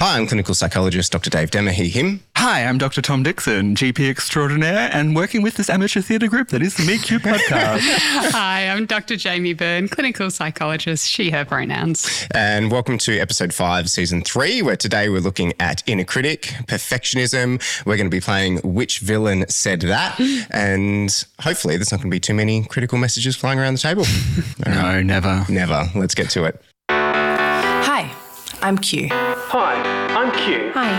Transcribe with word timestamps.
Hi, 0.00 0.16
I'm 0.16 0.28
clinical 0.28 0.54
psychologist 0.54 1.10
Dr. 1.10 1.28
Dave 1.28 1.50
Demmer, 1.50 1.72
he, 1.72 1.88
him. 1.88 2.20
Hi, 2.36 2.64
I'm 2.64 2.78
Dr. 2.78 3.02
Tom 3.02 3.24
Dixon, 3.24 3.74
GP 3.74 4.08
extraordinaire, 4.08 4.88
and 4.92 5.16
working 5.16 5.42
with 5.42 5.56
this 5.56 5.68
amateur 5.68 6.00
theatre 6.00 6.28
group 6.28 6.50
that 6.50 6.62
is 6.62 6.76
the 6.76 6.84
Meet 6.84 7.02
Cute 7.02 7.22
podcast. 7.22 7.80
Hi, 8.30 8.68
I'm 8.68 8.86
Dr. 8.86 9.16
Jamie 9.16 9.54
Byrne, 9.54 9.88
clinical 9.88 10.30
psychologist, 10.30 11.08
she, 11.08 11.30
her 11.30 11.44
pronouns. 11.44 12.28
And 12.30 12.70
welcome 12.70 12.96
to 12.98 13.18
episode 13.18 13.52
five, 13.52 13.90
season 13.90 14.22
three, 14.22 14.62
where 14.62 14.76
today 14.76 15.08
we're 15.08 15.18
looking 15.18 15.52
at 15.58 15.82
inner 15.88 16.04
critic, 16.04 16.42
perfectionism. 16.68 17.60
We're 17.84 17.96
going 17.96 18.06
to 18.06 18.16
be 18.16 18.20
playing 18.20 18.58
Which 18.58 19.00
Villain 19.00 19.48
Said 19.48 19.80
That? 19.80 20.16
And 20.50 21.24
hopefully, 21.40 21.76
there's 21.76 21.90
not 21.90 21.98
going 21.98 22.10
to 22.10 22.14
be 22.14 22.20
too 22.20 22.34
many 22.34 22.64
critical 22.66 22.98
messages 22.98 23.34
flying 23.34 23.58
around 23.58 23.74
the 23.74 23.80
table. 23.80 24.04
no, 24.64 25.02
never. 25.02 25.44
Never. 25.48 25.88
Let's 25.96 26.14
get 26.14 26.30
to 26.30 26.44
it. 26.44 26.62
Hi, 26.88 28.14
I'm 28.62 28.78
Q. 28.78 29.08
Hi, 29.50 29.80
I'm 30.10 30.30
Q. 30.32 30.72
Hi, 30.74 30.90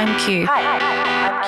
I'm 0.00 0.16
Q. 0.20 0.46
Hi. 0.46 0.78
I'm 1.26 1.42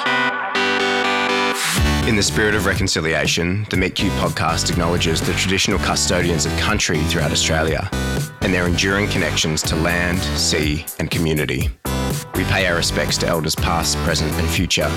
Q. 2.02 2.08
In 2.08 2.16
the 2.16 2.24
spirit 2.24 2.56
of 2.56 2.66
reconciliation, 2.66 3.68
the 3.70 3.76
Meet 3.76 3.94
Q 3.94 4.10
podcast 4.10 4.68
acknowledges 4.68 5.20
the 5.20 5.32
traditional 5.34 5.78
custodians 5.78 6.46
of 6.46 6.52
country 6.58 6.98
throughout 7.04 7.30
Australia 7.30 7.88
and 8.40 8.52
their 8.52 8.66
enduring 8.66 9.08
connections 9.10 9.62
to 9.62 9.76
land, 9.76 10.18
sea, 10.36 10.84
and 10.98 11.08
community. 11.08 11.70
We 12.34 12.42
pay 12.42 12.66
our 12.66 12.74
respects 12.74 13.16
to 13.18 13.28
elders 13.28 13.54
past, 13.54 13.96
present, 13.98 14.32
and 14.32 14.48
future 14.48 14.88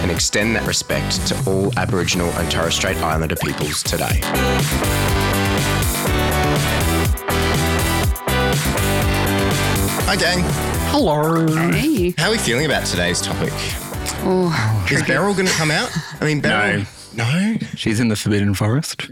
and 0.00 0.10
extend 0.10 0.56
that 0.56 0.66
respect 0.66 1.26
to 1.26 1.36
all 1.46 1.78
Aboriginal 1.78 2.30
and 2.30 2.50
Torres 2.50 2.74
Strait 2.74 2.96
Islander 2.96 3.36
peoples 3.36 3.82
today. 3.82 4.20
Hi, 10.06 10.16
gang. 10.16 10.71
Hello. 10.94 11.46
Hey. 11.72 12.10
How 12.18 12.28
are 12.28 12.32
we 12.32 12.36
feeling 12.38 12.66
about 12.66 12.84
today's 12.84 13.22
topic? 13.22 13.50
Oh, 14.24 14.86
Is 14.90 15.02
Beryl 15.04 15.32
going 15.32 15.46
to 15.46 15.52
come 15.54 15.70
out? 15.70 15.90
I 16.20 16.26
mean, 16.26 16.42
Beryl. 16.42 16.84
No. 17.14 17.56
She's 17.76 17.98
in 17.98 18.08
the 18.08 18.16
Forbidden 18.16 18.52
Forest. 18.52 19.00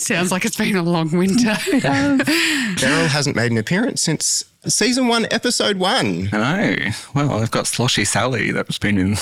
sounds 0.00 0.30
like 0.30 0.44
it's 0.44 0.56
been 0.56 0.76
a 0.76 0.82
long 0.84 1.10
winter. 1.10 1.56
Beryl 1.72 3.08
hasn't 3.08 3.34
made 3.34 3.50
an 3.50 3.58
appearance 3.58 4.02
since 4.02 4.44
season 4.66 5.08
one, 5.08 5.26
episode 5.32 5.78
one. 5.78 6.28
I 6.32 6.76
know. 6.76 6.90
Well, 7.16 7.32
I've 7.42 7.50
got 7.50 7.66
Sloshy 7.66 8.06
Sally 8.06 8.52
that's 8.52 8.78
been 8.78 8.98
in. 8.98 9.12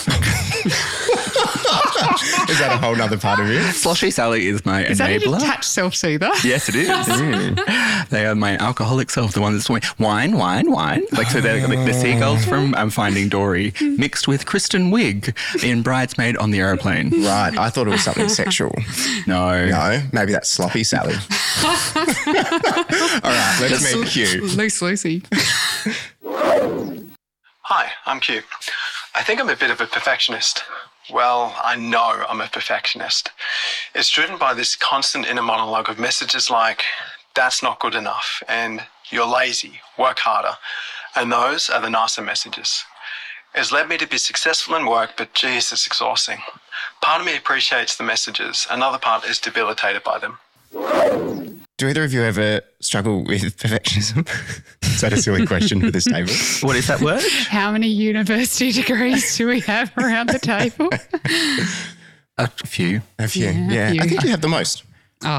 Is 2.49 2.59
that 2.61 2.71
a 2.73 2.79
whole 2.79 2.97
nother 2.97 3.19
part 3.19 3.41
of 3.41 3.49
you? 3.49 3.61
Sloshy 3.73 4.11
Sally 4.11 4.47
is 4.49 4.65
my 4.65 4.85
Is 4.87 4.99
that 4.99 5.11
a 5.11 5.19
enabler. 5.19 5.39
detached 5.39 5.65
self-soother? 5.65 6.31
Yes, 6.43 6.69
it 6.69 6.75
is. 6.77 6.89
they 8.11 8.27
are 8.27 8.35
my 8.35 8.57
alcoholic 8.57 9.11
self, 9.11 9.33
the 9.33 9.41
one 9.41 9.53
that's 9.53 9.67
doing 9.67 9.83
wine, 9.99 10.37
wine, 10.39 10.71
wine. 10.71 11.05
Like, 11.13 11.27
so 11.29 11.41
they're 11.41 11.67
like 11.69 11.85
the 11.87 11.93
seagulls 11.93 12.45
from 12.47 12.75
I'm 12.75 12.89
Finding 12.91 13.29
Dory 13.29 13.75
mixed 13.81 14.27
with 14.27 14.47
Kristen 14.47 14.91
Wiig 14.91 15.35
in 15.63 15.83
Bridesmaid 15.83 16.37
on 16.39 16.51
the 16.53 16.61
aeroplane. 16.61 17.11
Right. 17.23 17.57
I 17.59 17.69
thought 17.69 17.87
it 17.87 17.91
was 17.91 18.03
something 18.05 18.29
sexual. 18.31 18.75
No. 19.27 19.67
No, 19.67 20.03
maybe 20.13 20.33
that's 20.33 20.49
sloppy 20.49 20.85
Sally. 20.85 21.15
All 21.63 21.73
right, 23.25 23.59
let's 23.61 23.95
meet 23.95 24.07
Q. 24.09 24.43
Loose 24.57 24.81
Lucy. 24.81 25.23
Hi, 27.63 27.91
I'm 28.07 28.21
Q. 28.21 28.41
I 29.15 29.23
think 29.23 29.41
I'm 29.41 29.49
a 29.51 29.57
bit 29.57 29.71
of 29.71 29.81
a 29.81 29.87
perfectionist. 29.87 30.63
Well, 31.11 31.57
I 31.63 31.77
know 31.77 32.25
I'm 32.29 32.41
a 32.41 32.49
perfectionist. 32.49 33.31
It's 33.95 34.11
driven 34.11 34.37
by 34.37 34.53
this 34.53 34.77
constant 34.77 35.27
inner 35.27 35.43
monologue 35.43 35.89
of 35.89 35.99
messages 35.99 36.51
like, 36.51 36.83
that's 37.35 37.63
not 37.63 37.81
good 37.81 37.95
enough, 37.95 38.43
and 38.47 38.83
you're 39.11 39.27
lazy, 39.27 39.81
work 39.99 40.19
harder. 40.19 40.57
And 41.17 41.33
those 41.33 41.71
are 41.71 41.81
the 41.81 41.89
nicer 41.89 42.21
messages. 42.21 42.85
It's 43.55 43.73
led 43.73 43.89
me 43.89 43.97
to 43.97 44.07
be 44.07 44.19
successful 44.19 44.77
in 44.77 44.87
work, 44.87 45.13
but 45.17 45.33
geez, 45.33 45.73
it's 45.73 45.87
exhausting. 45.87 46.39
Part 47.01 47.21
of 47.21 47.27
me 47.27 47.37
appreciates 47.37 47.97
the 47.97 48.05
messages, 48.05 48.67
another 48.71 48.99
part 48.99 49.25
is 49.25 49.39
debilitated 49.39 50.05
by 50.05 50.19
them. 50.19 50.39
Do 51.79 51.89
either 51.89 52.05
of 52.05 52.13
you 52.13 52.23
ever 52.23 52.61
struggle 52.81 53.25
with 53.25 53.57
perfectionism? 53.57 54.29
Is 54.99 55.03
that 55.03 55.13
a 55.13 55.23
silly 55.23 55.47
question 55.47 55.81
for 55.81 55.93
this 55.93 56.07
table? 56.07 56.33
What 56.67 56.75
is 56.75 56.89
that 56.89 57.01
word? 57.01 57.23
How 57.49 57.71
many 57.71 57.87
university 57.87 58.73
degrees 58.83 59.37
do 59.37 59.47
we 59.47 59.61
have 59.61 59.93
around 59.97 60.29
the 60.29 60.41
table? 60.41 60.89
A 62.37 62.49
few. 62.67 63.03
A 63.17 63.29
few. 63.29 63.45
Yeah, 63.47 63.71
Yeah, 63.71 63.89
a 63.89 63.93
few. 63.93 64.01
I 64.01 64.07
think 64.09 64.23
you 64.25 64.31
have 64.31 64.41
the 64.41 64.49
most. 64.49 64.83
Oh, 65.23 65.39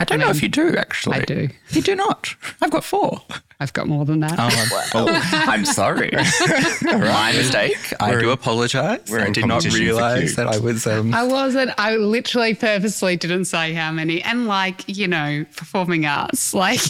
I 0.00 0.04
don't 0.04 0.20
know 0.20 0.30
if 0.30 0.42
you 0.42 0.48
do, 0.48 0.76
actually. 0.76 1.16
I 1.16 1.24
do. 1.24 1.48
You 1.70 1.82
do 1.82 1.96
not. 1.96 2.34
I've 2.62 2.70
got 2.70 2.84
four. 2.84 3.20
I've 3.58 3.72
got 3.72 3.88
more 3.88 4.04
than 4.04 4.20
that. 4.20 4.36
Oh, 4.38 4.88
oh, 4.94 5.20
I'm 5.32 5.64
sorry. 5.64 6.12
My 6.82 7.32
mistake. 7.32 7.76
I 7.98 8.12
We're 8.12 8.20
do 8.20 8.30
apologise. 8.30 9.10
we're 9.10 9.22
I 9.22 9.30
did 9.30 9.46
not 9.46 9.64
realise 9.64 10.36
that 10.36 10.46
I 10.46 10.58
was. 10.58 10.86
Um, 10.86 11.12
I 11.12 11.24
wasn't. 11.24 11.72
I 11.78 11.96
literally 11.96 12.54
purposely 12.54 13.16
didn't 13.16 13.46
say 13.46 13.72
how 13.72 13.90
many. 13.90 14.22
And 14.22 14.46
like, 14.46 14.84
you 14.86 15.08
know, 15.08 15.44
performing 15.56 16.06
arts, 16.06 16.54
like, 16.54 16.80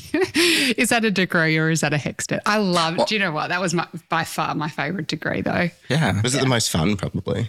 is 0.77 0.91
that 0.91 1.07
a 1.07 1.11
degree 1.11 1.57
or 1.57 1.71
is 1.71 1.81
that 1.81 1.95
a 1.95 1.97
hextet? 1.99 2.41
I 2.45 2.59
love. 2.59 3.07
Do 3.07 3.15
you 3.15 3.19
know 3.21 3.33
what? 3.33 3.49
That 3.49 3.63
was 3.63 3.73
my, 3.73 3.87
by 4.11 4.25
far 4.25 4.55
my 4.55 4.69
favorite 4.69 5.07
degree, 5.07 5.41
though. 5.41 5.71
yeah. 5.89 6.21
Was 6.21 6.35
it 6.35 6.43
the 6.43 6.47
most 6.47 6.71
fun? 6.71 6.97
Probably. 6.97 7.49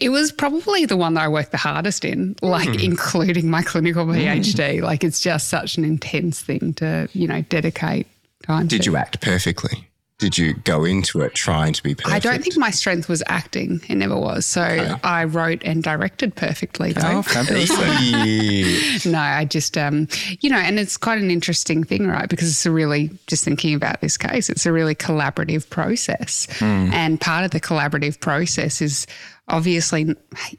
It 0.00 0.08
was 0.08 0.32
probably 0.32 0.86
the 0.86 0.96
one 0.96 1.14
that 1.14 1.22
I 1.22 1.28
worked 1.28 1.52
the 1.52 1.56
hardest 1.58 2.04
in, 2.04 2.34
like 2.42 2.68
Hmm. 2.68 2.80
including 2.80 3.48
my 3.50 3.62
clinical 3.62 4.04
PhD. 4.06 4.82
Like, 4.82 5.04
it's 5.04 5.20
just 5.20 5.48
such 5.48 5.76
an 5.78 5.84
intense 5.84 6.40
thing 6.40 6.74
to, 6.74 7.08
you 7.12 7.28
know, 7.28 7.42
dedicate 7.42 8.06
time. 8.44 8.66
Did 8.66 8.82
to. 8.82 8.90
you 8.90 8.96
act 8.96 9.20
perfectly? 9.20 9.88
Did 10.18 10.38
you 10.38 10.54
go 10.54 10.84
into 10.84 11.20
it 11.22 11.34
trying 11.34 11.72
to 11.72 11.82
be 11.82 11.96
perfect? 11.96 12.14
I 12.14 12.20
don't 12.20 12.40
think 12.44 12.56
my 12.56 12.70
strength 12.70 13.08
was 13.08 13.24
acting. 13.26 13.80
It 13.88 13.96
never 13.96 14.16
was. 14.16 14.46
So 14.46 14.62
I 15.02 15.24
wrote 15.24 15.62
and 15.64 15.82
directed 15.82 16.36
perfectly, 16.36 16.92
though. 16.92 17.18
Oh, 17.18 17.22
fabulous. 17.22 17.70
No, 19.04 19.18
I 19.18 19.44
just, 19.44 19.76
um, 19.76 20.06
you 20.40 20.48
know, 20.48 20.58
and 20.58 20.78
it's 20.78 20.96
quite 20.96 21.18
an 21.20 21.30
interesting 21.30 21.82
thing, 21.82 22.06
right? 22.06 22.28
Because 22.28 22.48
it's 22.48 22.64
a 22.66 22.70
really, 22.70 23.10
just 23.26 23.44
thinking 23.44 23.74
about 23.74 24.00
this 24.00 24.16
case, 24.16 24.48
it's 24.48 24.64
a 24.64 24.72
really 24.72 24.94
collaborative 24.94 25.68
process. 25.70 26.46
And 26.60 27.20
part 27.20 27.44
of 27.44 27.50
the 27.50 27.60
collaborative 27.60 28.20
process 28.20 28.80
is 28.80 29.06
obviously, 29.52 30.16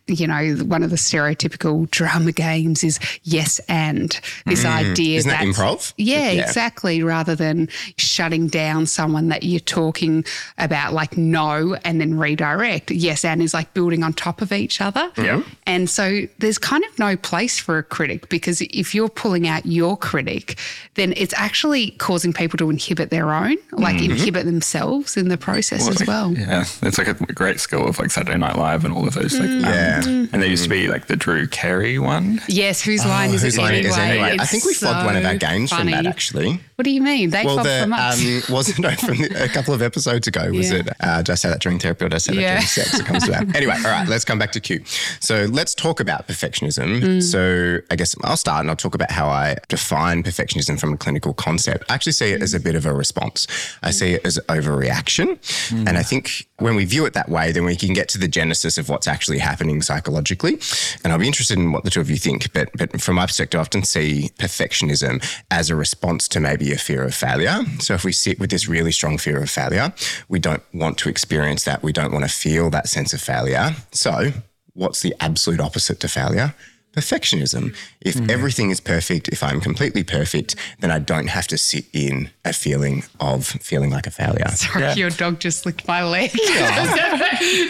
you 0.07 0.27
know, 0.27 0.55
one 0.63 0.83
of 0.83 0.91
the 0.91 0.95
stereotypical 0.95 1.89
drama 1.89 2.31
games 2.31 2.83
is 2.83 2.99
yes 3.23 3.59
and 3.67 4.21
this 4.45 4.63
mm. 4.63 4.91
idea 4.91 5.17
Isn't 5.17 5.29
that 5.29 5.41
improv? 5.41 5.93
Yeah, 5.97 6.31
Yeah. 6.31 6.43
exactly. 6.43 7.03
Rather 7.03 7.35
than 7.35 7.67
shutting 7.97 8.47
down 8.47 8.85
someone 8.85 9.29
that 9.29 9.43
you're 9.43 9.59
talking 9.59 10.23
about, 10.59 10.93
like 10.93 11.17
no, 11.17 11.75
and 11.83 11.99
then 11.99 12.17
redirect. 12.17 12.91
Yes, 12.91 13.25
and 13.25 13.41
is 13.41 13.53
like 13.53 13.73
building 13.73 14.03
on 14.03 14.13
top 14.13 14.41
of 14.41 14.51
each 14.51 14.79
other. 14.79 15.11
Yeah. 15.17 15.41
And 15.65 15.89
so 15.89 16.21
there's 16.37 16.59
kind 16.59 16.83
of 16.85 16.99
no 16.99 17.17
place 17.17 17.59
for 17.59 17.79
a 17.79 17.83
critic 17.83 18.29
because 18.29 18.61
if 18.61 18.93
you're 18.93 19.09
pulling 19.09 19.47
out 19.47 19.65
your 19.65 19.97
critic, 19.97 20.59
then 20.93 21.13
it's 21.17 21.33
actually 21.35 21.91
causing 21.91 22.31
people 22.31 22.57
to 22.59 22.69
inhibit 22.69 23.09
their 23.09 23.33
own, 23.33 23.57
like 23.71 23.95
mm-hmm. 23.95 24.11
inhibit 24.11 24.45
themselves 24.45 25.17
in 25.17 25.29
the 25.29 25.37
process 25.37 25.87
as 25.87 26.05
well. 26.05 26.31
Yeah, 26.33 26.65
it's 26.83 26.97
like 26.99 27.07
a 27.07 27.13
great 27.33 27.59
skill 27.59 27.87
of 27.87 27.97
like 27.97 28.11
Saturday 28.11 28.37
Night 28.37 28.57
Live 28.57 28.82
and 28.85 28.93
all 28.93 29.07
of 29.07 29.13
those. 29.13 29.33
Like, 29.33 29.49
um, 29.49 29.59
Yeah. 29.61 30.01
and 30.05 30.33
there 30.33 30.45
used 30.45 30.63
to 30.63 30.69
be 30.69 30.87
like 30.87 31.07
the 31.07 31.15
Drew 31.15 31.47
Carey 31.47 31.99
one. 31.99 32.41
Yes, 32.47 32.81
whose 32.81 33.05
line 33.05 33.31
is 33.31 33.41
Oh, 33.41 33.45
Whose 33.45 33.57
it 33.57 33.61
line 33.61 33.73
anyway? 33.75 33.89
is 33.89 33.97
anyway? 33.97 34.37
I 34.39 34.45
think 34.45 34.65
we 34.65 34.73
flogged 34.73 35.05
one 35.05 35.15
of 35.15 35.25
our 35.25 35.35
games 35.35 35.69
funny. 35.71 35.93
from 35.93 36.03
that 36.03 36.09
actually. 36.09 36.59
What 36.75 36.85
do 36.85 36.91
you 36.91 37.01
mean? 37.01 37.29
They 37.29 37.43
Well, 37.45 37.55
flogged 37.55 37.69
the 37.69 37.79
from 37.83 37.93
us. 37.93 38.19
um, 38.49 38.53
wasn't 38.53 38.79
no, 38.79 38.91
from 38.91 39.17
the, 39.17 39.43
a 39.43 39.47
couple 39.47 39.73
of 39.73 39.81
episodes 39.81 40.27
ago. 40.27 40.49
Was 40.51 40.71
Yeah. 40.71 40.77
it? 40.79 40.87
Uh, 40.99 41.17
did 41.21 41.31
I 41.31 41.35
say 41.35 41.49
that 41.49 41.59
during 41.61 41.79
therapy 41.79 42.05
or 42.05 42.09
did 42.09 42.15
I 42.15 42.19
say 42.19 42.33
that 42.35 42.41
Yeah. 42.41 42.53
during 42.55 42.65
sex? 42.67 42.99
It 42.99 43.05
comes 43.05 43.23
to 43.25 43.31
that. 43.31 43.55
anyway, 43.55 43.75
all 43.77 43.91
right. 43.91 44.07
Let's 44.07 44.25
come 44.25 44.39
back 44.39 44.51
to 44.53 44.59
Q. 44.59 44.83
So 45.19 45.45
let's 45.51 45.73
talk 45.75 45.99
about 45.99 46.27
perfectionism. 46.27 47.01
Mm. 47.01 47.23
So 47.23 47.79
I 47.91 47.95
guess 47.95 48.15
I'll 48.23 48.37
start 48.37 48.61
and 48.61 48.69
I'll 48.69 48.75
talk 48.75 48.95
about 48.95 49.11
how 49.11 49.27
I 49.27 49.55
define 49.69 50.23
perfectionism 50.23 50.79
from 50.79 50.93
a 50.93 50.97
clinical 50.97 51.33
concept. 51.33 51.85
I 51.89 51.93
actually 51.95 52.13
see 52.13 52.31
it 52.31 52.41
as 52.41 52.53
a 52.53 52.59
bit 52.59 52.75
of 52.75 52.85
a 52.85 52.93
response. 52.93 53.47
I 53.83 53.91
see 53.91 54.13
it 54.13 54.25
as 54.25 54.39
overreaction, 54.49 55.37
Mm. 55.69 55.87
and 55.87 55.97
I 55.97 56.03
think 56.03 56.47
when 56.57 56.75
we 56.75 56.85
view 56.85 57.05
it 57.05 57.13
that 57.13 57.29
way, 57.29 57.51
then 57.51 57.65
we 57.65 57.75
can 57.75 57.93
get 57.93 58.07
to 58.09 58.17
the 58.17 58.27
genesis 58.27 58.62
of 58.77 58.89
what's 58.89 59.07
actually 59.07 59.39
happening 59.39 59.81
psychologically. 59.81 60.59
And 61.03 61.11
I'll 61.11 61.19
be 61.19 61.27
interested 61.27 61.57
in 61.57 61.71
what 61.71 61.83
the 61.83 61.89
two 61.89 62.01
of 62.01 62.09
you 62.09 62.17
think. 62.17 62.51
But 62.53 62.69
but 62.77 63.01
from 63.01 63.15
my 63.15 63.25
perspective, 63.25 63.59
I 63.59 63.61
often 63.61 63.83
see 63.83 64.31
perfectionism 64.37 65.23
as 65.51 65.69
a 65.69 65.75
response 65.75 66.27
to 66.29 66.39
maybe 66.39 66.71
a 66.71 66.77
fear 66.77 67.03
of 67.03 67.13
failure. 67.13 67.59
So 67.79 67.93
if 67.93 68.03
we 68.03 68.11
sit 68.11 68.39
with 68.39 68.49
this 68.49 68.67
really 68.67 68.91
strong 68.91 69.17
fear 69.17 69.41
of 69.41 69.49
failure, 69.49 69.93
we 70.29 70.39
don't 70.39 70.63
want 70.73 70.97
to 70.99 71.09
experience 71.09 71.63
that. 71.65 71.83
We 71.83 71.93
don't 71.93 72.11
want 72.11 72.25
to 72.25 72.31
feel 72.31 72.69
that 72.71 72.87
sense 72.87 73.13
of 73.13 73.21
failure. 73.21 73.75
So 73.91 74.31
what's 74.73 75.01
the 75.01 75.15
absolute 75.19 75.59
opposite 75.59 75.99
to 76.01 76.07
failure? 76.07 76.53
Perfectionism. 76.93 77.75
If 78.01 78.15
Hmm. 78.15 78.29
everything 78.29 78.69
is 78.71 78.79
perfect, 78.79 79.27
if 79.29 79.41
I'm 79.43 79.59
completely 79.59 80.03
perfect, 80.03 80.55
then 80.79 80.91
I 80.91 80.99
don't 80.99 81.27
have 81.27 81.47
to 81.47 81.57
sit 81.57 81.85
in 81.93 82.29
a 82.45 82.53
feeling 82.53 83.03
of 83.19 83.45
feeling 83.47 83.89
like 83.89 84.07
a 84.07 84.11
failure. 84.11 84.47
Sorry, 84.49 84.83
Yeah. 84.83 84.95
your 84.95 85.09
dog 85.09 85.39
just 85.39 85.65
licked 85.65 85.87
my 85.87 86.03
leg. 86.03 86.31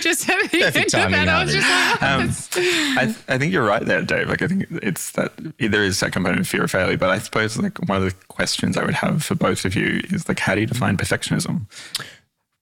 just 0.01 0.29
at 0.29 0.51
the 0.51 0.59
Perfect 0.59 0.91
timing, 0.91 1.11
that, 1.25 1.29
I 1.29 1.43
was 1.43 1.53
just 1.53 1.67
like, 1.69 2.03
Um, 2.03 2.97
I, 2.99 3.05
th- 3.05 3.17
I 3.29 3.37
think 3.37 3.53
you're 3.53 3.65
right 3.65 3.85
there, 3.85 4.01
Dave. 4.01 4.27
Like, 4.29 4.41
I 4.41 4.47
think 4.47 4.65
it's 4.81 5.11
that 5.11 5.31
there 5.59 5.83
is 5.83 5.99
that 6.01 6.11
component 6.11 6.41
of 6.41 6.47
fear 6.47 6.63
of 6.63 6.71
failure, 6.71 6.97
but 6.97 7.09
I 7.09 7.19
suppose 7.19 7.57
like 7.57 7.77
one 7.87 7.97
of 7.97 8.03
the 8.03 8.15
questions 8.27 8.77
I 8.77 8.83
would 8.85 8.95
have 8.95 9.23
for 9.23 9.35
both 9.35 9.65
of 9.65 9.75
you 9.75 10.01
is 10.11 10.27
like, 10.27 10.39
how 10.39 10.55
do 10.55 10.61
you 10.61 10.67
define 10.67 10.97
perfectionism? 10.97 11.61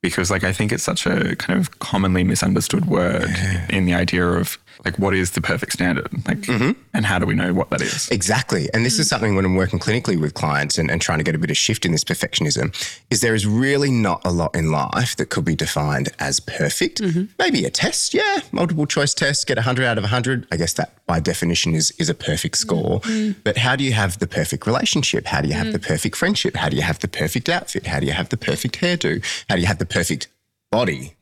Because 0.03 0.31
like 0.31 0.43
I 0.43 0.51
think 0.51 0.71
it's 0.71 0.83
such 0.83 1.05
a 1.05 1.35
kind 1.35 1.59
of 1.59 1.77
commonly 1.79 2.23
misunderstood 2.23 2.85
word 2.85 3.29
in 3.69 3.85
the 3.85 3.93
idea 3.93 4.27
of 4.27 4.57
like 4.85 4.97
what 4.97 5.13
is 5.13 5.31
the 5.31 5.41
perfect 5.41 5.73
standard, 5.73 6.11
like, 6.27 6.39
mm-hmm. 6.41 6.71
and 6.93 7.05
how 7.05 7.19
do 7.19 7.25
we 7.25 7.35
know 7.35 7.53
what 7.53 7.69
that 7.69 7.81
is? 7.81 8.09
Exactly. 8.09 8.67
And 8.73 8.83
this 8.85 8.97
is 8.97 9.05
mm. 9.05 9.09
something 9.09 9.35
when 9.35 9.45
I'm 9.45 9.55
working 9.55 9.79
clinically 9.79 10.19
with 10.19 10.33
clients 10.33 10.77
and, 10.77 10.89
and 10.89 10.99
trying 10.99 11.19
to 11.19 11.23
get 11.23 11.35
a 11.35 11.37
bit 11.37 11.51
of 11.51 11.57
shift 11.57 11.85
in 11.85 11.91
this 11.91 12.03
perfectionism, 12.03 12.73
is 13.11 13.21
there 13.21 13.35
is 13.35 13.45
really 13.45 13.91
not 13.91 14.21
a 14.25 14.31
lot 14.31 14.55
in 14.55 14.71
life 14.71 15.15
that 15.17 15.29
could 15.29 15.45
be 15.45 15.55
defined 15.55 16.09
as 16.19 16.39
perfect. 16.39 17.01
Mm-hmm. 17.01 17.25
Maybe 17.37 17.63
a 17.65 17.69
test, 17.69 18.13
yeah, 18.13 18.39
multiple 18.51 18.87
choice 18.87 19.13
test, 19.13 19.45
get 19.47 19.57
100 19.57 19.85
out 19.85 19.97
of 19.97 20.03
100. 20.03 20.47
I 20.51 20.57
guess 20.57 20.73
that 20.73 21.05
by 21.05 21.19
definition 21.19 21.75
is, 21.75 21.91
is 21.91 22.09
a 22.09 22.15
perfect 22.15 22.55
mm-hmm. 22.55 22.97
score. 22.99 23.35
But 23.43 23.57
how 23.57 23.75
do 23.75 23.83
you 23.83 23.93
have 23.93 24.17
the 24.19 24.27
perfect 24.27 24.65
relationship? 24.65 25.27
How 25.27 25.41
do 25.41 25.47
you 25.47 25.53
have 25.53 25.71
the 25.71 25.79
mm. 25.79 25.87
perfect 25.87 26.15
friendship? 26.15 26.55
How 26.55 26.69
do 26.69 26.75
you 26.75 26.81
have 26.81 26.99
the 26.99 27.07
perfect 27.07 27.49
outfit? 27.49 27.85
How 27.85 27.99
do 27.99 28.05
you 28.07 28.13
have 28.13 28.29
the 28.29 28.37
perfect 28.37 28.79
hairdo? 28.79 29.23
How 29.49 29.55
do 29.55 29.61
you 29.61 29.67
have 29.67 29.77
the 29.77 29.85
perfect 29.85 30.27
body? 30.71 31.15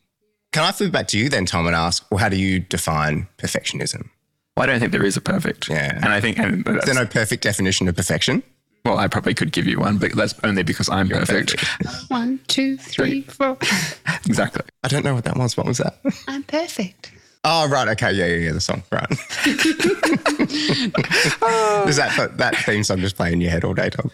Can 0.52 0.64
I 0.64 0.72
flip 0.72 0.92
back 0.92 1.08
to 1.10 1.18
you 1.18 1.30
then, 1.30 1.46
Tom, 1.46 1.68
and 1.68 1.76
ask, 1.76 2.06
well, 2.10 2.18
how 2.18 2.30
do 2.30 2.38
you 2.38 2.60
define 2.60 3.28
perfectionism? 3.38 4.10
Well, 4.58 4.64
I 4.64 4.66
don't 4.66 4.80
think 4.80 4.92
there 4.92 5.06
is 5.06 5.16
a 5.16 5.22
perfect. 5.22 5.70
Yeah. 5.70 5.96
And 5.96 6.08
I 6.08 6.20
think, 6.20 6.40
and 6.40 6.68
Is 6.68 6.86
there 6.86 6.96
no 6.96 7.06
perfect 7.06 7.44
definition 7.44 7.88
of 7.88 7.96
perfection? 7.96 8.44
well, 8.86 8.98
I 8.98 9.08
probably 9.08 9.34
could 9.34 9.52
give 9.52 9.68
you 9.68 9.80
one, 9.80 9.98
but 9.98 10.16
that's 10.16 10.34
only 10.44 10.64
because 10.64 10.90
I'm 10.90 11.10
perfect. 11.10 11.60
one, 12.08 12.40
two, 12.48 12.78
three, 12.78 13.22
four. 13.24 13.58
exactly. 14.26 14.64
I 14.84 14.88
don't 14.88 15.04
know 15.04 15.14
what 15.14 15.26
that 15.26 15.38
was. 15.38 15.58
What 15.58 15.66
was 15.66 15.78
that? 15.78 16.00
I'm 16.28 16.44
perfect. 16.44 17.12
Oh, 17.44 17.68
right. 17.70 17.88
Okay. 17.90 18.12
Yeah, 18.12 18.26
yeah, 18.26 18.46
yeah. 18.48 18.52
The 18.52 18.62
song. 18.62 18.84
Right. 18.92 19.08
Does 21.86 21.98
that 21.98 22.38
that 22.38 22.56
theme 22.66 22.84
song 22.84 23.00
just 23.00 23.16
play 23.16 23.32
in 23.32 23.42
your 23.42 23.52
head 23.52 23.64
all 23.64 23.74
day, 23.74 23.90
Tom? 23.90 24.12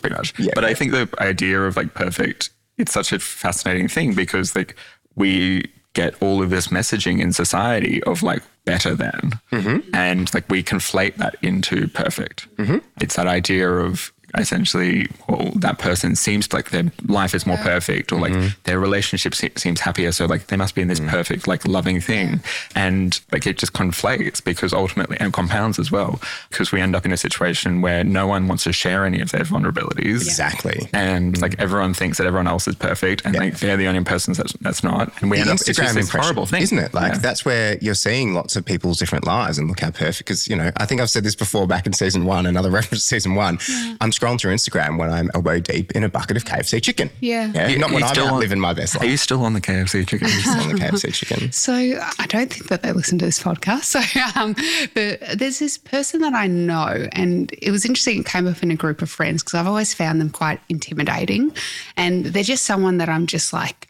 pretty 0.00 0.16
much. 0.16 0.38
Yeah. 0.38 0.52
But 0.54 0.64
I 0.64 0.74
think 0.74 0.92
the 0.92 1.08
idea 1.18 1.62
of 1.62 1.76
like 1.76 1.94
perfect, 1.94 2.50
it's 2.78 2.92
such 2.92 3.12
a 3.12 3.18
fascinating 3.18 3.88
thing 3.88 4.14
because 4.14 4.56
like 4.56 4.76
we 5.14 5.70
get 5.94 6.20
all 6.22 6.42
of 6.42 6.50
this 6.50 6.68
messaging 6.68 7.20
in 7.20 7.32
society 7.32 8.02
of 8.04 8.22
like 8.22 8.42
better 8.64 8.94
than, 8.94 9.32
mm-hmm. 9.50 9.94
and 9.94 10.32
like 10.32 10.48
we 10.48 10.62
conflate 10.62 11.16
that 11.16 11.36
into 11.42 11.88
perfect. 11.88 12.48
Mm-hmm. 12.56 12.78
It's 13.00 13.16
that 13.16 13.26
idea 13.26 13.70
of 13.70 14.12
essentially, 14.36 15.08
well, 15.28 15.50
that 15.56 15.78
person 15.78 16.16
seems 16.16 16.52
like 16.52 16.70
their 16.70 16.90
life 17.06 17.34
is 17.34 17.46
more 17.46 17.58
perfect, 17.58 18.12
or 18.12 18.20
like 18.20 18.32
mm-hmm. 18.32 18.48
their 18.64 18.78
relationship 18.78 19.34
se- 19.34 19.52
seems 19.56 19.80
happier, 19.80 20.12
so 20.12 20.26
like 20.26 20.46
they 20.46 20.56
must 20.56 20.74
be 20.74 20.82
in 20.82 20.88
this 20.88 21.00
mm. 21.00 21.08
perfect, 21.08 21.46
like 21.46 21.66
loving 21.66 22.00
thing, 22.00 22.40
and 22.74 23.20
like 23.30 23.46
it 23.46 23.58
just 23.58 23.72
conflates 23.72 24.42
because 24.42 24.72
ultimately 24.72 25.16
and 25.20 25.32
compounds 25.32 25.78
as 25.78 25.90
well 25.90 26.20
because 26.50 26.72
we 26.72 26.80
end 26.80 26.96
up 26.96 27.04
in 27.04 27.12
a 27.12 27.16
situation 27.16 27.82
where 27.82 28.04
no 28.04 28.26
one 28.26 28.48
wants 28.48 28.64
to 28.64 28.72
share 28.72 29.04
any 29.04 29.20
of 29.20 29.30
their 29.30 29.44
vulnerabilities. 29.44 30.22
Exactly. 30.22 30.88
And 30.92 31.34
mm. 31.34 31.42
like 31.42 31.58
everyone 31.58 31.94
thinks 31.94 32.18
that 32.18 32.26
everyone 32.26 32.46
else 32.46 32.66
is 32.68 32.74
perfect, 32.74 33.22
and 33.24 33.36
like 33.36 33.58
they're 33.58 33.76
the 33.76 33.86
only 33.86 34.04
person 34.04 34.34
that's 34.34 34.52
that's 34.60 34.82
not, 34.82 35.12
and 35.20 35.30
we 35.30 35.36
The 35.38 35.42
end 35.42 35.50
up 35.50 35.54
it's 35.54 35.66
just 35.66 35.80
Instagram 35.80 35.94
this 35.94 36.10
horrible 36.10 36.46
thing, 36.46 36.62
isn't 36.62 36.78
it? 36.78 36.94
Like 36.94 37.12
Yeah. 37.12 37.18
that's 37.18 37.44
where 37.44 37.78
you're 37.80 37.94
seeing 37.94 38.34
lots 38.34 38.56
of 38.56 38.64
people's 38.64 38.98
different 38.98 39.26
lives 39.26 39.58
and 39.58 39.68
look 39.68 39.80
how 39.80 39.90
perfect. 39.90 40.18
Because 40.18 40.48
you 40.48 40.56
know, 40.56 40.70
I 40.76 40.86
think 40.86 41.00
I've 41.00 41.10
said 41.10 41.24
this 41.24 41.34
before 41.34 41.66
back 41.66 41.86
in 41.86 41.92
season 41.92 42.24
one. 42.24 42.46
Another 42.46 42.70
reference 42.82 43.02
to 43.02 43.08
season 43.08 43.34
one. 43.34 43.58
Mm. 43.58 43.96
I'm 44.00 44.12
scrolling 44.22 44.40
through 44.40 44.54
Instagram 44.54 44.98
when 44.98 45.10
I'm 45.10 45.30
elbow 45.34 45.58
deep 45.60 45.92
in 45.92 46.04
a 46.04 46.08
bucket 46.08 46.36
of 46.36 46.44
KFC 46.44 46.82
chicken. 46.82 47.10
Yeah. 47.20 47.50
yeah. 47.54 47.68
You- 47.68 47.78
Not 47.78 47.90
when 47.90 48.02
I'm 48.02 48.08
still 48.10 48.26
out 48.26 48.34
on- 48.34 48.40
living 48.40 48.60
my 48.60 48.72
best 48.72 48.94
life. 48.94 49.02
Are 49.04 49.06
you 49.10 49.16
still 49.16 49.44
on 49.44 49.52
the 49.54 49.60
KFC 49.60 50.06
chicken? 50.06 50.28
Still 50.28 50.60
on 50.60 50.68
the 50.68 50.74
KFC 50.74 51.12
chicken. 51.12 51.50
So 51.62 51.72
I 51.74 52.26
don't 52.28 52.52
think 52.52 52.68
that 52.68 52.82
they 52.82 52.92
listen 52.92 53.18
to 53.18 53.24
this 53.24 53.42
podcast. 53.42 53.84
So, 53.84 54.00
um, 54.40 54.54
but 54.94 55.38
there's 55.38 55.58
this 55.58 55.78
person 55.78 56.20
that 56.20 56.34
I 56.34 56.46
know, 56.46 57.08
and 57.12 57.52
it 57.60 57.70
was 57.70 57.84
interesting. 57.84 58.20
It 58.20 58.26
came 58.26 58.46
up 58.46 58.62
in 58.62 58.70
a 58.70 58.76
group 58.76 59.02
of 59.02 59.10
friends 59.10 59.42
because 59.42 59.54
I've 59.58 59.66
always 59.66 59.94
found 59.94 60.20
them 60.20 60.30
quite 60.30 60.60
intimidating, 60.68 61.54
and 61.96 62.26
they're 62.26 62.42
just 62.42 62.64
someone 62.64 62.98
that 62.98 63.08
I'm 63.08 63.26
just 63.26 63.52
like. 63.52 63.88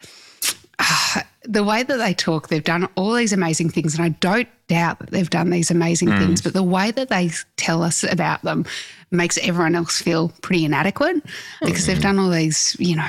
Ah, 0.79 1.23
the 1.43 1.63
way 1.63 1.83
that 1.83 1.97
they 1.97 2.13
talk, 2.13 2.47
they've 2.47 2.63
done 2.63 2.87
all 2.95 3.13
these 3.13 3.33
amazing 3.33 3.69
things, 3.69 3.95
and 3.95 4.03
I 4.03 4.09
don't 4.09 4.47
doubt 4.67 4.99
that 4.99 5.11
they've 5.11 5.29
done 5.29 5.49
these 5.49 5.69
amazing 5.71 6.09
things. 6.19 6.41
But 6.41 6.53
the 6.53 6.63
way 6.63 6.91
that 6.91 7.09
they 7.09 7.31
tell 7.57 7.83
us 7.83 8.03
about 8.03 8.41
them 8.43 8.65
makes 9.11 9.37
everyone 9.39 9.75
else 9.75 10.01
feel 10.01 10.29
pretty 10.41 10.65
inadequate 10.65 11.17
because 11.61 11.85
they've 11.85 12.01
done 12.01 12.17
all 12.17 12.29
these, 12.29 12.75
you 12.79 12.95
know, 12.95 13.07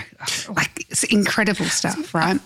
like 0.50 0.86
it's 0.90 1.04
incredible 1.04 1.66
stuff, 1.66 2.12
right? 2.14 2.40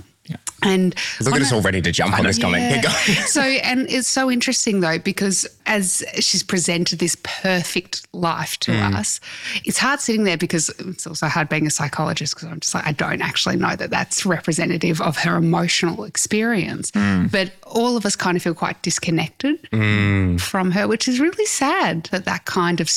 And 0.62 0.94
Look 1.20 1.36
at 1.36 1.40
us 1.42 1.52
all 1.52 1.60
ready 1.62 1.80
to 1.82 1.92
jump 1.92 2.18
on 2.18 2.24
this 2.24 2.38
comment. 2.38 2.82
yeah. 2.84 2.90
So, 3.26 3.40
and 3.40 3.88
it's 3.88 4.08
so 4.08 4.28
interesting 4.30 4.80
though, 4.80 4.98
because 4.98 5.46
as 5.66 6.02
she's 6.18 6.42
presented 6.42 6.98
this 6.98 7.16
perfect 7.22 8.06
life 8.12 8.58
to 8.60 8.72
Mm. 8.72 8.96
us, 8.96 9.20
it's 9.64 9.78
hard 9.78 10.00
sitting 10.00 10.24
there 10.24 10.36
because 10.36 10.68
it's 10.80 11.06
also 11.06 11.26
hard 11.28 11.48
being 11.48 11.66
a 11.66 11.70
psychologist 11.70 12.34
because 12.34 12.48
I'm 12.48 12.58
just 12.60 12.74
like, 12.74 12.86
I 12.86 12.92
don't 12.92 13.22
actually 13.22 13.56
know 13.56 13.76
that 13.76 13.90
that's 13.90 14.26
representative 14.26 15.00
of 15.00 15.16
her 15.18 15.36
emotional 15.36 16.02
experience. 16.04 16.90
Mm. 16.90 17.30
But 17.30 17.52
all 17.70 17.96
of 17.96 18.04
us 18.06 18.16
kind 18.16 18.36
of 18.36 18.42
feel 18.42 18.54
quite 18.54 18.80
disconnected 18.82 19.68
Mm. 19.70 20.40
from 20.40 20.70
her, 20.72 20.86
which 20.88 21.08
is 21.08 21.20
really 21.20 21.46
sad 21.46 22.04
that 22.12 22.24
that 22.24 22.44
kind 22.44 22.80
of 22.80 22.88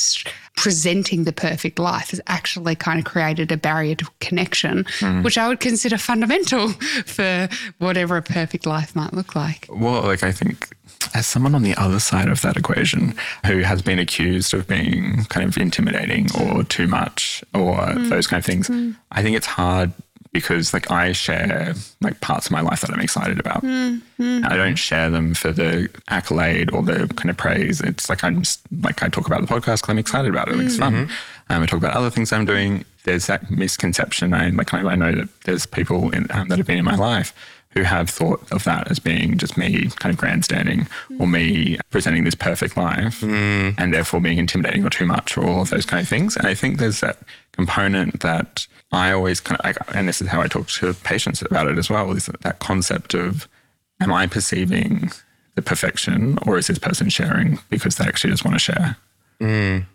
presenting 0.56 1.24
the 1.24 1.32
perfect 1.32 1.78
life 1.78 2.10
has 2.10 2.20
actually 2.26 2.74
kind 2.74 2.98
of 2.98 3.04
created 3.04 3.50
a 3.50 3.56
barrier 3.56 3.94
to 3.94 4.06
connection, 4.20 4.84
Mm. 5.00 5.22
which 5.22 5.38
I 5.38 5.48
would 5.48 5.60
consider 5.60 5.98
fundamental 5.98 6.68
for 7.06 7.48
whatever 7.78 8.16
a 8.16 8.22
perfect 8.22 8.66
life 8.66 8.94
might 8.94 9.12
look 9.14 9.34
like. 9.34 9.66
Well, 9.70 10.02
like 10.02 10.22
I 10.22 10.32
think 10.32 10.68
as 11.14 11.26
someone 11.26 11.54
on 11.54 11.62
the 11.62 11.74
other 11.76 11.98
side 12.00 12.28
of 12.28 12.40
that 12.42 12.56
equation 12.56 13.14
who 13.46 13.58
has 13.60 13.82
been 13.82 13.98
accused 13.98 14.54
of 14.54 14.66
being 14.68 15.24
kind 15.30 15.46
of 15.48 15.56
intimidating 15.58 16.28
or 16.40 16.62
too 16.64 16.86
much 16.86 17.42
or 17.54 17.92
those 17.94 18.26
kind 18.26 18.38
of 18.38 18.44
things, 18.46 18.70
I 19.10 19.22
think 19.22 19.36
it's 19.36 19.46
hard 19.46 19.92
because 20.32 20.72
like 20.72 20.90
I 20.90 21.12
share 21.12 21.74
like 22.00 22.20
parts 22.20 22.46
of 22.46 22.52
my 22.52 22.60
life 22.62 22.80
that 22.80 22.90
I'm 22.90 23.00
excited 23.00 23.38
about. 23.38 23.62
I 24.44 24.56
don't 24.56 24.76
share 24.76 25.10
them 25.10 25.34
for 25.34 25.52
the 25.52 25.88
accolade 26.08 26.72
or 26.72 26.82
the 26.82 27.06
kind 27.16 27.30
of 27.30 27.36
praise. 27.36 27.80
It's 27.80 28.08
like 28.08 28.24
I'm 28.24 28.42
just 28.42 28.60
like 28.82 29.02
I 29.02 29.08
talk 29.08 29.26
about 29.26 29.42
the 29.42 29.46
podcast 29.46 29.82
because 29.82 29.88
I'm 29.90 29.98
excited 29.98 30.30
about 30.30 30.48
it. 30.48 30.56
Like 30.56 30.66
it's 30.66 30.76
fun. 30.78 31.10
Um, 31.50 31.62
I 31.62 31.66
talk 31.66 31.78
about 31.78 31.94
other 31.94 32.10
things 32.10 32.32
I'm 32.32 32.46
doing. 32.46 32.84
There's 33.04 33.26
that 33.26 33.50
misconception. 33.50 34.32
I 34.32 34.48
like 34.50 34.72
I 34.72 34.80
I 34.80 34.94
know 34.94 35.12
that 35.12 35.28
there's 35.44 35.66
people 35.66 36.10
in, 36.10 36.26
um, 36.30 36.48
that 36.48 36.58
have 36.58 36.66
been 36.66 36.78
in 36.78 36.84
my 36.84 36.96
life 36.96 37.34
who 37.74 37.82
have 37.82 38.08
thought 38.10 38.50
of 38.52 38.64
that 38.64 38.90
as 38.90 38.98
being 38.98 39.38
just 39.38 39.56
me 39.56 39.88
kind 39.96 40.12
of 40.12 40.18
grandstanding 40.18 40.86
or 41.18 41.26
me 41.26 41.78
presenting 41.90 42.24
this 42.24 42.34
perfect 42.34 42.76
life 42.76 43.20
mm. 43.20 43.74
and 43.78 43.94
therefore 43.94 44.20
being 44.20 44.38
intimidating 44.38 44.84
or 44.84 44.90
too 44.90 45.06
much 45.06 45.36
or 45.36 45.44
all 45.44 45.62
of 45.62 45.70
those 45.70 45.86
kind 45.86 46.02
of 46.02 46.08
things. 46.08 46.36
And 46.36 46.46
I 46.46 46.54
think 46.54 46.78
there's 46.78 47.00
that 47.00 47.18
component 47.52 48.20
that 48.20 48.66
I 48.92 49.12
always 49.12 49.40
kind 49.40 49.60
of, 49.60 49.76
I, 49.88 49.98
and 49.98 50.06
this 50.06 50.20
is 50.20 50.28
how 50.28 50.42
I 50.42 50.48
talk 50.48 50.68
to 50.68 50.92
patients 50.94 51.40
about 51.42 51.68
it 51.68 51.78
as 51.78 51.88
well, 51.88 52.12
is 52.12 52.26
that, 52.26 52.42
that 52.42 52.58
concept 52.58 53.14
of 53.14 53.48
am 54.00 54.12
I 54.12 54.26
perceiving 54.26 55.10
the 55.54 55.62
perfection 55.62 56.38
or 56.46 56.58
is 56.58 56.66
this 56.66 56.78
person 56.78 57.08
sharing 57.08 57.58
because 57.70 57.96
they 57.96 58.04
actually 58.04 58.30
just 58.30 58.44
want 58.44 58.54
to 58.54 58.58
share? 58.58 58.96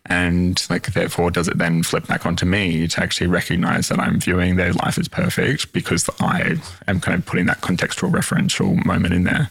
And 0.05 0.65
like, 0.69 0.93
therefore, 0.93 1.31
does 1.31 1.47
it 1.47 1.57
then 1.57 1.83
flip 1.83 2.07
back 2.07 2.25
onto 2.25 2.45
me 2.45 2.87
to 2.87 3.01
actually 3.01 3.27
recognize 3.27 3.89
that 3.89 3.99
I'm 3.99 4.19
viewing 4.19 4.55
their 4.55 4.73
life 4.73 4.97
as 4.97 5.07
perfect 5.07 5.71
because 5.73 6.09
I 6.19 6.57
am 6.87 6.99
kind 6.99 7.17
of 7.17 7.25
putting 7.25 7.45
that 7.45 7.61
contextual 7.61 8.11
referential 8.11 8.83
moment 8.85 9.13
in 9.13 9.23
there? 9.23 9.49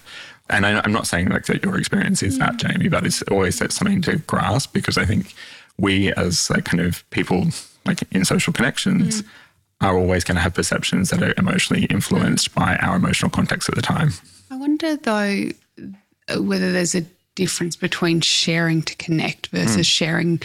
And 0.49 0.65
I, 0.65 0.81
I'm 0.85 0.93
not 0.93 1.07
saying 1.07 1.29
like 1.29 1.47
that 1.47 1.65
your 1.65 1.79
experience 1.79 2.23
is 2.23 2.39
that, 2.39 2.55
mm. 2.55 2.59
Jamie, 2.59 2.89
but 2.89 3.05
it's 3.05 3.23
always 3.23 3.59
that 3.59 3.73
something 3.73 4.03
to 4.03 4.19
grasp 4.19 4.73
because 4.73 4.97
I 4.97 5.05
think 5.05 5.35
we 5.79 6.13
as 6.13 6.51
like 6.51 6.65
kind 6.65 6.81
of 6.81 7.09
people 7.11 7.47
like 7.85 8.01
in 8.13 8.25
social 8.25 8.53
connections 8.53 9.23
mm. 9.23 9.29
are 9.81 9.97
always 9.97 10.25
going 10.25 10.37
to 10.37 10.43
have 10.43 10.55
perceptions 10.55 11.11
that 11.11 11.23
are 11.23 11.35
emotionally 11.37 11.85
influenced 11.87 12.53
mm. 12.53 12.55
by 12.55 12.77
our 12.77 12.97
emotional 12.97 13.31
context 13.31 13.69
at 13.69 13.75
the 13.75 13.83
time. 13.83 14.11
I 14.51 14.57
wonder 14.57 14.97
though 14.97 15.51
whether 16.39 16.73
there's 16.73 16.95
a 16.95 17.05
difference 17.37 17.77
between 17.77 18.21
sharing 18.21 18.83
to 18.83 18.97
connect 18.97 19.47
versus 19.49 19.77
hmm. 19.77 19.83
sharing 19.83 20.39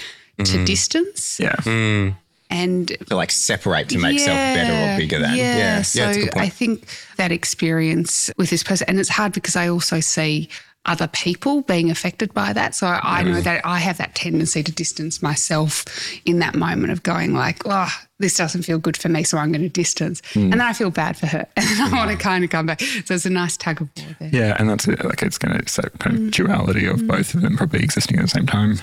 to 0.43 0.57
hmm. 0.60 0.65
distance. 0.65 1.39
Yeah. 1.39 1.55
Hmm. 1.55 2.10
And 2.51 2.89
To 3.07 3.15
like 3.15 3.31
separate 3.31 3.88
to 3.89 3.98
make 3.98 4.19
self 4.19 4.36
better 4.36 4.74
or 4.74 4.98
bigger 4.98 5.19
than. 5.19 5.38
Yeah. 5.38 5.57
Yeah. 5.57 5.81
So 5.83 6.01
yeah, 6.01 6.10
it's 6.10 6.17
a 6.17 6.21
good 6.21 6.31
point. 6.33 6.45
I 6.45 6.50
think 6.50 6.86
that 7.15 7.31
experience 7.31 8.29
with 8.38 8.50
this 8.50 8.62
person, 8.62 8.88
and 8.89 9.00
it's 9.00 9.07
hard 9.07 9.31
because 9.31 9.55
I 9.55 9.69
also 9.69 10.01
see 10.01 10.50
other 10.85 11.07
people 11.07 11.61
being 11.61 11.91
affected 11.91 12.33
by 12.33 12.53
that. 12.53 12.73
So 12.73 12.88
I 12.88 13.21
know 13.21 13.39
mm. 13.39 13.43
that 13.43 13.63
I 13.65 13.77
have 13.77 13.97
that 13.97 14.15
tendency 14.15 14.63
to 14.63 14.71
distance 14.71 15.21
myself 15.21 15.85
in 16.25 16.39
that 16.39 16.55
moment 16.55 16.91
of 16.91 17.03
going 17.03 17.35
like, 17.35 17.61
oh, 17.65 17.93
this 18.17 18.35
doesn't 18.35 18.63
feel 18.63 18.79
good 18.79 18.97
for 18.97 19.07
me, 19.07 19.23
so 19.23 19.38
I'm 19.38 19.51
going 19.51 19.61
to 19.61 19.69
distance. 19.69 20.21
Mm. 20.33 20.43
And 20.43 20.53
then 20.53 20.61
I 20.61 20.73
feel 20.73 20.89
bad 20.89 21.17
for 21.17 21.27
her 21.27 21.45
and 21.55 21.81
I 21.81 21.95
want 21.95 22.09
to 22.11 22.17
kind 22.17 22.43
of 22.43 22.50
come 22.50 22.65
back. 22.65 22.81
So 22.81 23.13
it's 23.13 23.25
a 23.25 23.29
nice 23.29 23.57
tug 23.57 23.81
of 23.81 23.89
war 23.97 24.15
there. 24.19 24.29
Yeah, 24.33 24.55
and 24.57 24.69
that's 24.69 24.88
it. 24.88 25.03
Like 25.05 25.21
it's 25.21 25.38
going 25.38 25.59
to 25.59 25.69
so 25.69 25.83
kind 26.00 26.15
of 26.15 26.21
mm. 26.23 26.31
duality 26.31 26.88
of 26.88 27.05
both 27.07 27.35
of 27.35 27.41
them 27.41 27.57
probably 27.57 27.83
existing 27.83 28.17
at 28.17 28.23
the 28.23 28.29
same 28.29 28.47
time. 28.47 28.79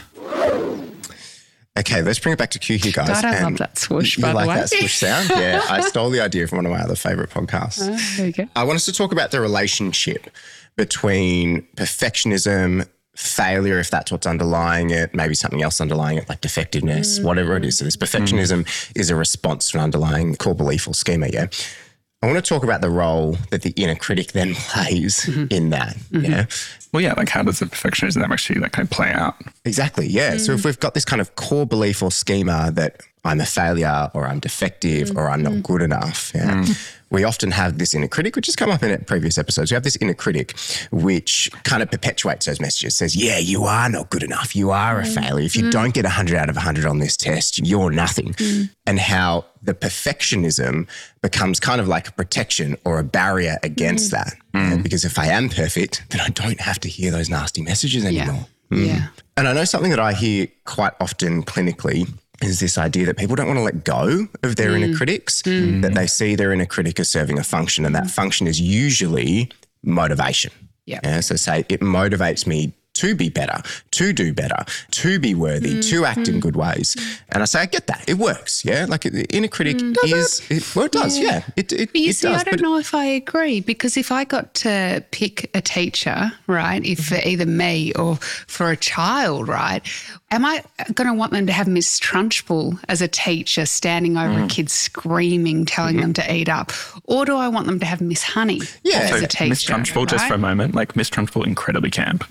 Okay, 1.79 2.03
let's 2.03 2.19
bring 2.19 2.33
it 2.33 2.39
back 2.39 2.51
to 2.51 2.59
Q 2.59 2.77
here, 2.77 2.91
guys. 2.91 3.09
God, 3.09 3.25
I 3.25 3.43
love 3.43 3.59
that 3.59 3.79
swoosh, 3.79 4.19
You 4.19 4.23
by 4.23 4.31
the 4.31 4.35
like 4.35 4.49
way. 4.49 4.55
that 4.57 4.71
swoosh 4.71 4.97
sound? 4.97 5.31
Yeah, 5.39 5.63
I 5.71 5.81
stole 5.83 6.11
the 6.11 6.21
idea 6.21 6.49
from 6.49 6.57
one 6.57 6.67
of 6.67 6.73
my 6.73 6.81
other 6.81 6.97
favorite 6.97 7.31
podcasts. 7.31 7.79
Oh, 7.81 8.17
there 8.17 8.27
you 8.27 8.33
go. 8.33 8.49
I 8.57 8.65
want 8.65 8.77
us 8.77 8.85
to 8.87 8.93
talk 8.93 9.13
about 9.13 9.31
the 9.31 9.41
relationship 9.41 10.29
between 10.79 11.67
perfectionism, 11.77 12.89
failure, 13.15 13.79
if 13.81 13.91
that's 13.91 14.11
what's 14.11 14.27
underlying 14.27 14.91
it, 14.91 15.13
maybe 15.13 15.35
something 15.35 15.61
else 15.61 15.81
underlying 15.81 16.17
it, 16.17 16.29
like 16.29 16.41
defectiveness, 16.41 17.19
mm. 17.19 17.25
whatever 17.25 17.57
it 17.57 17.65
is. 17.65 17.77
So 17.77 17.85
this 17.85 17.97
mm. 17.97 18.05
perfectionism 18.05 18.93
is 18.97 19.11
a 19.11 19.17
response 19.17 19.71
to 19.73 19.79
an 19.79 19.85
underlying 19.85 20.37
core 20.37 20.55
belief 20.55 20.89
or 20.89 20.95
schema. 20.95 21.27
Yeah. 21.31 21.49
I 22.23 22.27
want 22.27 22.43
to 22.43 22.49
talk 22.49 22.65
about 22.65 22.81
the 22.81 22.91
role 22.91 23.37
that 23.51 23.63
the 23.63 23.71
inner 23.71 23.95
critic 23.95 24.33
then 24.33 24.55
plays 24.55 25.27
mm-hmm. 25.27 25.47
in 25.51 25.71
that. 25.71 25.97
Mm-hmm. 25.97 26.25
Yeah. 26.25 26.47
Well, 26.93 27.03
yeah, 27.03 27.15
like 27.15 27.29
how 27.29 27.43
does 27.43 27.59
the 27.59 27.67
perfectionism 27.67 28.29
actually 28.29 28.61
like 28.61 28.73
kind 28.73 28.87
of 28.87 28.91
play 28.91 29.13
out? 29.13 29.35
Exactly. 29.65 30.07
Yeah. 30.07 30.37
So 30.39 30.53
if 30.53 30.61
mm. 30.61 30.67
we've 30.67 30.81
got 30.81 30.95
this 30.95 31.05
kind 31.05 31.21
of 31.21 31.35
core 31.35 31.67
belief 31.67 32.03
or 32.03 32.11
schema 32.11 32.71
that 32.73 33.03
I'm 33.25 33.41
a 33.41 33.47
failure 33.47 34.11
or 34.15 34.27
I'm 34.27 34.41
defective 34.41 35.17
or 35.17 35.29
I'm 35.29 35.43
not 35.43 35.63
good 35.63 35.83
enough, 35.83 36.33
yeah, 36.35 36.65
we 37.11 37.25
often 37.25 37.51
have 37.51 37.79
this 37.79 37.95
inner 37.95 38.09
critic, 38.09 38.37
which 38.37 38.47
has 38.47 38.57
come 38.57 38.71
up 38.71 38.83
in 38.83 39.05
previous 39.05 39.39
episodes. 39.39 39.71
We 39.71 39.75
have 39.75 39.83
this 39.83 39.97
inner 39.97 40.15
critic 40.15 40.55
which 40.91 41.51
kind 41.65 41.83
of 41.83 41.91
perpetuates 41.91 42.47
those 42.47 42.61
messages, 42.61 42.97
says, 42.97 43.17
Yeah, 43.17 43.39
you 43.39 43.65
are 43.65 43.89
not 43.89 44.11
good 44.11 44.23
enough. 44.23 44.55
You 44.55 44.71
are 44.71 45.01
a 45.01 45.05
mm. 45.05 45.15
failure. 45.15 45.47
If 45.47 45.57
you 45.57 45.65
mm. 45.65 45.71
don't 45.71 45.95
get 45.95 46.05
100 46.05 46.37
out 46.37 46.49
of 46.49 46.57
100 46.57 46.85
on 46.85 46.99
this 46.99 47.17
test, 47.17 47.67
you're 47.67 47.91
nothing. 47.91 48.35
Mm. 48.35 48.71
And 48.87 48.99
how 48.99 49.47
the 49.63 49.75
perfectionism 49.75 50.89
becomes 51.23 51.61
kind 51.61 51.81
of 51.81 51.89
like 51.89 52.09
a 52.09 52.13
protection 52.13 52.77
or 52.85 52.99
a 52.99 53.05
barrier 53.05 53.57
against 53.63 54.11
that. 54.13 54.35
Yeah, 54.55 54.77
because 54.77 55.05
if 55.05 55.19
I 55.19 55.27
am 55.27 55.49
perfect, 55.49 56.05
then 56.11 56.21
I 56.21 56.29
don't 56.31 56.61
have 56.61 56.81
to 56.81 56.89
hear 56.89 57.11
those 57.11 57.29
nasty 57.29 57.63
messages 57.63 58.05
anymore. 58.05 58.47
Yeah. 58.71 59.09
And 59.37 59.47
I 59.47 59.53
know 59.53 59.65
something 59.65 59.91
that 59.91 60.01
I 60.01 60.13
hear 60.13 60.49
quite 60.65 60.93
often 61.01 61.43
clinically 61.43 62.09
is 62.43 62.61
this 62.61 62.79
idea 62.79 63.07
that 63.07 63.17
people 63.17 63.37
don't 63.37 63.47
want 63.47 63.59
to 63.59 63.63
let 63.63 63.85
go 63.85 64.29
of 64.43 64.57
their 64.57 64.77
inner 64.77 64.89
mm. 64.89 64.97
critics, 64.97 65.43
mm. 65.43 65.83
that 65.83 65.95
they 65.95 66.07
see 66.07 66.35
their 66.35 66.53
inner 66.53 66.67
critic 66.67 67.01
as 67.01 67.11
serving 67.11 67.39
a 67.39 67.45
function, 67.45 67.85
and 67.85 67.95
that 67.95 68.11
function 68.11 68.47
is 68.47 68.61
usually 68.61 69.51
motivation. 69.83 70.53
Yep. 70.87 71.01
Yeah. 71.05 71.21
So 71.21 71.37
say 71.37 71.65
it 71.69 71.81
motivates 71.81 72.47
me 72.47 72.73
to 72.99 73.15
be 73.15 73.29
better, 73.29 73.63
to 73.93 74.13
do 74.13 74.33
better, 74.33 74.65
to 74.93 75.19
be 75.19 75.35
worthy, 75.35 75.81
to 75.81 75.97
mm-hmm. 75.97 76.05
act 76.05 76.29
in 76.29 76.41
good 76.41 76.57
ways. 76.57 76.97
And 77.31 77.43
I 77.43 77.47
say, 77.47 77.61
I 77.61 77.67
get 77.67 77.87
that. 77.87 78.05
It 78.09 78.19
works. 78.19 78.65
Yeah. 78.65 78.87
Like 78.89 79.03
the 79.03 79.25
inner 79.35 79.49
critic 79.49 79.77
mm. 79.79 79.97
is, 80.05 80.43
it, 80.51 80.75
well, 80.75 80.87
it 80.87 80.93
does. 80.93 81.19
Yeah. 81.19 81.45
It, 81.57 81.73
it, 81.73 81.93
But 81.93 82.01
you 82.01 82.11
it 82.11 82.17
see, 82.17 82.29
does. 82.29 82.41
I 82.41 82.45
don't 82.45 82.61
know 82.61 82.77
if 82.79 82.95
I 82.95 83.05
agree 83.05 83.61
because 83.61 83.97
if 83.97 84.11
I 84.11 84.25
got 84.25 84.55
to 84.55 85.05
pick 85.11 85.51
a 85.55 85.61
teacher, 85.61 86.33
right, 86.47 86.85
if 86.85 87.07
for 87.07 87.17
either 87.25 87.47
me 87.47 87.93
or 87.95 88.17
for 88.17 88.71
a 88.71 88.77
child, 88.77 89.49
right, 89.49 89.81
am 90.31 90.45
I 90.45 90.65
going 90.95 91.09
to 91.09 91.15
want 91.15 91.33
them 91.33 91.47
to 91.47 91.53
have 91.53 91.69
Miss 91.69 92.01
Trunchbull 92.01 92.79
as 92.89 93.01
a 93.01 93.09
teacher 93.09 93.65
standing 93.67 94.17
over 94.17 94.41
a 94.41 94.43
mm. 94.43 94.51
kid 94.51 94.71
screaming, 94.71 95.65
telling 95.65 95.95
mm-hmm. 95.95 96.03
them 96.03 96.13
to 96.15 96.35
eat 96.35 96.49
up? 96.49 96.73
Or 97.05 97.25
do 97.25 97.37
I 97.37 97.49
want 97.49 97.67
them 97.67 97.79
to 97.81 97.87
have 97.87 98.01
Miss 98.01 98.23
Honey 98.23 98.61
Yeah. 98.83 98.99
as 98.99 99.11
So 99.11 99.17
a 99.17 99.21
teacher? 99.29 99.49
Miss 99.49 99.65
Trunchbull, 99.65 100.09
just 100.09 100.27
for 100.27 100.35
a 100.35 100.39
moment, 100.39 100.75
like 100.75 100.97
Miss 100.97 101.09
Trunchbull, 101.09 101.47
incredibly 101.47 101.91
camp. 101.91 102.25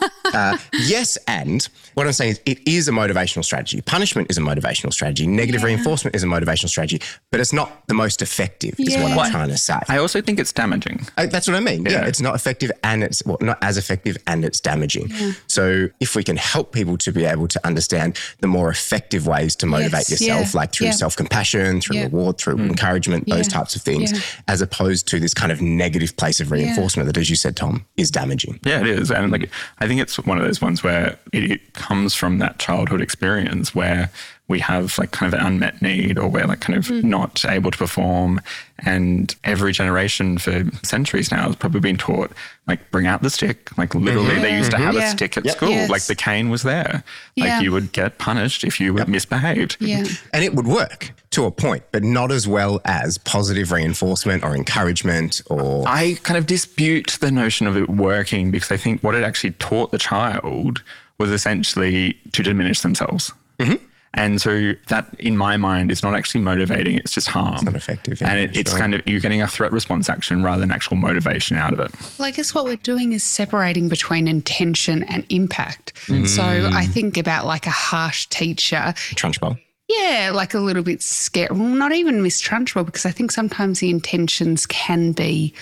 yes, 0.72 1.18
and 1.28 1.66
what 1.94 2.06
I'm 2.06 2.12
saying 2.12 2.32
is 2.32 2.40
it 2.46 2.66
is 2.66 2.88
a 2.88 2.92
motivational 2.92 3.44
strategy. 3.44 3.80
Punishment 3.80 4.30
is 4.30 4.38
a 4.38 4.40
motivational 4.40 4.92
strategy. 4.92 5.26
Negative 5.26 5.62
reinforcement 5.62 6.16
is 6.16 6.22
a 6.22 6.26
motivational 6.26 6.68
strategy, 6.68 7.00
but 7.30 7.40
it's 7.40 7.52
not 7.52 7.86
the 7.88 7.94
most 7.94 8.22
effective, 8.22 8.74
is 8.78 8.96
what 8.96 9.12
I'm 9.12 9.30
trying 9.30 9.48
to 9.48 9.56
say. 9.58 9.78
I 9.88 9.98
also 9.98 10.20
think 10.22 10.38
it's 10.40 10.52
damaging. 10.52 11.06
Uh, 11.16 11.26
That's 11.26 11.46
what 11.46 11.56
I 11.56 11.60
mean. 11.60 11.84
Yeah. 11.84 11.92
Yeah. 11.92 12.06
it's 12.06 12.20
not 12.20 12.34
effective 12.34 12.70
and 12.82 13.04
it's 13.04 13.24
well, 13.26 13.38
not 13.40 13.58
as 13.62 13.76
effective 13.76 14.16
and 14.26 14.44
it's 14.44 14.60
damaging. 14.60 15.12
So 15.46 15.88
if 16.00 16.16
we 16.16 16.24
can 16.24 16.36
help 16.36 16.72
people 16.72 16.96
to 16.98 17.12
be 17.12 17.24
able 17.24 17.48
to 17.48 17.66
understand 17.66 18.18
the 18.40 18.46
more 18.46 18.70
effective 18.70 19.26
ways 19.26 19.54
to 19.56 19.66
motivate 19.66 20.08
Yes, 20.08 20.20
yourself, 20.22 20.54
yeah, 20.54 20.58
like 20.60 20.72
through 20.72 20.86
yeah. 20.86 20.92
self-compassion, 20.92 21.80
through 21.82 21.96
Yeah. 21.96 22.04
reward, 22.04 22.38
through 22.38 22.58
encouragement, 22.58 23.28
those 23.28 23.46
Yeah, 23.46 23.52
types 23.58 23.76
of 23.76 23.82
things, 23.82 24.12
yeah. 24.12 24.18
as 24.48 24.60
opposed 24.62 25.06
to 25.08 25.20
this 25.20 25.34
kind 25.34 25.52
of 25.52 25.60
negative 25.60 26.16
place 26.16 26.40
of 26.40 26.50
reinforcement 26.50 27.06
that, 27.06 27.16
as 27.18 27.28
you 27.28 27.36
said, 27.36 27.56
Tom, 27.56 27.84
is 27.96 28.10
damaging. 28.10 28.58
Yeah, 28.64 28.80
it 28.80 28.86
is. 28.86 29.10
And 29.10 29.30
like, 29.30 29.50
I 29.82 29.88
think 29.88 30.00
it's 30.00 30.16
one 30.16 30.38
of 30.38 30.44
those 30.44 30.60
ones 30.62 30.84
where 30.84 31.18
it, 31.32 31.50
it 31.50 31.72
comes 31.72 32.14
from 32.14 32.38
that 32.38 32.60
childhood 32.60 33.00
experience 33.00 33.74
where 33.74 34.10
we 34.52 34.60
have 34.60 34.98
like 34.98 35.10
kind 35.12 35.32
of 35.32 35.40
an 35.40 35.46
unmet 35.46 35.80
need 35.80 36.18
or 36.18 36.28
we're 36.28 36.46
like 36.46 36.60
kind 36.60 36.78
of 36.78 36.84
mm-hmm. 36.84 37.08
not 37.08 37.42
able 37.46 37.70
to 37.70 37.78
perform. 37.78 38.38
And 38.80 39.34
every 39.44 39.72
generation 39.72 40.36
for 40.36 40.64
centuries 40.82 41.30
now 41.32 41.46
has 41.46 41.56
probably 41.56 41.80
been 41.80 41.96
taught 41.96 42.30
like 42.68 42.90
bring 42.90 43.06
out 43.06 43.22
the 43.22 43.30
stick. 43.30 43.76
Like 43.78 43.94
literally 43.94 44.38
they 44.40 44.56
used 44.56 44.70
to 44.72 44.76
mm-hmm. 44.76 44.84
have 44.84 44.94
Yeah. 44.94 45.08
a 45.08 45.10
stick 45.10 45.38
at 45.38 45.46
Yep. 45.46 45.56
school. 45.56 45.70
Yes. 45.70 45.88
Like 45.90 46.02
the 46.02 46.14
cane 46.14 46.50
was 46.50 46.62
there. 46.64 47.02
Like 47.36 47.48
Yeah. 47.48 47.60
you 47.62 47.72
would 47.72 47.92
get 47.92 48.18
punished 48.18 48.62
if 48.62 48.78
you 48.78 48.92
were 48.92 49.06
misbehaved. 49.06 49.78
Yeah. 49.80 50.04
And 50.34 50.44
it 50.44 50.54
would 50.54 50.66
work 50.66 51.12
to 51.30 51.46
a 51.46 51.50
point, 51.50 51.84
but 51.90 52.02
not 52.04 52.30
as 52.30 52.46
well 52.46 52.82
as 52.84 53.16
positive 53.16 53.72
reinforcement 53.72 54.44
or 54.44 54.54
encouragement 54.54 55.40
or 55.46 55.84
I 55.88 56.18
kind 56.24 56.36
of 56.36 56.46
dispute 56.46 57.16
the 57.20 57.30
notion 57.30 57.66
of 57.66 57.76
it 57.78 57.88
working 57.88 58.50
because 58.50 58.70
I 58.70 58.76
think 58.76 59.02
what 59.02 59.14
it 59.14 59.24
actually 59.24 59.52
taught 59.52 59.92
the 59.92 59.98
child 59.98 60.82
was 61.16 61.30
essentially 61.30 62.18
to 62.32 62.42
diminish 62.42 62.80
themselves. 62.80 63.32
Mm-hmm. 63.58 63.82
And 64.14 64.42
so 64.42 64.72
that, 64.88 65.08
in 65.18 65.36
my 65.38 65.56
mind, 65.56 65.90
is 65.90 66.02
not 66.02 66.14
actually 66.14 66.42
motivating. 66.42 66.96
It's 66.96 67.12
just 67.12 67.28
harm. 67.28 67.54
It's 67.54 67.62
not 67.62 67.74
effective, 67.74 68.20
yeah, 68.20 68.30
and 68.30 68.40
it, 68.40 68.56
it's 68.56 68.70
sure. 68.70 68.78
kind 68.78 68.94
of 68.94 69.00
you're 69.06 69.20
getting 69.20 69.40
a 69.40 69.48
threat 69.48 69.72
response 69.72 70.10
action 70.10 70.42
rather 70.42 70.60
than 70.60 70.70
actual 70.70 70.96
motivation 70.96 71.56
out 71.56 71.72
of 71.72 71.80
it. 71.80 71.92
Well, 72.18 72.28
I 72.28 72.30
guess 72.30 72.54
what 72.54 72.64
we're 72.64 72.76
doing 72.76 73.12
is 73.12 73.22
separating 73.24 73.88
between 73.88 74.28
intention 74.28 75.02
and 75.04 75.24
impact. 75.30 75.94
Mm. 76.08 76.28
So 76.28 76.42
I 76.42 76.84
think 76.84 77.16
about 77.16 77.46
like 77.46 77.66
a 77.66 77.70
harsh 77.70 78.26
teacher 78.26 78.92
trunchbull. 79.14 79.58
Yeah, 79.88 80.30
like 80.32 80.54
a 80.54 80.60
little 80.60 80.82
bit 80.82 81.02
scared. 81.02 81.52
Well, 81.52 81.68
not 81.68 81.92
even 81.92 82.22
Miss 82.22 82.40
Trunchbull, 82.40 82.86
because 82.86 83.04
I 83.04 83.10
think 83.10 83.30
sometimes 83.30 83.80
the 83.80 83.90
intentions 83.90 84.64
can 84.66 85.12
be 85.12 85.54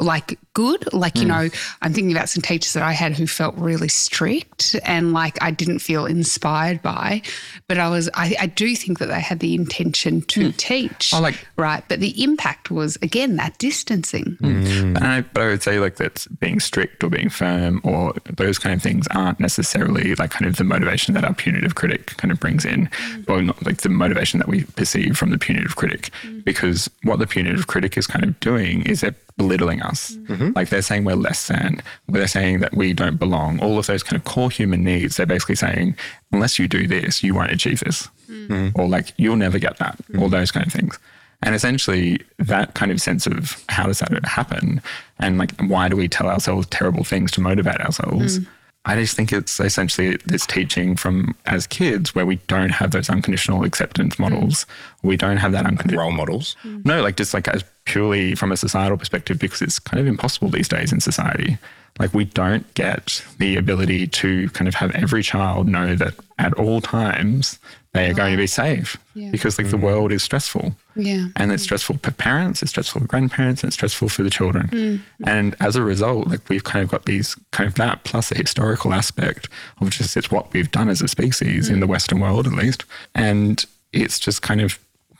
like 0.00 0.38
good. 0.54 0.92
Like, 0.92 1.16
you 1.16 1.22
hmm. 1.22 1.28
know, 1.28 1.48
I'm 1.82 1.92
thinking 1.92 2.12
about 2.12 2.28
some 2.28 2.42
teachers 2.42 2.72
that 2.74 2.82
I 2.82 2.92
had 2.92 3.16
who 3.16 3.26
felt 3.26 3.56
really 3.56 3.88
strict 3.88 4.76
and 4.84 5.12
like 5.12 5.40
I 5.42 5.50
didn't 5.50 5.80
feel 5.80 6.06
inspired 6.06 6.82
by. 6.82 7.22
But 7.66 7.78
I 7.78 7.88
was, 7.88 8.08
I, 8.14 8.36
I 8.40 8.46
do 8.46 8.74
think 8.76 8.98
that 9.00 9.06
they 9.06 9.20
had 9.20 9.40
the 9.40 9.54
intention 9.54 10.22
to 10.22 10.46
hmm. 10.46 10.56
teach. 10.56 11.12
Oh, 11.14 11.20
like- 11.20 11.46
right. 11.56 11.82
But 11.88 12.00
the 12.00 12.22
impact 12.22 12.70
was, 12.70 12.96
again, 13.02 13.36
that 13.36 13.58
distancing. 13.58 14.36
Hmm. 14.40 14.96
And 14.96 14.98
I, 14.98 15.20
but 15.22 15.42
I 15.42 15.46
would 15.48 15.62
say 15.62 15.80
like 15.80 15.96
that 15.96 16.26
being 16.38 16.60
strict 16.60 17.02
or 17.02 17.10
being 17.10 17.28
firm 17.28 17.80
or 17.82 18.14
those 18.24 18.58
kind 18.58 18.74
of 18.74 18.82
things 18.82 19.06
aren't 19.08 19.40
necessarily 19.40 20.14
like 20.14 20.30
kind 20.30 20.46
of 20.46 20.56
the 20.56 20.64
motivation 20.64 21.14
that 21.14 21.24
our 21.24 21.34
punitive 21.34 21.74
critic 21.74 22.16
kind 22.18 22.30
of 22.30 22.38
brings 22.38 22.64
in, 22.64 22.88
or 23.26 23.42
not 23.42 23.64
like 23.64 23.78
the 23.78 23.88
motivation 23.88 24.38
that 24.38 24.48
we 24.48 24.64
perceive 24.64 25.16
from 25.16 25.30
the 25.30 25.38
punitive 25.38 25.76
critic. 25.76 26.10
Because 26.44 26.88
what 27.02 27.18
the 27.18 27.26
punitive 27.26 27.66
critic 27.66 27.96
is 27.96 28.06
kind 28.06 28.24
of 28.24 28.38
doing 28.40 28.82
is 28.82 29.00
they're 29.00 29.14
belittling 29.38 29.80
us. 29.80 30.16
Mm-hmm. 30.28 30.50
Like 30.54 30.68
they're 30.68 30.82
saying 30.82 31.04
we're 31.04 31.14
less 31.14 31.48
than, 31.48 31.80
they're 32.08 32.28
saying 32.28 32.60
that 32.60 32.74
we 32.74 32.92
don't 32.92 33.16
belong. 33.16 33.58
All 33.60 33.78
of 33.78 33.86
those 33.86 34.02
kind 34.02 34.16
of 34.16 34.24
core 34.24 34.50
human 34.50 34.84
needs. 34.84 35.16
They're 35.16 35.24
basically 35.24 35.54
saying 35.54 35.96
unless 36.32 36.58
you 36.58 36.68
do 36.68 36.86
this, 36.86 37.22
you 37.22 37.34
won't 37.34 37.52
achieve 37.52 37.80
this, 37.80 38.08
mm-hmm. 38.28 38.52
Mm-hmm. 38.52 38.80
or 38.80 38.86
like 38.86 39.14
you'll 39.16 39.36
never 39.36 39.58
get 39.58 39.78
that. 39.78 39.98
All 40.18 40.28
those 40.28 40.50
kind 40.50 40.66
of 40.66 40.72
things. 40.72 40.98
And 41.42 41.54
essentially, 41.54 42.20
that 42.38 42.74
kind 42.74 42.90
of 42.90 43.00
sense 43.00 43.26
of 43.26 43.64
how 43.68 43.86
does 43.86 44.00
that 44.00 44.26
happen, 44.26 44.82
and 45.20 45.38
like 45.38 45.52
why 45.60 45.88
do 45.88 45.94
we 45.96 46.08
tell 46.08 46.26
ourselves 46.26 46.66
terrible 46.66 47.04
things 47.04 47.30
to 47.32 47.40
motivate 47.40 47.80
ourselves? 47.80 48.40
Mm. 48.40 48.46
I 48.84 48.94
just 48.94 49.16
think 49.16 49.32
it's 49.32 49.60
essentially 49.60 50.16
this 50.24 50.46
teaching 50.46 50.96
from 50.96 51.34
as 51.46 51.66
kids 51.66 52.14
where 52.14 52.24
we 52.24 52.36
don't 52.46 52.70
have 52.70 52.92
those 52.92 53.10
unconditional 53.10 53.64
acceptance 53.64 54.18
models. 54.18 54.66
We 55.02 55.16
don't 55.16 55.36
have 55.36 55.52
that 55.52 55.66
unconditional 55.66 56.04
Role 56.04 56.12
models. 56.12 56.56
Mm. 56.64 56.84
no, 56.86 57.02
like 57.02 57.16
just 57.16 57.34
like 57.34 57.48
as 57.48 57.64
purely 57.84 58.34
from 58.34 58.52
a 58.52 58.56
societal 58.56 58.96
perspective, 58.96 59.38
because 59.38 59.60
it's 59.60 59.78
kind 59.78 60.00
of 60.00 60.06
impossible 60.06 60.48
these 60.48 60.68
days 60.68 60.92
in 60.92 61.00
society. 61.00 61.58
Like 61.98 62.14
we 62.14 62.24
don't 62.24 62.72
get 62.74 63.24
the 63.38 63.56
ability 63.56 64.06
to 64.06 64.48
kind 64.50 64.68
of 64.68 64.74
have 64.76 64.92
every 64.92 65.22
child 65.22 65.66
know 65.66 65.94
that 65.96 66.14
at 66.38 66.54
all 66.54 66.80
times 66.80 67.58
they 67.92 68.10
are 68.10 68.14
going 68.14 68.32
to 68.32 68.36
be 68.36 68.46
safe 68.46 68.96
Yeah. 69.14 69.30
because 69.30 69.58
like 69.58 69.70
the 69.70 69.76
mm. 69.76 69.82
world 69.82 70.12
is 70.12 70.22
stressful. 70.22 70.76
Yeah. 70.94 71.28
And 71.36 71.52
it's 71.52 71.62
mm. 71.62 71.66
stressful 71.66 71.98
for 72.02 72.10
parents, 72.10 72.62
it's 72.62 72.70
stressful 72.70 73.00
for 73.00 73.06
grandparents, 73.06 73.62
and 73.62 73.68
it's 73.68 73.76
stressful 73.76 74.10
for 74.10 74.22
the 74.22 74.30
children. 74.30 74.68
Mm. 74.68 75.00
And 75.26 75.56
as 75.60 75.74
a 75.74 75.82
result, 75.82 76.28
like 76.28 76.48
we've 76.48 76.64
kind 76.64 76.82
of 76.82 76.90
got 76.90 77.06
these 77.06 77.34
kind 77.50 77.66
of 77.66 77.74
that 77.76 78.04
plus 78.04 78.30
a 78.30 78.36
historical 78.36 78.92
aspect 78.92 79.48
of 79.80 79.90
just 79.90 80.16
it's 80.16 80.30
what 80.30 80.52
we've 80.52 80.70
done 80.70 80.88
as 80.88 81.00
a 81.00 81.08
species 81.08 81.68
in 81.70 81.80
the 81.80 81.86
Western 81.86 82.20
world, 82.20 82.46
at 82.46 82.52
least. 82.52 82.84
And 83.14 83.64
it's 83.92 84.18
just 84.18 84.42
kind 84.42 84.60
of 84.60 84.78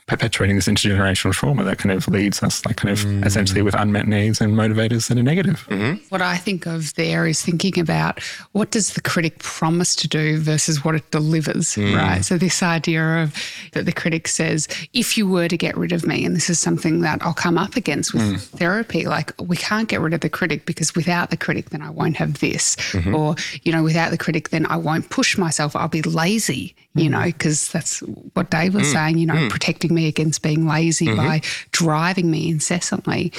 perpetuating 0.09 0.55
this 0.55 0.67
intergenerational 0.67 1.33
trauma 1.33 1.63
that 1.63 1.77
kind 1.77 1.91
of 1.91 2.07
leads 2.07 2.43
us, 2.43 2.65
like, 2.65 2.77
kind 2.77 2.91
of 2.91 3.05
mm. 3.05 3.25
essentially 3.25 3.61
with 3.61 3.75
unmet 3.75 4.07
needs 4.07 4.41
and 4.41 4.53
motivators 4.53 5.07
that 5.07 5.17
are 5.17 5.23
negative. 5.23 5.65
Mm-hmm. 5.69 6.03
What 6.09 6.21
I 6.21 6.37
think 6.37 6.65
of 6.65 6.93
there 6.95 7.25
is 7.25 7.41
thinking 7.41 7.79
about 7.79 8.21
what 8.51 8.71
does 8.71 8.93
the 8.93 9.01
critic 9.01 9.39
promise 9.39 9.95
to 9.97 10.07
do 10.07 10.39
versus 10.39 10.83
what 10.83 10.95
it 10.95 11.09
delivers, 11.11 11.75
mm. 11.75 11.95
right? 11.95 12.25
So 12.25 12.37
this 12.37 12.61
idea 12.61 13.23
of 13.23 13.35
that 13.73 13.85
the 13.85 13.91
critic 13.91 14.27
says, 14.27 14.67
if 14.93 15.17
you 15.17 15.27
were 15.27 15.47
to 15.47 15.57
get 15.57 15.77
rid 15.77 15.91
of 15.91 16.05
me, 16.05 16.25
and 16.25 16.35
this 16.35 16.49
is 16.49 16.59
something 16.59 17.01
that 17.01 17.21
I'll 17.21 17.33
come 17.33 17.57
up 17.57 17.75
against 17.75 18.13
with 18.13 18.23
mm. 18.23 18.41
therapy, 18.57 19.05
like 19.05 19.31
we 19.39 19.55
can't 19.55 19.87
get 19.87 20.01
rid 20.01 20.13
of 20.13 20.21
the 20.21 20.29
critic 20.29 20.65
because 20.65 20.95
without 20.95 21.29
the 21.29 21.37
critic, 21.37 21.69
then 21.69 21.81
I 21.81 21.89
won't 21.89 22.17
have 22.17 22.39
this, 22.39 22.75
mm-hmm. 22.75 23.13
or 23.13 23.35
you 23.63 23.71
know, 23.71 23.83
without 23.83 24.09
the 24.11 24.17
critic, 24.17 24.49
then 24.49 24.65
I 24.65 24.75
won't 24.75 25.09
push 25.09 25.37
myself. 25.37 25.75
I'll 25.75 25.87
be 25.87 26.01
lazy, 26.01 26.75
you 26.95 27.03
mm-hmm. 27.09 27.13
know, 27.13 27.25
because 27.25 27.69
that's 27.69 27.99
what 28.33 28.49
Dave 28.49 28.73
was 28.73 28.87
mm. 28.87 28.93
saying, 28.93 29.17
you 29.19 29.27
know, 29.27 29.35
mm. 29.35 29.49
protecting 29.49 29.93
me 29.93 30.07
against 30.07 30.41
being 30.41 30.67
lazy 30.67 31.05
mm-hmm. 31.05 31.17
by 31.17 31.41
driving 31.71 32.31
me 32.31 32.49
incessantly. 32.49 33.31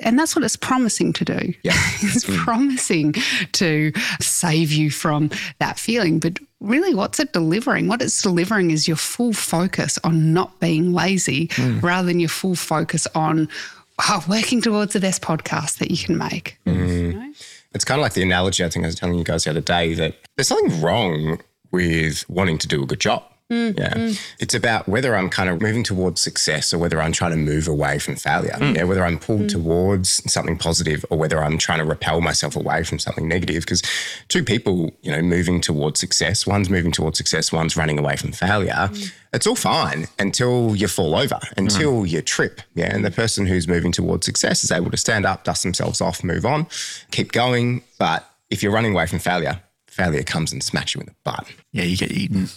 And 0.00 0.18
that's 0.18 0.34
what 0.34 0.44
it's 0.44 0.56
promising 0.56 1.12
to 1.14 1.24
do. 1.24 1.54
Yeah. 1.62 1.72
it's 2.00 2.24
mm. 2.24 2.36
promising 2.38 3.14
to 3.52 3.92
save 4.20 4.72
you 4.72 4.90
from 4.90 5.30
that 5.58 5.78
feeling. 5.78 6.20
But 6.20 6.38
really, 6.60 6.94
what's 6.94 7.20
it 7.20 7.34
delivering? 7.34 7.86
What 7.86 8.00
it's 8.00 8.22
delivering 8.22 8.70
is 8.70 8.88
your 8.88 8.96
full 8.96 9.34
focus 9.34 9.98
on 10.02 10.32
not 10.32 10.58
being 10.58 10.92
lazy 10.92 11.50
rather 11.58 12.08
than 12.08 12.18
your 12.18 12.30
full 12.30 12.54
focus 12.54 13.06
on 13.14 13.48
oh, 14.08 14.24
working 14.28 14.60
towards 14.62 14.94
the 14.94 15.00
best 15.00 15.20
podcast 15.22 15.78
that 15.78 15.90
you 15.90 15.98
can 15.98 16.16
make. 16.16 16.58
You 16.64 17.12
know? 17.12 17.32
It's 17.72 17.84
kind 17.84 18.00
of 18.00 18.02
like 18.02 18.14
the 18.14 18.22
analogy 18.22 18.64
I 18.64 18.70
think 18.70 18.86
I 18.86 18.88
was 18.88 18.94
telling 18.94 19.18
you 19.18 19.24
guys 19.24 19.44
the 19.44 19.50
other 19.50 19.60
day 19.60 19.92
that 19.94 20.16
there's 20.36 20.48
something 20.48 20.80
wrong 20.80 21.40
with 21.70 22.28
wanting 22.28 22.58
to 22.58 22.68
do 22.68 22.82
a 22.82 22.86
good 22.86 23.00
job. 23.00 23.24
Mm, 23.50 23.78
yeah. 23.78 23.94
Mm. 23.94 24.20
It's 24.40 24.54
about 24.54 24.88
whether 24.88 25.14
I'm 25.14 25.30
kind 25.30 25.48
of 25.48 25.62
moving 25.62 25.84
towards 25.84 26.20
success 26.20 26.74
or 26.74 26.78
whether 26.78 27.00
I'm 27.00 27.12
trying 27.12 27.30
to 27.30 27.36
move 27.36 27.68
away 27.68 28.00
from 28.00 28.16
failure. 28.16 28.56
Mm. 28.58 28.74
Yeah. 28.74 28.84
Whether 28.84 29.04
I'm 29.04 29.20
pulled 29.20 29.48
towards 29.48 30.20
something 30.30 30.58
positive 30.58 31.04
or 31.10 31.18
whether 31.18 31.42
I'm 31.42 31.56
trying 31.56 31.78
to 31.78 31.84
repel 31.84 32.20
myself 32.20 32.56
away 32.56 32.82
from 32.82 32.98
something 32.98 33.28
negative. 33.28 33.62
Because 33.64 33.82
two 34.26 34.42
people, 34.42 34.92
you 35.02 35.12
know, 35.12 35.22
moving 35.22 35.60
towards 35.60 36.00
success, 36.00 36.44
one's 36.44 36.68
moving 36.68 36.90
towards 36.90 37.18
success, 37.18 37.52
one's 37.52 37.76
running 37.76 37.98
away 38.00 38.16
from 38.16 38.32
failure. 38.32 38.90
It's 39.32 39.46
all 39.46 39.54
fine 39.54 40.08
until 40.18 40.74
you 40.74 40.88
fall 40.88 41.14
over, 41.14 41.38
until 41.56 42.04
you 42.04 42.22
trip. 42.22 42.60
Yeah. 42.74 42.92
And 42.92 43.04
the 43.04 43.12
person 43.12 43.46
who's 43.46 43.68
moving 43.68 43.92
towards 43.92 44.26
success 44.26 44.64
is 44.64 44.72
able 44.72 44.90
to 44.90 44.96
stand 44.96 45.24
up, 45.24 45.44
dust 45.44 45.62
themselves 45.62 46.00
off, 46.00 46.24
move 46.24 46.44
on, 46.44 46.66
keep 47.12 47.30
going. 47.30 47.84
But 47.96 48.28
if 48.50 48.60
you're 48.62 48.72
running 48.72 48.92
away 48.92 49.06
from 49.06 49.20
failure, 49.20 49.60
failure 49.96 50.22
comes 50.22 50.52
and 50.52 50.62
smacks 50.62 50.94
you 50.94 51.00
in 51.00 51.06
the 51.06 51.14
butt. 51.24 51.46
Yeah, 51.72 51.84
you 51.84 51.96
get 51.96 52.12
eaten. 52.12 52.48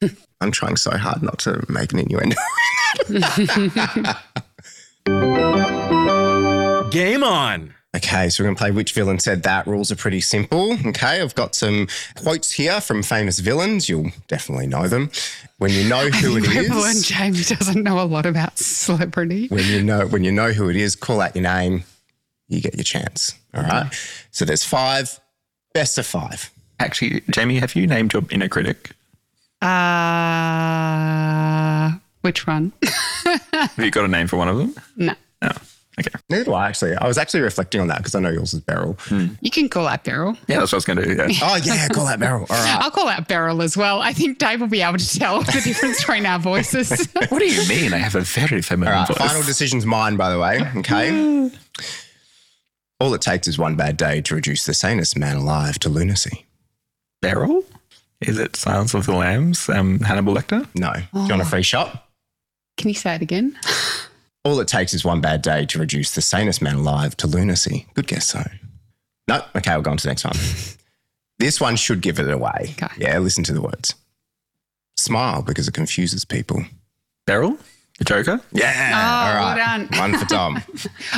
I'm 0.40 0.52
trying 0.52 0.76
so 0.76 0.96
hard 0.96 1.22
not 1.22 1.38
to 1.40 1.64
make 1.68 1.92
an 1.92 1.98
innuendo. 1.98 2.36
Game 6.90 7.24
on. 7.24 7.74
okay, 7.96 8.28
so 8.28 8.42
we're 8.42 8.46
going 8.46 8.56
to 8.56 8.60
play 8.60 8.70
Which 8.70 8.92
Villain 8.92 9.18
Said 9.18 9.42
That. 9.42 9.66
Rules 9.66 9.90
are 9.90 9.96
pretty 9.96 10.20
simple. 10.20 10.74
Okay, 10.86 11.20
I've 11.20 11.34
got 11.34 11.54
some 11.56 11.88
quotes 12.14 12.52
here 12.52 12.80
from 12.80 13.02
famous 13.02 13.40
villains. 13.40 13.88
You'll 13.88 14.12
definitely 14.28 14.68
know 14.68 14.86
them. 14.86 15.10
When 15.58 15.72
you 15.72 15.88
know 15.88 16.08
who 16.08 16.36
it 16.36 16.42
Remember 16.48 16.76
when 16.76 16.90
is, 16.90 17.08
Jamie 17.08 17.42
doesn't 17.42 17.82
know 17.82 18.00
a 18.00 18.06
lot 18.06 18.26
about 18.26 18.58
celebrity? 18.58 19.48
when 19.48 19.64
you 19.64 19.82
know 19.82 20.06
when 20.06 20.22
you 20.22 20.30
know 20.32 20.52
who 20.52 20.68
it 20.68 20.76
is, 20.76 20.94
call 20.94 21.20
out 21.20 21.34
your 21.34 21.42
name. 21.42 21.82
You 22.48 22.60
get 22.60 22.76
your 22.76 22.84
chance. 22.84 23.34
All 23.54 23.64
right. 23.64 23.92
So 24.30 24.44
there's 24.44 24.64
five. 24.64 25.18
Best 25.74 25.98
of 25.98 26.06
five. 26.06 26.50
Actually, 26.78 27.22
Jamie, 27.30 27.58
have 27.58 27.74
you 27.74 27.86
named 27.86 28.12
your 28.12 28.22
inner 28.30 28.48
critic? 28.48 28.92
Uh, 30.66 31.92
which 32.20 32.46
one? 32.46 32.72
Have 33.52 33.78
you 33.78 33.90
got 33.90 34.04
a 34.04 34.08
name 34.08 34.26
for 34.26 34.36
one 34.36 34.48
of 34.48 34.58
them? 34.58 34.74
no. 34.96 35.14
No. 35.42 35.50
Okay. 35.98 36.10
Neither 36.28 36.44
do 36.44 36.52
I 36.52 36.68
actually. 36.68 36.94
I 36.94 37.08
was 37.08 37.16
actually 37.16 37.40
reflecting 37.40 37.80
on 37.80 37.86
that 37.88 37.96
because 37.98 38.14
I 38.14 38.20
know 38.20 38.28
yours 38.28 38.52
is 38.52 38.60
Beryl. 38.60 38.98
You 39.40 39.50
can 39.50 39.70
call 39.70 39.86
out 39.86 40.04
Beryl. 40.04 40.36
Yeah, 40.46 40.58
that's 40.58 40.70
what 40.72 40.74
I 40.74 40.76
was 40.76 40.84
going 40.84 40.98
to 40.98 41.04
do. 41.06 41.12
Yeah. 41.32 41.38
Oh 41.42 41.56
yeah, 41.56 41.88
call 41.88 42.06
out 42.06 42.18
Beryl. 42.20 42.46
All 42.50 42.56
right. 42.56 42.78
I'll 42.82 42.90
call 42.90 43.08
out 43.08 43.28
Beryl 43.28 43.62
as 43.62 43.78
well. 43.78 44.02
I 44.02 44.12
think 44.12 44.38
Dave 44.38 44.60
will 44.60 44.68
be 44.68 44.82
able 44.82 44.98
to 44.98 45.18
tell 45.18 45.40
the 45.42 45.52
difference 45.52 46.00
between 46.00 46.26
our 46.26 46.38
voices. 46.38 46.90
what 47.30 47.38
do 47.38 47.46
you 47.46 47.66
mean? 47.68 47.94
I 47.94 47.98
have 47.98 48.14
a 48.14 48.20
very 48.20 48.60
feminine 48.60 48.92
All 48.92 49.00
right, 49.00 49.08
voice. 49.08 49.16
final 49.16 49.42
decision's 49.42 49.86
mine, 49.86 50.16
by 50.16 50.28
the 50.30 50.38
way. 50.38 50.60
Okay. 50.76 51.50
All 53.00 53.12
it 53.14 53.20
takes 53.22 53.46
is 53.48 53.58
one 53.58 53.76
bad 53.76 53.96
day 53.98 54.20
to 54.22 54.34
reduce 54.34 54.64
the 54.66 54.74
sanest 54.74 55.18
man 55.18 55.36
alive 55.36 55.78
to 55.80 55.88
lunacy. 55.90 56.45
Beryl? 57.34 57.64
Is 58.20 58.38
it 58.38 58.56
Silence 58.56 58.94
of 58.94 59.04
the 59.06 59.14
Lambs? 59.14 59.68
Um, 59.68 60.00
Hannibal 60.00 60.34
Lecter? 60.34 60.66
No. 60.74 60.92
Do 60.92 61.00
you 61.20 61.28
want 61.28 61.42
a 61.42 61.44
free 61.44 61.62
shot? 61.62 62.06
Can 62.76 62.88
you 62.88 62.94
say 62.94 63.14
it 63.16 63.22
again? 63.22 63.58
All 64.44 64.58
it 64.60 64.68
takes 64.68 64.94
is 64.94 65.04
one 65.04 65.20
bad 65.20 65.42
day 65.42 65.66
to 65.66 65.78
reduce 65.78 66.12
the 66.14 66.22
sanest 66.22 66.62
man 66.62 66.76
alive 66.76 67.16
to 67.18 67.26
lunacy. 67.26 67.86
Good 67.94 68.06
guess, 68.06 68.32
though. 68.32 68.44
No. 69.28 69.42
Okay, 69.56 69.72
we'll 69.72 69.82
go 69.82 69.90
on 69.90 69.96
to 69.96 70.02
the 70.04 70.08
next 70.10 70.24
one. 70.24 70.36
this 71.38 71.60
one 71.60 71.74
should 71.76 72.00
give 72.00 72.18
it 72.20 72.30
away. 72.30 72.74
Okay. 72.80 72.86
Yeah, 72.98 73.18
listen 73.18 73.42
to 73.44 73.52
the 73.52 73.60
words. 73.60 73.94
Smile 74.96 75.42
because 75.42 75.66
it 75.68 75.74
confuses 75.74 76.24
people. 76.24 76.64
Beryl? 77.26 77.58
The 77.98 78.04
Joker? 78.04 78.40
Yeah. 78.52 78.92
Oh, 78.94 79.38
all 79.40 79.56
well 79.56 79.56
done. 79.56 79.88
One 79.98 80.18
for 80.18 80.26
Tom. 80.26 80.62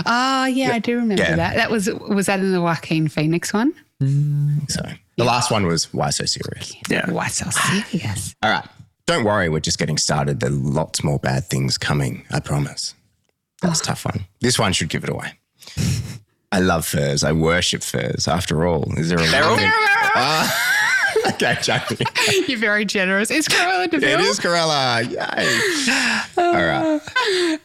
Oh, 0.07 0.45
yeah, 0.47 0.71
I 0.73 0.79
do 0.79 0.97
remember 0.97 1.23
Yeah. 1.23 1.37
that. 1.37 1.57
That 1.57 1.71
was 1.71 1.89
was 1.91 2.27
that 2.27 2.41
in 2.41 2.53
the 2.53 2.61
Joaquin 2.63 3.09
Phoenix 3.09 3.53
one? 3.53 3.75
So 4.01 4.83
the 5.17 5.25
last 5.25 5.51
one 5.51 5.67
was 5.67 5.93
why 5.93 6.11
so 6.11 6.25
serious? 6.25 6.75
Yeah. 6.89 7.11
Why 7.11 7.29
so 7.29 7.51
serious? 7.51 8.35
All 8.43 8.51
right. 8.51 8.67
Don't 9.07 9.25
worry, 9.25 9.49
we're 9.49 9.61
just 9.61 9.79
getting 9.79 9.97
started. 9.97 10.41
There 10.41 10.51
are 10.51 10.53
lots 10.53 11.03
more 11.03 11.19
bad 11.19 11.45
things 11.47 11.79
coming, 11.79 12.25
I 12.31 12.41
promise. 12.41 12.95
That's 13.63 13.81
a 13.81 13.85
tough 13.85 14.05
one. 14.05 14.27
This 14.41 14.59
one 14.59 14.73
should 14.73 14.89
give 14.91 15.03
it 15.03 15.11
away. 15.11 15.33
I 16.53 16.61
love 16.61 16.87
furs. 16.87 17.25
I 17.25 17.33
worship 17.33 17.83
furs. 17.83 18.29
After 18.29 18.67
all, 18.67 18.93
is 18.99 19.09
there 19.09 19.19
a 19.19 19.31
Beryl? 19.31 19.55
limit? 19.57 19.71
Ah. 19.71 20.75
okay, 21.29 21.57
Jamie. 21.61 21.83
You're 22.49 22.59
very 22.59 22.85
generous. 22.85 23.31
It's 23.31 23.49
Cruella 23.49 23.89
de 23.91 23.97
It 23.97 24.01
Vil. 24.01 24.21
is 24.21 24.39
Corella. 24.39 25.03
Yay. 25.11 26.43
All 26.43 26.53
right. 26.55 27.01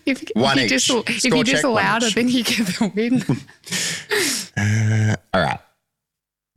If, 0.05 0.23
if 0.23 0.29
One 0.35 0.57
you 0.57 0.63
each. 0.63 0.69
just 0.69 0.89
if 0.89 1.23
you 1.25 1.31
check, 1.43 1.45
just 1.45 1.63
one 1.65 2.03
it, 2.03 2.15
then 2.15 2.27
you 2.29 2.43
get 2.43 2.67
the 2.67 2.91
win. 2.93 3.23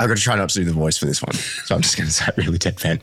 I've 0.07 0.11
got 0.11 0.19
to 0.19 0.23
try 0.23 0.37
not 0.37 0.51
to 0.51 0.61
do 0.61 0.65
the 0.65 0.73
voice 0.73 0.97
for 0.99 1.07
this 1.07 1.21
one. 1.21 1.33
So 1.35 1.75
I'm 1.75 1.81
just 1.81 1.97
going 1.97 2.07
to 2.07 2.13
say 2.13 2.27
really 2.37 2.59
deadpan. 2.59 3.01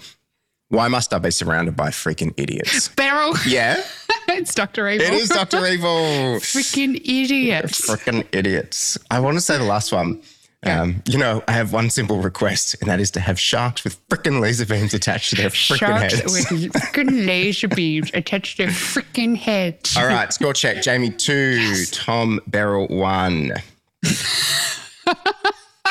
Why 0.69 0.87
must 0.87 1.13
I 1.13 1.19
be 1.19 1.31
surrounded 1.31 1.75
by 1.75 1.89
freaking 1.89 2.33
idiots? 2.37 2.87
Beryl, 2.87 3.33
Yeah, 3.45 3.83
it's 4.29 4.55
Doctor 4.55 4.87
Evil. 4.89 5.05
it 5.05 5.11
is 5.13 5.27
Dr. 5.27 5.65
Evil. 5.67 6.39
freaking 6.39 6.95
idiots. 6.95 7.89
Freaking 7.89 8.25
idiots. 8.31 8.97
I 9.11 9.19
want 9.19 9.35
to 9.35 9.41
say 9.41 9.57
the 9.57 9.65
last 9.65 9.91
one. 9.91 10.21
Um, 10.65 11.03
you 11.05 11.17
know, 11.17 11.43
I 11.45 11.51
have 11.51 11.73
one 11.73 11.89
simple 11.89 12.21
request, 12.21 12.77
and 12.79 12.89
that 12.89 13.01
is 13.01 13.11
to 13.11 13.19
have 13.19 13.37
sharks 13.37 13.83
with 13.83 13.99
freaking 14.07 14.39
laser 14.39 14.65
beams 14.65 14.93
attached 14.93 15.31
to 15.31 15.35
their 15.35 15.49
freaking 15.49 15.99
heads. 15.99 16.13
Sharks 16.19 16.51
with 16.51 16.71
freaking 16.71 17.27
laser 17.27 17.67
beams 17.67 18.11
attached 18.13 18.55
to 18.57 18.63
their 18.63 18.71
freaking 18.71 19.35
heads. 19.35 19.97
All 19.97 20.07
right, 20.07 20.31
score 20.31 20.53
check. 20.53 20.81
Jamie 20.81 21.09
two, 21.11 21.83
Tom 21.91 22.39
Beryl 22.47 22.87
one. 22.87 23.51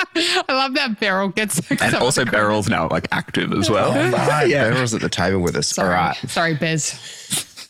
I 0.16 0.44
love 0.52 0.74
that 0.74 0.98
Beryl 1.00 1.28
gets 1.28 1.60
And 1.82 1.94
also 1.96 2.24
Beryl's 2.24 2.68
now 2.68 2.88
like 2.88 3.08
active 3.12 3.52
as 3.52 3.70
well. 3.70 3.94
yeah, 4.48 4.70
Beryl's 4.70 4.94
at 4.94 5.00
the 5.00 5.08
table 5.08 5.40
with 5.40 5.56
us. 5.56 5.78
All 5.78 5.86
right, 5.88 6.14
Sorry, 6.28 6.54
Bez. 6.54 7.68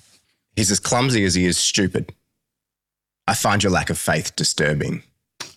he's 0.56 0.70
as 0.70 0.80
clumsy 0.80 1.24
as 1.24 1.34
he 1.34 1.44
is 1.46 1.56
stupid. 1.58 2.12
I 3.28 3.34
find 3.34 3.62
your 3.62 3.72
lack 3.72 3.88
of 3.90 3.98
faith 3.98 4.34
disturbing. 4.36 5.02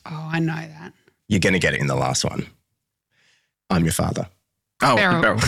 Oh, 0.05 0.29
I 0.31 0.39
know 0.39 0.53
that. 0.55 0.93
You're 1.27 1.39
going 1.39 1.53
to 1.53 1.59
get 1.59 1.73
it 1.73 1.81
in 1.81 1.88
the 1.88 1.95
last 1.95 2.23
one. 2.23 2.45
I'm 3.71 3.83
your 3.83 3.93
father. 3.93 4.27
Oh, 4.83 4.95
Beryl. 4.95 5.21
Beryl. 5.21 5.39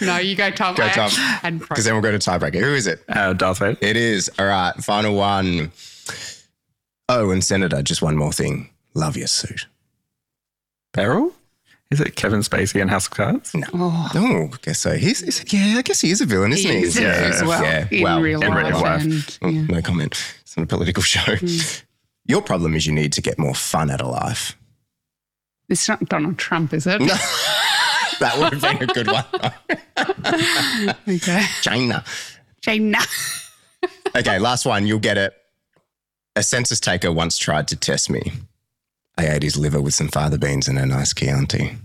No, 0.00 0.18
you 0.18 0.34
go, 0.36 0.50
Tom. 0.50 0.74
Go, 0.74 0.84
I 0.84 0.88
Tom. 0.90 1.04
actually 1.06 1.22
hadn't 1.24 1.58
pro- 1.60 1.68
Because 1.68 1.84
then 1.84 1.94
we'll 1.94 2.02
go 2.02 2.12
to 2.12 2.18
tiebreaker. 2.18 2.60
Who 2.60 2.74
is 2.74 2.86
it? 2.86 3.02
Uh, 3.08 3.32
Darth 3.34 3.58
Vader. 3.58 3.78
It 3.82 3.96
is. 3.96 4.30
All 4.38 4.46
right, 4.46 4.72
final 4.82 5.14
one. 5.14 5.72
Oh, 7.08 7.30
and 7.30 7.42
Senator, 7.44 7.82
just 7.82 8.00
one 8.02 8.16
more 8.16 8.32
thing. 8.32 8.70
Love 8.94 9.16
your 9.16 9.26
suit. 9.26 9.66
Beryl? 10.92 11.32
Is 11.90 12.00
it 12.00 12.16
Kevin 12.16 12.40
Spacey 12.40 12.80
and 12.80 12.90
House 12.90 13.06
of 13.06 13.12
Cards? 13.12 13.52
Oh, 13.74 14.10
Oh, 14.14 14.50
I 14.52 14.56
guess 14.62 14.80
so. 14.80 14.94
He's, 14.96 15.20
he's 15.20 15.52
yeah, 15.52 15.78
I 15.78 15.82
guess 15.82 16.00
he 16.00 16.10
is 16.10 16.20
a 16.20 16.26
villain, 16.26 16.52
isn't 16.52 16.68
he? 16.70 16.78
he 16.78 16.82
is 16.84 16.96
as 16.98 17.42
well 17.44 17.62
yeah. 17.62 17.86
in 17.90 18.02
well, 18.02 18.20
real 18.20 18.42
in 18.42 18.50
life. 18.50 18.66
real 18.66 18.80
life. 18.80 19.02
and- 19.04 19.38
oh, 19.42 19.48
yeah. 19.48 19.62
no 19.66 19.82
comment. 19.82 20.12
It's 20.40 20.56
not 20.56 20.64
a 20.64 20.66
political 20.66 21.02
show. 21.02 21.36
Hmm. 21.36 21.46
Your 22.26 22.40
problem 22.42 22.74
is 22.74 22.86
you 22.86 22.92
need 22.92 23.12
to 23.12 23.20
get 23.22 23.38
more 23.38 23.54
fun 23.54 23.90
out 23.90 24.00
of 24.00 24.10
life. 24.10 24.56
It's 25.68 25.88
not 25.88 26.04
Donald 26.08 26.38
Trump, 26.38 26.72
is 26.72 26.86
it? 26.86 27.00
No. 27.00 27.14
That 28.20 28.38
would 28.38 28.52
have 28.52 28.78
been 28.78 28.88
a 28.88 28.92
good 28.92 29.08
one. 29.08 29.24
Okay. 31.16 31.44
China. 31.62 32.04
China. 32.62 32.98
Okay, 34.16 34.38
last 34.38 34.64
one. 34.66 34.86
You'll 34.86 35.00
get 35.00 35.18
it. 35.18 35.34
A 36.36 36.42
census 36.42 36.78
taker 36.78 37.10
once 37.12 37.36
tried 37.38 37.66
to 37.68 37.76
test 37.76 38.08
me. 38.10 38.32
I 39.16 39.26
ate 39.28 39.42
his 39.42 39.56
liver 39.56 39.80
with 39.80 39.94
some 39.94 40.08
fava 40.08 40.38
beans 40.38 40.66
and 40.68 40.78
a 40.78 40.86
nice 40.86 41.14
Chianti. 41.14 41.76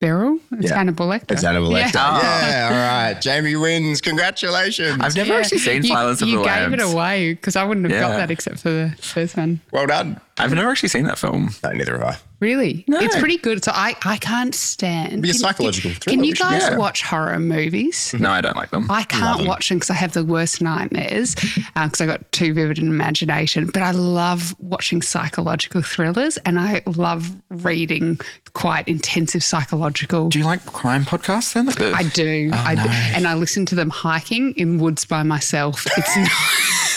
Beryl. 0.00 0.38
It's 0.52 0.70
Yeah. 0.70 0.76
Hannibal 0.76 1.06
Lecter. 1.08 1.32
It's 1.32 1.42
Hannibal 1.42 1.68
Lecter. 1.70 1.94
Yeah. 1.94 2.20
Yeah. 2.50 2.68
all 2.70 3.12
right. 3.12 3.20
Jamie 3.20 3.56
wins. 3.56 4.00
Congratulations. 4.00 4.98
I've 5.00 5.14
never 5.14 5.34
actually 5.34 5.58
seen 5.58 5.82
you, 5.82 5.88
Silence 5.90 6.22
of 6.22 6.28
the 6.28 6.36
Lambs. 6.36 6.72
you 6.72 6.76
gave 6.76 6.86
it 6.88 6.92
away 6.92 7.34
because 7.34 7.54
I 7.56 7.64
wouldn't 7.64 7.90
have 7.90 8.00
got 8.00 8.16
that 8.16 8.30
except 8.30 8.60
for 8.60 8.70
the 8.70 8.94
first 9.00 9.36
one. 9.36 9.60
well 9.72 9.86
done. 9.86 10.18
I've 10.38 10.54
never 10.54 10.70
actually 10.70 10.88
seen 10.88 11.04
that 11.04 11.18
film. 11.18 11.50
No, 11.62 11.72
neither 11.72 11.98
have 11.98 12.02
I. 12.02 12.16
Really? 12.40 12.84
No. 12.88 12.98
It's 12.98 13.18
pretty 13.18 13.36
good. 13.36 13.62
So 13.62 13.72
I, 13.74 13.94
I 14.04 14.16
can't 14.16 14.54
stand. 14.54 15.22
Be 15.22 15.28
a 15.28 15.32
Can- 15.32 15.40
psychological 15.40 15.90
Can, 15.90 16.00
thriller, 16.00 16.16
can 16.16 16.24
you 16.24 16.34
guys 16.34 16.62
yeah. 16.62 16.76
watch 16.76 17.02
horror 17.02 17.38
movies? 17.38 18.14
No, 18.18 18.30
I 18.30 18.40
don't 18.40 18.56
like 18.56 18.70
them. 18.70 18.90
I 18.90 19.02
can't 19.04 19.46
watch 19.46 19.68
them 19.68 19.76
because 19.78 19.90
I 19.90 19.94
have 19.94 20.14
the 20.14 20.24
worst 20.24 20.62
nightmares 20.62 21.36
uh, 21.76 21.86
because 21.86 22.00
I 22.00 22.06
got 22.06 22.30
too 22.32 22.54
vivid 22.54 22.78
an 22.78 22.88
imagination. 22.88 23.66
But 23.66 23.82
I 23.82 23.90
love 23.90 24.54
watching 24.58 25.02
psychological 25.02 25.82
thrillers 25.82 26.38
and 26.38 26.58
I 26.58 26.82
love 26.86 27.30
reading 27.50 28.18
quite 28.54 28.88
intensive 28.88 29.44
psychological. 29.44 30.28
Do 30.30 30.38
you 30.38 30.44
like 30.44 30.64
crime 30.66 31.04
podcasts 31.04 31.52
then? 31.52 31.68
I 31.94 32.04
do. 32.04 32.50
Oh, 32.52 32.64
I 32.66 32.74
do. 32.74 32.88
And 33.14 33.26
I 33.26 33.34
listen 33.34 33.66
to 33.66 33.74
them 33.74 33.90
hiking 33.90 34.52
in 34.56 34.78
woods 34.78 35.04
by 35.04 35.22
myself. 35.22 35.84
It's 35.96 36.16
not 36.16 36.30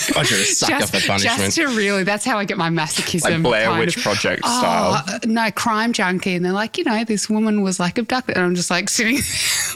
I 0.18 0.24
should 0.24 0.38
have 0.40 0.48
sucked 0.48 0.72
up 0.74 0.90
the 0.90 0.98
just, 0.98 1.08
punishment. 1.08 1.40
just 1.40 1.56
to 1.58 1.68
really, 1.68 2.04
that's 2.04 2.26
how 2.26 2.38
I 2.38 2.46
get 2.46 2.58
my 2.58 2.70
masochism. 2.70 3.24
like 3.24 3.42
Blair 3.44 3.66
kind 3.68 3.80
Witch 3.80 3.98
of- 3.98 4.04
Project 4.04 4.42
Oh, 4.46 4.60
style. 4.60 5.04
uh, 5.16 5.20
no, 5.26 5.50
crime 5.52 5.94
junkie. 5.94 6.36
And 6.36 6.44
they're 6.46 6.52
like, 6.52 6.78
you 6.78 6.84
know, 6.84 7.04
this 7.04 7.30
woman 7.30 7.62
was 7.64 7.80
like 7.80 7.98
abducted. 7.98 8.36
And 8.36 8.46
I'm 8.46 8.56
just 8.56 8.70
like 8.70 8.90
sitting 8.90 9.20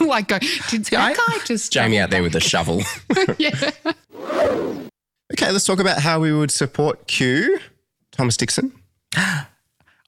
like, 0.06 0.28
go, 0.28 0.38
did 0.70 0.84
that 0.86 0.94
I- 1.00 1.14
guy 1.14 1.44
just. 1.44 1.72
Jamie 1.78 1.98
out 1.98 2.10
there 2.10 2.22
with 2.22 2.34
a 2.36 2.40
shovel. 2.40 2.82
yeah. 3.38 3.70
okay, 5.32 5.50
let's 5.52 5.64
talk 5.64 5.80
about 5.80 6.00
how 6.00 6.20
we 6.20 6.32
would 6.32 6.50
support 6.50 7.06
Q. 7.06 7.58
Thomas 8.12 8.36
Dixon. 8.36 8.72
I 9.16 9.46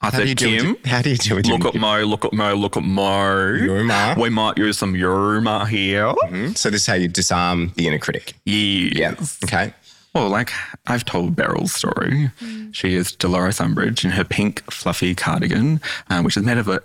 How 0.02 0.10
do 0.12 0.22
you 0.22 0.28
said, 0.28 0.36
deal 0.38 0.60
Kim, 0.62 0.70
with, 0.72 0.86
how 0.86 1.02
do 1.02 1.10
you 1.10 1.16
deal 1.18 1.36
with 1.36 1.46
look 1.46 1.66
at 1.66 1.74
Mo, 1.74 2.00
look 2.04 2.24
at 2.24 2.32
Mo, 2.32 2.54
look 2.54 2.76
at 2.78 2.82
Mo. 2.82 3.54
Humour. 3.54 4.14
We 4.18 4.30
might 4.30 4.56
use 4.56 4.78
some 4.78 4.94
humor 4.94 5.66
here. 5.66 6.14
So 6.54 6.70
this 6.70 6.82
is 6.82 6.86
how 6.86 6.94
you 6.94 7.06
disarm 7.06 7.72
the 7.76 7.86
inner 7.86 7.98
critic. 7.98 8.32
Yes. 8.46 9.38
Okay. 9.44 9.74
Well, 10.14 10.28
like 10.28 10.50
I've 10.86 11.04
told 11.04 11.36
Beryl's 11.36 11.72
story. 11.72 12.30
Mm. 12.40 12.74
She 12.74 12.94
is 12.94 13.12
Dolores 13.12 13.58
Umbridge 13.58 14.04
in 14.04 14.10
her 14.12 14.24
pink 14.24 14.70
fluffy 14.70 15.14
cardigan, 15.14 15.80
uh, 16.08 16.22
which 16.22 16.36
is 16.36 16.42
made 16.42 16.58
of 16.58 16.68
a 16.68 16.82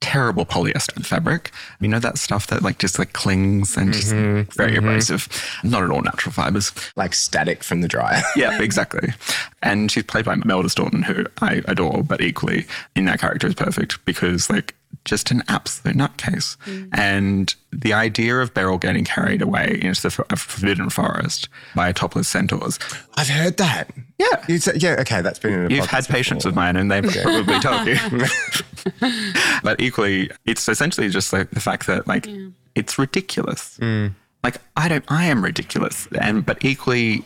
terrible 0.00 0.44
polyester 0.44 1.04
fabric. 1.04 1.50
You 1.80 1.88
know 1.88 1.98
that 1.98 2.18
stuff 2.18 2.46
that 2.48 2.62
like 2.62 2.78
just 2.78 2.98
like 2.98 3.12
clings 3.12 3.76
and 3.76 3.92
just 3.92 4.12
mm-hmm. 4.12 4.50
very 4.52 4.72
mm-hmm. 4.72 4.86
abrasive. 4.86 5.28
Not 5.64 5.82
at 5.82 5.90
all 5.90 6.02
natural 6.02 6.32
fibers. 6.32 6.72
Like 6.96 7.14
static 7.14 7.64
from 7.64 7.80
the 7.80 7.88
dryer. 7.88 8.22
Yeah, 8.36 8.60
exactly. 8.60 9.14
And 9.62 9.90
she's 9.90 10.04
played 10.04 10.26
by 10.26 10.34
Imelda 10.34 10.68
Staunton, 10.68 11.02
who 11.02 11.24
I 11.40 11.62
adore, 11.66 12.02
but 12.02 12.20
equally 12.20 12.66
in 12.94 13.06
that 13.06 13.18
character 13.18 13.46
is 13.46 13.54
perfect 13.54 14.04
because 14.04 14.50
like 14.50 14.74
just 15.04 15.30
an 15.30 15.42
absolute 15.48 15.96
nutcase. 15.96 16.56
Mm. 16.66 16.88
And 16.92 17.54
the 17.72 17.92
idea 17.92 18.36
of 18.40 18.52
Beryl 18.54 18.76
getting 18.78 19.04
carried 19.04 19.40
away 19.40 19.78
into 19.80 20.02
the 20.02 20.10
forbidden 20.10 20.90
forest 20.90 21.48
by 21.74 21.92
topless 21.92 22.28
centaurs. 22.28 22.78
I've 23.14 23.28
heard 23.28 23.56
that. 23.58 23.90
Yeah. 24.18 24.44
You 24.48 24.58
said, 24.58 24.82
yeah, 24.82 24.96
okay, 25.00 25.22
that's 25.22 25.38
been 25.38 25.52
in 25.52 25.66
a 25.66 25.74
You've 25.74 25.84
podcast 25.84 25.90
had 25.90 26.08
patients 26.08 26.44
before. 26.44 26.50
of 26.50 26.56
mine 26.56 26.76
and 26.76 26.90
they've 26.90 27.04
probably 27.22 27.60
told 27.60 27.86
you. 27.86 27.96
but 29.62 29.80
equally, 29.80 30.30
it's 30.44 30.68
essentially 30.68 31.08
just 31.08 31.32
like 31.32 31.50
the 31.50 31.60
fact 31.60 31.86
that 31.86 32.06
like 32.06 32.28
it's 32.74 32.98
ridiculous. 32.98 33.78
Mm. 33.78 34.12
Like 34.42 34.58
I 34.76 34.88
don't, 34.88 35.04
I 35.08 35.26
am 35.26 35.42
ridiculous, 35.42 36.06
and 36.20 36.46
but 36.46 36.64
equally, 36.64 37.24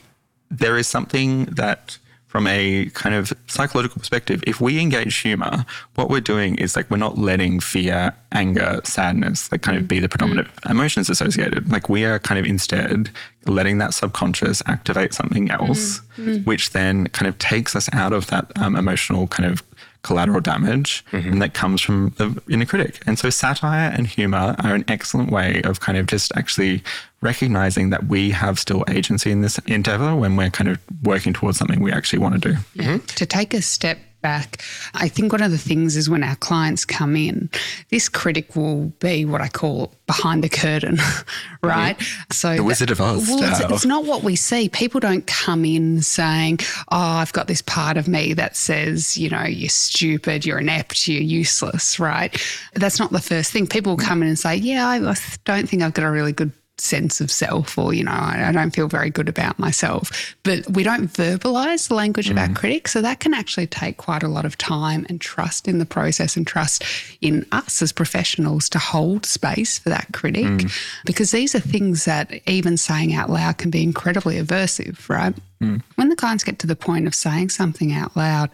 there 0.50 0.78
is 0.78 0.86
something 0.86 1.44
that 1.46 1.98
from 2.30 2.46
a 2.46 2.88
kind 2.94 3.12
of 3.12 3.32
psychological 3.48 3.98
perspective, 3.98 4.40
if 4.46 4.60
we 4.60 4.78
engage 4.78 5.16
humor, 5.16 5.66
what 5.96 6.08
we're 6.08 6.20
doing 6.20 6.54
is 6.58 6.76
like 6.76 6.88
we're 6.88 6.96
not 6.96 7.18
letting 7.18 7.58
fear, 7.58 8.14
anger, 8.30 8.80
sadness 8.84 9.50
like 9.50 9.62
kind 9.62 9.76
of 9.76 9.88
be 9.88 9.98
the 9.98 10.06
mm. 10.06 10.12
predominant 10.12 10.46
emotions 10.68 11.10
associated. 11.10 11.68
Like 11.72 11.88
we 11.88 12.04
are 12.04 12.20
kind 12.20 12.38
of 12.38 12.46
instead 12.46 13.10
letting 13.46 13.78
that 13.78 13.94
subconscious 13.94 14.62
activate 14.66 15.12
something 15.12 15.50
else, 15.50 15.98
mm-hmm. 15.98 16.28
Mm-hmm. 16.28 16.44
which 16.44 16.70
then 16.70 17.08
kind 17.08 17.26
of 17.26 17.36
takes 17.38 17.74
us 17.74 17.88
out 17.92 18.12
of 18.12 18.28
that 18.28 18.46
um, 18.54 18.76
emotional 18.76 19.26
kind 19.26 19.50
of 19.50 19.64
collateral 20.02 20.40
damage 20.40 21.04
and 21.12 21.42
that 21.42 21.54
comes 21.54 21.80
from 21.80 22.14
the 22.16 22.40
inner 22.48 22.64
critic. 22.64 23.02
And 23.06 23.18
so 23.18 23.30
satire 23.30 23.92
and 23.94 24.06
humor 24.06 24.56
are 24.58 24.74
an 24.74 24.84
excellent 24.88 25.30
way 25.30 25.62
of 25.64 25.80
kind 25.80 25.98
of 25.98 26.06
just 26.06 26.32
actually 26.36 26.82
recognizing 27.20 27.90
that 27.90 28.06
we 28.06 28.30
have 28.30 28.58
still 28.58 28.84
agency 28.88 29.30
in 29.30 29.42
this 29.42 29.58
endeavor 29.66 30.16
when 30.16 30.36
we're 30.36 30.50
kind 30.50 30.68
of 30.70 30.78
working 31.02 31.32
towards 31.32 31.58
something 31.58 31.80
we 31.80 31.92
actually 31.92 32.18
want 32.18 32.40
to 32.42 32.52
do. 32.52 32.58
Mm-hmm. 32.76 33.04
To 33.04 33.26
take 33.26 33.52
a 33.52 33.62
step 33.62 33.98
back, 34.20 34.62
I 34.94 35.08
think 35.08 35.32
one 35.32 35.42
of 35.42 35.50
the 35.50 35.58
things 35.58 35.96
is 35.96 36.08
when 36.08 36.22
our 36.22 36.36
clients 36.36 36.84
come 36.84 37.16
in, 37.16 37.50
this 37.90 38.08
critic 38.08 38.56
will 38.56 38.86
be 39.00 39.24
what 39.24 39.40
I 39.40 39.48
call 39.48 39.92
behind 40.06 40.42
the 40.42 40.48
curtain, 40.48 40.96
mm-hmm. 40.98 41.66
right? 41.66 41.96
So 42.30 42.56
The 42.56 42.64
Wizard 42.64 42.90
of 42.90 43.00
Oz 43.00 43.28
Well, 43.28 43.42
it's, 43.42 43.60
it's 43.72 43.86
not 43.86 44.04
what 44.04 44.22
we 44.22 44.36
see. 44.36 44.68
People 44.68 45.00
don't 45.00 45.26
come 45.26 45.64
in 45.64 46.02
saying, 46.02 46.60
"Oh, 46.90 46.98
I've 46.98 47.32
got 47.32 47.46
this 47.46 47.62
part 47.62 47.96
of 47.96 48.08
me 48.08 48.34
that 48.34 48.56
says, 48.56 49.16
you 49.16 49.28
know, 49.28 49.44
you're 49.44 49.68
stupid, 49.68 50.44
you're 50.44 50.58
inept, 50.58 51.06
you're 51.08 51.22
useless," 51.22 51.98
right? 51.98 52.40
That's 52.74 52.98
not 52.98 53.12
the 53.12 53.20
first 53.20 53.52
thing. 53.52 53.66
People 53.66 53.96
mm. 53.96 54.00
come 54.00 54.22
in 54.22 54.28
and 54.28 54.38
say, 54.38 54.56
"Yeah, 54.56 54.86
I, 54.86 54.96
I 54.96 55.16
don't 55.44 55.68
think 55.68 55.82
I've 55.82 55.94
got 55.94 56.04
a 56.04 56.10
really 56.10 56.32
good." 56.32 56.52
Sense 56.80 57.20
of 57.20 57.30
self 57.30 57.76
or 57.78 57.92
you 57.94 58.04
know 58.04 58.12
I, 58.12 58.48
I 58.48 58.52
don't 58.52 58.70
feel 58.70 58.88
very 58.88 59.10
good 59.10 59.28
about 59.28 59.58
myself. 59.58 60.34
But 60.42 60.68
we 60.70 60.82
don't 60.82 61.08
verbalize 61.08 61.88
the 61.88 61.94
language 61.94 62.30
of 62.30 62.38
our 62.38 62.44
mm-hmm. 62.44 62.54
critics 62.54 62.92
so 62.92 63.02
that 63.02 63.20
can 63.20 63.34
actually 63.34 63.66
take 63.66 63.96
quite 63.96 64.22
a 64.22 64.28
lot 64.28 64.44
of 64.44 64.58
time 64.58 65.06
and 65.08 65.20
trust 65.20 65.68
in 65.68 65.78
the 65.78 65.86
process 65.86 66.36
and 66.36 66.46
trust 66.46 66.84
in 67.20 67.46
us 67.52 67.82
as 67.82 67.92
professionals 67.92 68.68
to 68.70 68.78
hold 68.78 69.26
space 69.26 69.78
for 69.78 69.88
that 69.88 70.08
critic 70.12 70.44
mm. 70.44 70.72
because 71.04 71.30
these 71.30 71.54
are 71.54 71.60
things 71.60 72.04
that 72.04 72.40
even 72.46 72.76
saying 72.76 73.14
out 73.14 73.30
loud 73.30 73.58
can 73.58 73.70
be 73.70 73.82
incredibly 73.82 74.40
aversive 74.40 75.08
right? 75.08 75.34
Mm. 75.62 75.82
When 75.96 76.08
the 76.08 76.16
clients 76.16 76.44
get 76.44 76.58
to 76.60 76.66
the 76.66 76.76
point 76.76 77.06
of 77.06 77.14
saying 77.14 77.50
something 77.50 77.92
out 77.92 78.16
loud 78.16 78.50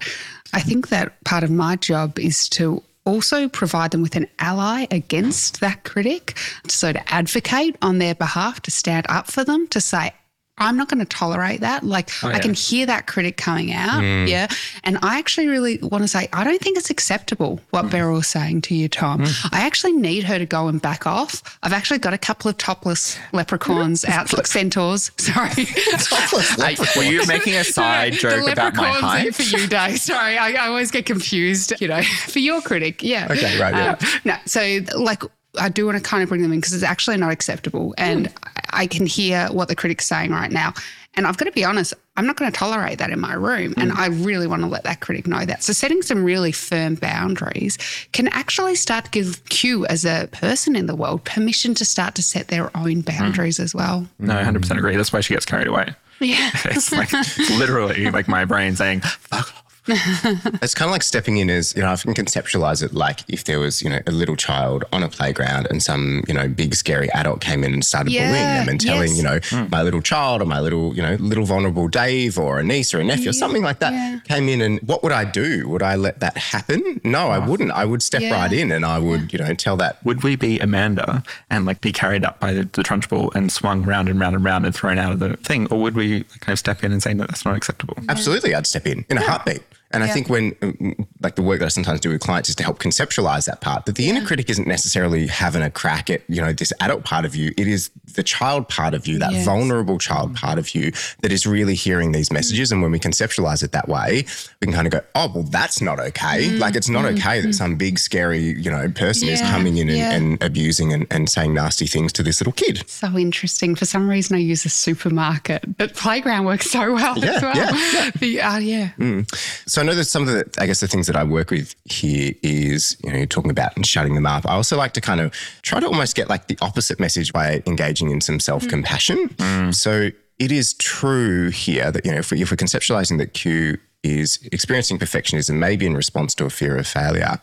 i 0.53 0.61
think 0.61 0.89
that 0.89 1.23
part 1.25 1.45
of 1.45 1.51
my 1.51 1.77
job 1.77 2.19
is 2.19 2.49
to 2.49 2.83
also 3.07 3.49
provide 3.49 3.92
them 3.92 4.03
with 4.03 4.16
an 4.16 4.29
ally 4.38 4.87
against 4.90 5.61
that 5.61 5.85
critic. 5.85 6.37
So 6.69 6.92
to 6.92 7.12
advocate 7.12 7.77
on 7.81 7.99
their 7.99 8.14
behalf, 8.14 8.61
to 8.62 8.71
stand 8.71 9.07
up 9.09 9.31
for 9.31 9.45
them, 9.45 9.66
to 9.69 9.81
say, 9.81 10.12
I'm 10.59 10.77
not 10.77 10.88
going 10.88 11.01
to 11.01 11.05
tolerate 11.05 11.61
that. 11.61 11.85
Like, 11.85 12.11
oh, 12.23 12.29
I 12.29 12.38
can 12.38 12.55
hear 12.55 12.87
that 12.87 13.07
critic 13.07 13.37
coming 13.37 13.73
out. 13.73 14.03
Mm. 14.03 14.27
Yeah. 14.27 14.47
And 14.85 14.99
I 15.03 15.19
actually 15.19 15.49
really 15.49 15.79
want 15.83 16.03
to 16.03 16.09
say, 16.09 16.29
I 16.33 16.45
don't 16.45 16.61
think 16.61 16.79
it's 16.79 16.88
acceptable 16.88 17.61
what 17.71 17.87
mm. 17.87 17.90
Beryl's 17.90 18.27
saying 18.27 18.62
to 18.62 18.75
you, 18.75 18.88
Tom. 18.88 19.21
Mm. 19.21 19.49
I 19.53 19.66
actually 19.66 19.92
need 19.92 20.25
her 20.25 20.38
to 20.38 20.47
go 20.47 20.69
and 20.69 20.81
back 20.81 21.07
off. 21.07 21.59
I've 21.62 21.75
actually 21.75 21.99
got 21.99 22.14
a 22.14 22.19
couple 22.19 22.49
of 22.49 22.57
topless 22.57 23.19
leprechauns 23.33 24.05
out, 24.07 24.33
like 24.33 24.47
centaurs. 24.47 25.11
Sorry. 25.19 25.51
Hey, 25.51 26.77
were 26.97 27.03
you 27.03 27.27
making 27.27 27.55
a 27.55 27.64
side 27.64 28.14
The 28.14 28.19
joke 28.19 28.51
about 28.51 28.75
my 28.77 28.88
height? 28.88 29.35
for 29.35 29.42
you, 29.42 29.66
Dave. 29.66 30.01
Sorry, 30.01 30.38
I, 30.38 30.53
I 30.53 30.69
always 30.69 30.90
get 30.90 31.05
confused. 31.05 31.75
You 31.81 31.88
know, 31.88 32.03
for 32.03 32.38
your 32.38 32.62
critic, 32.62 33.03
yeah. 33.03 33.29
Okay, 33.31 33.61
right, 33.61 33.75
yeah. 33.75 33.90
Um, 33.90 34.09
no, 34.25 34.37
so 34.47 34.81
like 34.97 35.23
I 35.59 35.69
do 35.69 35.87
want 35.87 35.99
to 35.99 36.03
kind 36.03 36.23
of 36.23 36.29
bring 36.29 36.42
them 36.42 36.53
in 36.53 36.61
because 36.61 36.73
it's 36.73 36.83
actually 36.83 37.16
not 37.16 37.33
acceptable, 37.33 37.95
and 37.99 38.33
I 38.45 38.66
I 38.77 38.87
can 38.87 39.07
hear 39.07 39.49
what 39.49 39.69
the 39.69 39.75
critic's 39.75 40.07
saying 40.07 40.31
right 40.31 40.53
now. 40.53 40.75
And 41.14 41.27
I've 41.27 41.38
got 41.38 41.47
to 41.47 41.53
be 41.53 41.64
honest, 41.64 41.95
I'm 42.19 42.27
not 42.27 42.37
going 42.37 42.53
to 42.53 42.57
tolerate 42.57 42.99
that 42.99 43.11
in 43.11 43.19
my 43.19 43.33
room. 43.33 43.73
And 43.79 43.90
hmm. 43.90 43.99
I 43.99 44.09
really 44.09 44.47
want 44.47 44.61
to 44.62 44.69
let 44.69 44.85
that 44.85 45.01
critic 45.01 45.27
know 45.27 45.47
that. 45.47 45.62
So, 45.62 45.73
setting 45.73 46.03
some 46.03 46.23
really 46.23 46.53
firm 46.53 46.95
boundaries 46.95 47.79
can 48.12 48.29
actually 48.29 48.75
start 48.75 49.07
to 49.07 49.11
give 49.11 49.42
Q 49.49 49.87
as 49.87 50.05
a 50.05 50.29
person 50.31 50.77
in 50.77 50.87
the 50.87 50.95
world 50.95 51.25
permission 51.25 51.75
to 51.77 51.87
start 51.87 52.14
to 52.16 52.23
set 52.23 52.49
their 52.49 52.77
own 52.77 52.97
hmm. 52.97 53.01
boundaries 53.01 53.59
as 53.59 53.75
well. 53.75 54.07
No, 54.19 54.35
100% 54.35 54.77
agree. 54.77 54.97
That's 54.97 55.12
why 55.12 55.21
she 55.21 55.33
gets 55.33 55.47
carried 55.47 55.69
away. 55.69 55.95
Yeah. 56.21 56.51
It's 56.66 56.92
like 56.92 57.12
literally 57.59 58.11
like 58.11 58.29
my 58.29 58.45
brain 58.45 58.77
saying, 58.77 59.01
fuck. 59.01 59.66
It's 60.62 60.75
kind 60.75 60.88
of 60.88 60.92
like 60.92 61.03
stepping 61.03 61.37
in 61.37 61.51
as, 61.51 61.75
you 61.77 61.83
know, 61.83 61.92
I 61.92 61.96
can 61.96 62.14
conceptualize 62.14 62.83
it 62.83 62.92
like 62.92 63.20
if 63.29 63.44
there 63.44 63.61
was, 63.61 63.83
you 63.83 63.90
know, 63.90 64.01
a 64.07 64.11
little 64.11 64.37
child 64.37 64.85
on 64.92 65.03
a 65.03 65.09
playground 65.09 65.66
and 65.70 65.83
some, 65.83 66.22
you 66.27 66.35
know, 66.35 66.49
big 66.49 66.75
scary 66.75 67.11
adult 67.12 67.40
came 67.40 67.62
in 67.62 67.72
and 67.72 67.85
started 67.85 68.12
Yeah, 68.12 68.29
bullying 68.29 68.44
them 68.46 68.68
and 68.68 68.81
telling, 68.81 69.09
yes. 69.09 69.16
you 69.16 69.22
know, 69.22 69.38
hmm. 69.44 69.68
my 69.70 69.83
little 69.83 70.01
child 70.03 70.42
or 70.42 70.46
my 70.46 70.61
little, 70.61 70.94
you 70.96 71.03
know, 71.03 71.14
little 71.20 71.44
vulnerable 71.44 71.88
Dave 71.88 72.38
or 72.38 72.59
a 72.59 72.62
niece 72.64 72.92
or 72.94 73.01
a 73.01 73.05
nephew 73.05 73.31
or 73.31 73.33
something 73.33 73.62
like 73.62 73.79
that 73.81 73.92
yeah. 73.92 74.18
came 74.25 74.49
in 74.49 74.61
and 74.61 74.81
what 74.81 75.03
would 75.03 75.12
I 75.12 75.25
do? 75.25 75.68
Would 75.68 75.83
I 75.83 75.94
let 75.96 76.20
that 76.20 76.37
happen? 76.37 77.01
No, 77.05 77.29
I 77.29 77.38
wouldn't. 77.38 77.70
I 77.70 77.85
would 77.85 78.03
step 78.03 78.22
Yeah. 78.22 78.35
right 78.35 78.53
in 78.53 78.72
and 78.72 78.85
I 78.85 78.99
would, 78.99 79.33
you 79.33 79.38
know, 79.38 79.55
tell 79.55 79.77
that 79.77 80.05
Would 80.05 80.22
we 80.22 80.37
be 80.37 80.59
Amanda 80.59 81.22
and 81.51 81.64
like 81.66 81.81
be 81.81 81.92
carried 81.92 82.25
up 82.25 82.40
by 82.40 82.53
the, 82.53 82.62
the 82.64 82.83
trunchbull 82.83 83.35
and 83.35 83.53
swung 83.53 83.83
round 83.83 84.09
and 84.09 84.18
round 84.18 84.35
and 84.35 84.44
round 84.44 84.66
and 84.66 84.75
thrown 84.75 84.99
out 84.99 85.12
of 85.12 85.18
the 85.20 85.37
thing? 85.38 85.66
Or 85.70 85.81
would 85.81 85.94
we 85.94 86.25
kind 86.40 86.53
of 86.53 86.59
step 86.59 86.83
in 86.83 86.92
and 86.92 87.03
say, 87.03 87.14
no, 87.14 87.25
that's 87.27 87.44
not 87.44 87.57
acceptable? 87.57 87.96
Absolutely, 88.09 88.55
I'd 88.55 88.66
step 88.66 88.87
in 88.87 89.05
in 89.09 89.18
a 89.18 89.22
heartbeat. 89.22 89.62
And 89.97 90.05
I 90.05 90.13
think 90.13 90.29
when, 90.29 90.53
mm, 90.57 91.07
like 91.23 91.37
the 91.37 91.43
work 91.43 91.59
that 91.61 91.67
I 91.67 91.69
sometimes 91.69 92.01
do 92.01 92.11
with 92.11 92.21
clients 92.21 92.49
is 92.49 92.55
to 92.57 92.63
help 92.63 92.79
conceptualize 92.79 93.47
that 93.47 93.61
part, 93.61 93.87
that 93.87 93.97
the 93.97 94.09
inner 94.09 94.25
critic 94.25 94.49
isn't 94.51 94.67
necessarily 94.69 95.27
having 95.27 95.63
a 95.63 95.71
crack 95.71 96.11
at, 96.11 96.23
you 96.29 96.41
know, 96.43 96.53
this 96.53 96.73
adult 96.81 97.05
part 97.05 97.25
of 97.25 97.35
you. 97.35 97.53
It 97.57 97.67
is 97.67 97.91
the 98.15 98.23
child 98.23 98.69
part 98.69 98.95
of 98.95 99.07
you, 99.07 99.19
that 99.19 99.33
Yes. 99.33 99.45
vulnerable 99.45 99.99
child 99.99 100.35
part 100.37 100.59
of 100.59 100.75
you 100.75 100.93
that 101.23 101.33
is 101.33 101.47
really 101.47 101.75
hearing 101.75 102.13
these 102.13 102.31
messages. 102.33 102.71
And 102.73 102.81
when 102.83 102.91
we 102.93 102.99
conceptualize 103.01 103.63
it 103.63 103.73
that 103.73 103.89
way, 103.89 104.25
we 104.61 104.67
can 104.67 104.73
kind 104.75 104.87
of 104.87 104.93
go, 104.93 105.01
oh, 105.15 105.31
well, 105.35 105.45
that's 105.45 105.81
not 105.81 105.99
okay. 105.99 106.51
Like 106.59 106.77
it's 106.77 106.89
not 106.89 107.05
okay 107.07 107.41
that 107.41 107.55
some 107.55 107.77
big, 107.77 107.99
scary, 107.99 108.41
you 108.41 108.71
know, 108.71 108.89
person 108.91 109.29
is 109.29 109.41
coming 109.41 109.79
in 109.79 109.89
and, 109.89 109.99
yeah. 109.99 110.13
and 110.13 110.43
abusing 110.43 110.93
and, 110.93 111.07
and 111.11 111.29
saying 111.29 111.55
nasty 111.55 111.87
things 111.87 112.13
to 112.15 112.23
this 112.23 112.41
little 112.41 112.53
kid. 112.53 112.89
So 112.89 113.17
interesting. 113.19 113.75
For 113.75 113.85
some 113.87 114.09
reason, 114.09 114.37
I 114.37 114.41
use 114.41 114.65
a 114.65 114.69
supermarket, 114.71 115.77
but 115.79 115.95
playground 115.95 116.45
works 116.45 116.71
so 116.71 116.93
well 116.95 117.19
Yeah, 117.19 117.31
as 117.33 117.43
well. 117.43 117.57
yeah, 117.57 118.11
The, 118.21 118.41
uh, 118.41 118.59
yeah. 118.59 119.23
So 119.67 119.81
I 119.83 119.85
know 119.87 119.94
that 119.94 120.05
some 120.05 120.22
of 120.22 120.29
the, 120.29 120.44
I 120.59 120.66
guess 120.66 120.81
the 120.81 120.88
things 120.88 121.07
that 121.07 121.16
I 121.16 121.25
work 121.25 121.51
with 121.51 121.75
here 121.85 122.33
is, 122.42 122.96
you 123.03 123.11
know, 123.11 123.16
you're 123.16 123.27
talking 123.27 123.51
about 123.51 123.75
and 123.77 123.87
shutting 123.87 124.14
them 124.14 124.27
up. 124.27 124.46
I 124.46 124.53
also 124.53 124.77
like 124.77 124.92
to 124.94 125.01
kind 125.01 125.20
of 125.20 125.33
try 125.62 125.81
to 125.81 125.87
almost 125.87 126.14
get 126.14 126.29
like 126.29 126.49
the 126.49 126.59
opposite 126.61 127.01
message 127.01 127.33
by 127.33 127.62
engaging 127.66 128.11
in 128.11 128.20
some 128.20 128.38
self 128.40 128.66
compassion. 128.68 129.72
So 129.72 130.11
it 130.38 130.53
is 130.53 130.75
true 130.75 131.51
here 131.51 131.90
that, 131.90 132.05
you 132.05 132.12
know, 132.12 132.18
if, 132.18 132.31
we, 132.31 132.42
if 132.42 132.51
we're 132.51 132.57
conceptualizing 132.57 133.18
that 133.18 133.33
Q 133.33 133.79
is 134.03 134.38
experiencing 134.53 134.99
perfectionism, 134.99 135.57
maybe 135.57 135.87
in 135.87 135.94
response 135.96 136.35
to 136.37 136.44
a 136.44 136.51
fear 136.51 136.77
of 136.77 136.87
failure, 136.87 137.38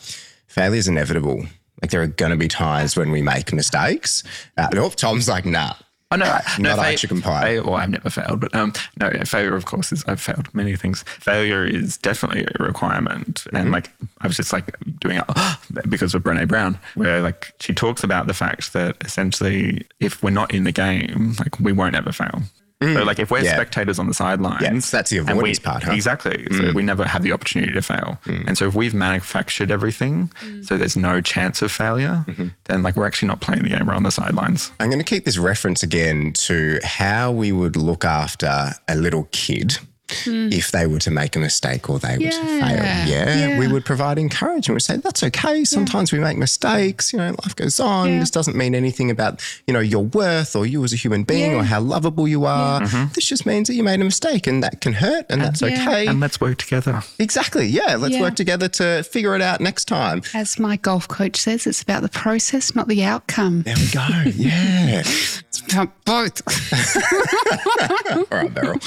failure 0.48 0.78
is 0.78 0.88
inevitable. 0.88 1.46
Like 1.82 1.92
there 1.92 2.02
are 2.02 2.08
going 2.08 2.32
to 2.32 2.38
be 2.38 2.48
times 2.48 2.96
when 2.96 3.12
we 3.12 3.22
make 3.22 3.52
mistakes. 3.52 4.24
Uh, 4.58 4.70
Tom's 4.90 5.28
like, 5.28 5.46
nah. 5.46 5.74
Oh 6.14 6.16
no, 6.16 6.26
no 6.60 6.70
Not 6.70 6.76
fa- 6.76 6.82
like 6.82 6.98
chicken 6.98 7.22
pie. 7.22 7.42
fail- 7.56 7.64
well, 7.66 7.76
I've 7.76 7.90
never 7.90 8.10
failed, 8.10 8.40
but 8.40 8.54
um, 8.54 8.72
no, 9.00 9.10
failure, 9.26 9.56
of 9.56 9.66
course, 9.66 9.92
is 9.92 10.04
I've 10.08 10.22
failed 10.22 10.54
many 10.54 10.76
things. 10.76 11.04
Failure 11.20 11.66
is 11.66 11.98
definitely 11.98 12.46
a 12.60 12.64
requirement, 12.64 13.44
Mm-hmm. 13.46 13.56
and 13.56 13.72
like 13.72 13.90
I 14.22 14.28
was 14.28 14.38
just 14.38 14.54
like 14.54 14.76
doing 15.00 15.18
it 15.18 15.26
because 15.90 16.14
of 16.14 16.22
Brene 16.24 16.48
Brown, 16.48 16.78
where 16.96 17.22
like 17.22 17.54
she 17.60 17.74
talks 17.74 18.04
about 18.04 18.28
the 18.28 18.34
fact 18.34 18.74
that 18.74 18.98
essentially, 19.04 19.88
if 20.00 20.22
we're 20.22 20.30
not 20.30 20.54
in 20.54 20.64
the 20.66 20.72
game, 20.72 21.34
like 21.40 21.60
we 21.60 21.72
won't 21.72 21.96
ever 21.96 22.12
fail. 22.12 22.44
So 22.94 23.04
like 23.04 23.20
if 23.20 23.32
we're 23.32 23.40
Mm. 23.40 23.46
Yeah. 23.46 23.54
spectators 23.56 24.00
on 24.00 24.08
the 24.08 24.14
sidelines, 24.14 24.62
Yeah, 24.62 24.72
that's 24.98 25.10
the 25.10 25.18
and 25.20 25.28
we- 25.28 25.34
avoidance 25.34 25.60
part, 25.60 25.84
huh? 25.84 25.92
Mm. 25.92 25.96
Exactly. 25.96 26.48
So 26.58 26.72
we 26.74 26.84
never 26.84 27.06
have 27.06 27.24
the 27.24 27.32
opportunity 27.32 27.74
to 27.74 27.82
fail. 27.82 28.20
And 28.48 28.58
so 28.58 28.68
if 28.68 28.76
we've 28.76 28.94
manufactured 28.94 29.70
everything, 29.72 30.32
so 30.64 30.78
there's 30.78 30.96
no 30.98 31.22
chance 31.22 31.62
of 31.62 31.72
failure, 31.72 32.24
Mm-hmm. 32.28 32.48
then 32.66 32.84
like 32.84 32.96
we're 32.96 33.08
actually 33.08 33.28
not 33.30 33.42
playing 33.42 33.64
the 33.64 33.70
game. 33.70 33.86
We're 33.86 33.94
on 33.96 34.04
the 34.04 34.12
sidelines. 34.12 34.72
I'm 34.80 34.90
going 34.90 35.00
to 35.00 35.06
keep 35.14 35.26
this 35.26 35.38
reference 35.38 35.84
again 35.84 36.34
to 36.48 36.80
how 36.84 37.32
we 37.32 37.52
would 37.52 37.76
look 37.76 38.04
after 38.06 38.72
a 38.88 38.96
little 38.96 39.28
kid 39.32 39.78
Hmm. 40.24 40.50
if 40.52 40.72
they 40.72 40.88
were 40.88 41.00
to 41.00 41.12
make 41.12 41.36
a 41.36 41.40
mistake 41.40 41.90
or 41.90 42.00
they 42.00 42.18
were 42.18 42.32
to 42.32 42.32
fail. 42.32 42.60
Yeah, 42.62 43.06
Yeah, 43.08 43.60
we 43.60 43.68
would 43.68 43.86
provide 43.86 44.18
encouragement. 44.20 44.76
We'd 44.76 44.82
say, 44.82 44.98
that's 44.98 45.24
okay. 45.24 45.64
Sometimes 45.66 46.12
we 46.12 46.20
make 46.20 46.38
mistakes. 46.38 47.12
You 47.14 47.20
know, 47.20 47.30
life 47.44 47.56
goes 47.56 47.80
on. 47.80 48.10
Yeah. 48.10 48.20
This 48.20 48.32
doesn't 48.32 48.56
mean 48.56 48.76
anything 48.76 49.10
about, 49.12 49.42
you 49.68 49.74
know, 49.74 49.80
your 49.80 50.04
worth 50.06 50.56
or 50.56 50.66
you 50.66 50.84
as 50.84 50.94
a 50.94 50.96
human 50.96 51.24
being 51.24 51.52
Yeah. 51.52 51.58
or 51.60 51.64
how 51.64 51.80
lovable 51.82 52.28
you 52.28 52.46
are. 52.46 52.82
Mm-hmm. 52.82 53.14
This 53.14 53.26
just 53.26 53.46
means 53.46 53.68
that 53.68 53.76
you 53.76 53.84
made 53.84 54.00
a 54.02 54.04
mistake 54.04 54.48
and 54.48 54.64
that 54.64 54.82
can 54.82 54.94
hurt 54.94 55.26
and 55.30 55.42
that's 55.42 55.62
Yeah. 55.62 55.68
okay. 55.88 56.08
And 56.08 56.20
let's 56.20 56.40
work 56.40 56.58
together. 56.58 57.02
exactly. 57.20 57.66
Yeah. 57.68 57.96
Let's 57.98 58.16
Yeah. 58.16 58.22
work 58.22 58.36
together 58.36 58.68
to 58.70 59.04
figure 59.04 59.36
it 59.36 59.42
out 59.42 59.62
next 59.62 59.86
time. 59.86 60.22
As 60.34 60.60
my 60.60 60.78
golf 60.78 61.08
coach 61.08 61.38
says, 61.38 61.66
it's 61.68 61.82
about 61.82 62.02
the 62.02 62.10
process, 62.10 62.76
not 62.76 62.88
the 62.88 63.04
outcome. 63.04 63.64
There 63.64 63.76
we 63.78 63.88
go. 63.92 64.32
Yeah. 64.36 65.04
It's 65.54 65.62
about 65.72 65.92
both. 66.04 66.42
All 68.12 68.26
right, 68.32 68.52
Beryl. 68.54 68.80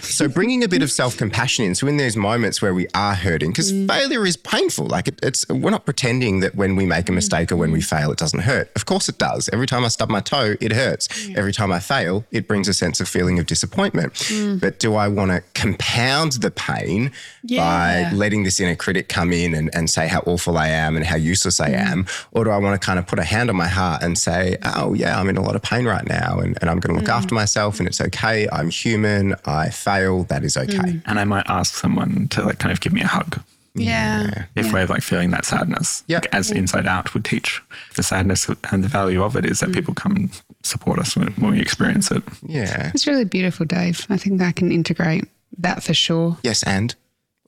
So 0.00 0.26
bringing 0.28 0.64
a 0.64 0.68
bit 0.74 0.82
of 0.82 0.90
self-compassion 0.90 1.64
in. 1.64 1.74
So 1.76 1.86
in 1.86 1.98
those 1.98 2.16
moments 2.16 2.60
where 2.60 2.74
we 2.74 2.88
are 2.94 3.14
hurting, 3.14 3.50
because 3.50 3.72
mm. 3.72 3.86
failure 3.86 4.26
is 4.26 4.36
painful. 4.36 4.86
Like 4.86 5.06
it, 5.06 5.20
it's, 5.22 5.48
we're 5.48 5.70
not 5.70 5.84
pretending 5.84 6.40
that 6.40 6.56
when 6.56 6.74
we 6.74 6.84
make 6.84 7.08
a 7.08 7.12
mistake 7.12 7.52
or 7.52 7.56
when 7.56 7.70
we 7.70 7.78
mm. 7.78 7.84
fail, 7.84 8.10
it 8.10 8.18
doesn't 8.18 8.40
hurt. 8.40 8.72
Of 8.74 8.84
course 8.84 9.08
it 9.08 9.16
does. 9.18 9.48
Every 9.52 9.68
time 9.68 9.84
I 9.84 9.88
stub 9.88 10.10
my 10.10 10.18
toe, 10.18 10.56
it 10.60 10.72
hurts. 10.72 11.08
Every 11.36 11.52
time 11.52 11.70
I 11.70 11.78
fail, 11.78 12.24
it 12.32 12.48
brings 12.48 12.66
a 12.66 12.74
sense 12.74 13.00
of 13.00 13.08
feeling 13.08 13.38
of 13.38 13.46
disappointment. 13.46 14.14
Mm. 14.14 14.60
But 14.60 14.80
do 14.80 14.96
I 14.96 15.06
want 15.06 15.30
to 15.30 15.44
compound 15.54 16.32
the 16.32 16.50
pain 16.50 17.12
Yeah. 17.44 17.62
by 18.10 18.16
letting 18.16 18.42
this 18.42 18.58
inner 18.58 18.74
critic 18.74 19.08
come 19.08 19.32
in 19.32 19.54
and, 19.54 19.72
and 19.76 19.88
say 19.88 20.08
how 20.08 20.24
awful 20.26 20.58
I 20.58 20.68
am 20.68 20.96
and 20.96 21.06
how 21.06 21.16
useless 21.16 21.60
I 21.60 21.70
am? 21.70 22.06
Or 22.32 22.42
do 22.42 22.50
I 22.50 22.58
want 22.58 22.80
to 22.80 22.84
kind 22.84 22.98
of 22.98 23.06
put 23.06 23.20
a 23.20 23.24
hand 23.24 23.48
on 23.48 23.54
my 23.54 23.68
heart 23.68 24.02
and 24.02 24.18
say, 24.18 24.56
oh 24.64 24.94
yeah, 24.94 25.20
I'm 25.20 25.28
in 25.28 25.36
a 25.36 25.42
lot 25.42 25.54
of 25.54 25.62
pain 25.62 25.84
right 25.84 26.08
now 26.08 26.40
and, 26.40 26.58
and 26.60 26.68
I'm 26.68 26.80
going 26.80 26.94
to 26.96 27.00
look 27.00 27.10
after 27.10 27.32
myself 27.32 27.78
and 27.78 27.86
it's 27.86 28.00
okay. 28.00 28.48
I'm 28.50 28.70
human. 28.70 29.36
I 29.44 29.70
fail. 29.70 30.24
That 30.24 30.42
is 30.42 30.56
okay. 30.56 30.63
Mm. 30.68 31.02
And 31.06 31.18
I 31.18 31.24
might 31.24 31.48
ask 31.48 31.74
someone 31.74 32.28
to 32.28 32.42
like 32.42 32.58
kind 32.58 32.72
of 32.72 32.80
give 32.80 32.92
me 32.92 33.00
a 33.00 33.06
hug 33.06 33.40
Yeah. 33.74 34.46
if 34.56 34.72
we're 34.72 34.86
like 34.86 35.02
feeling 35.02 35.30
that 35.30 35.44
sadness. 35.44 36.04
Yeah. 36.06 36.18
Like, 36.18 36.34
as 36.34 36.50
Inside 36.50 36.86
Out 36.86 37.12
would 37.14 37.24
teach. 37.24 37.62
The 37.96 38.02
sadness 38.02 38.48
and 38.70 38.84
the 38.84 38.88
value 38.88 39.22
of 39.22 39.36
it 39.36 39.44
is 39.44 39.60
that 39.60 39.70
mm. 39.70 39.74
people 39.74 39.94
come 39.94 40.16
and 40.16 40.42
support 40.62 40.98
us 40.98 41.16
when, 41.16 41.28
when 41.34 41.52
we 41.52 41.60
experience 41.60 42.10
it. 42.10 42.22
Yeah. 42.42 42.90
It's 42.94 43.06
really 43.06 43.24
beautiful, 43.24 43.66
Dave. 43.66 44.06
I 44.08 44.16
think 44.16 44.40
I 44.40 44.52
can 44.52 44.72
integrate 44.72 45.24
that 45.58 45.82
for 45.82 45.94
sure. 45.94 46.36
Yes, 46.42 46.62
and 46.64 46.94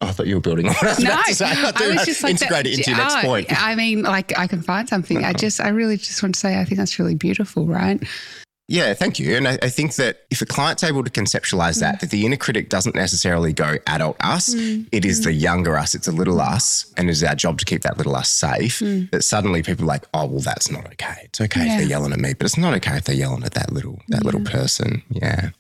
oh, 0.00 0.08
I 0.08 0.12
thought 0.12 0.26
you 0.26 0.36
were 0.36 0.40
building 0.40 0.68
on 0.68 0.74
what 0.74 0.84
I 0.84 0.88
was 0.90 0.98
No, 1.00 1.10
about 1.10 1.26
to 1.26 1.34
say. 1.34 1.44
I, 1.46 1.72
I 1.74 1.88
was 1.94 2.04
just 2.04 2.22
like 2.22 2.30
integrate 2.32 2.64
that- 2.64 2.66
it 2.66 2.78
into 2.78 2.90
your 2.90 2.98
next 2.98 3.16
oh, 3.16 3.22
point. 3.22 3.46
I 3.50 3.74
mean, 3.74 4.02
like 4.02 4.36
I 4.38 4.46
can 4.46 4.62
find 4.62 4.88
something. 4.88 5.24
I 5.24 5.32
just, 5.44 5.60
I 5.60 5.68
really 5.68 5.96
just 5.96 6.22
want 6.22 6.34
to 6.34 6.40
say, 6.40 6.60
I 6.60 6.64
think 6.64 6.78
that's 6.78 6.98
really 6.98 7.14
beautiful, 7.14 7.66
right? 7.66 8.02
Yeah, 8.68 8.94
thank 8.94 9.20
you. 9.20 9.36
And 9.36 9.46
I, 9.46 9.58
I 9.62 9.68
think 9.68 9.94
that 9.94 10.24
if 10.28 10.42
a 10.42 10.46
client's 10.46 10.82
able 10.82 11.04
to 11.04 11.10
conceptualize 11.10 11.78
that, 11.80 11.96
mm. 11.96 12.00
that 12.00 12.10
the 12.10 12.26
inner 12.26 12.36
critic 12.36 12.68
doesn't 12.68 12.96
necessarily 12.96 13.52
go 13.52 13.76
adult 13.86 14.16
us, 14.20 14.54
mm. 14.54 14.88
it 14.90 15.04
is 15.04 15.22
the 15.22 15.30
mm. 15.30 15.40
younger 15.40 15.76
us, 15.76 15.94
it's 15.94 16.08
a 16.08 16.12
little 16.12 16.40
us, 16.40 16.92
and 16.96 17.08
it's 17.08 17.22
our 17.22 17.36
job 17.36 17.58
to 17.58 17.64
keep 17.64 17.82
that 17.82 17.96
little 17.96 18.16
us 18.16 18.28
safe. 18.28 18.80
That 18.80 19.22
suddenly 19.22 19.62
people 19.62 19.84
are 19.84 19.88
like, 19.88 20.04
oh, 20.14 20.26
well, 20.26 20.40
that's 20.40 20.68
not 20.68 20.84
okay. 20.86 21.22
It's 21.24 21.40
okay 21.40 21.60
if 21.60 21.78
they're 21.78 21.88
yelling 21.88 22.12
at 22.12 22.18
me, 22.18 22.34
but 22.34 22.44
it's 22.44 22.58
not 22.58 22.74
okay 22.74 22.96
if 22.96 23.04
they're 23.04 23.14
yelling 23.14 23.44
at 23.44 23.54
that 23.54 23.72
little 23.72 24.00
that 24.08 24.24
little 24.24 24.42
person. 24.42 25.02
Yeah. 25.10 25.50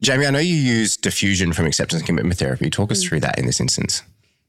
Jamie, 0.00 0.26
I 0.26 0.30
know 0.30 0.38
you 0.38 0.56
use 0.56 0.96
defusion 0.96 1.54
from 1.54 1.66
acceptance 1.66 2.00
and 2.00 2.06
commitment 2.06 2.38
therapy. 2.38 2.70
Talk 2.70 2.90
us 2.90 3.02
through 3.04 3.20
that 3.20 3.38
in 3.38 3.46
this 3.46 3.60
instance. 3.60 4.02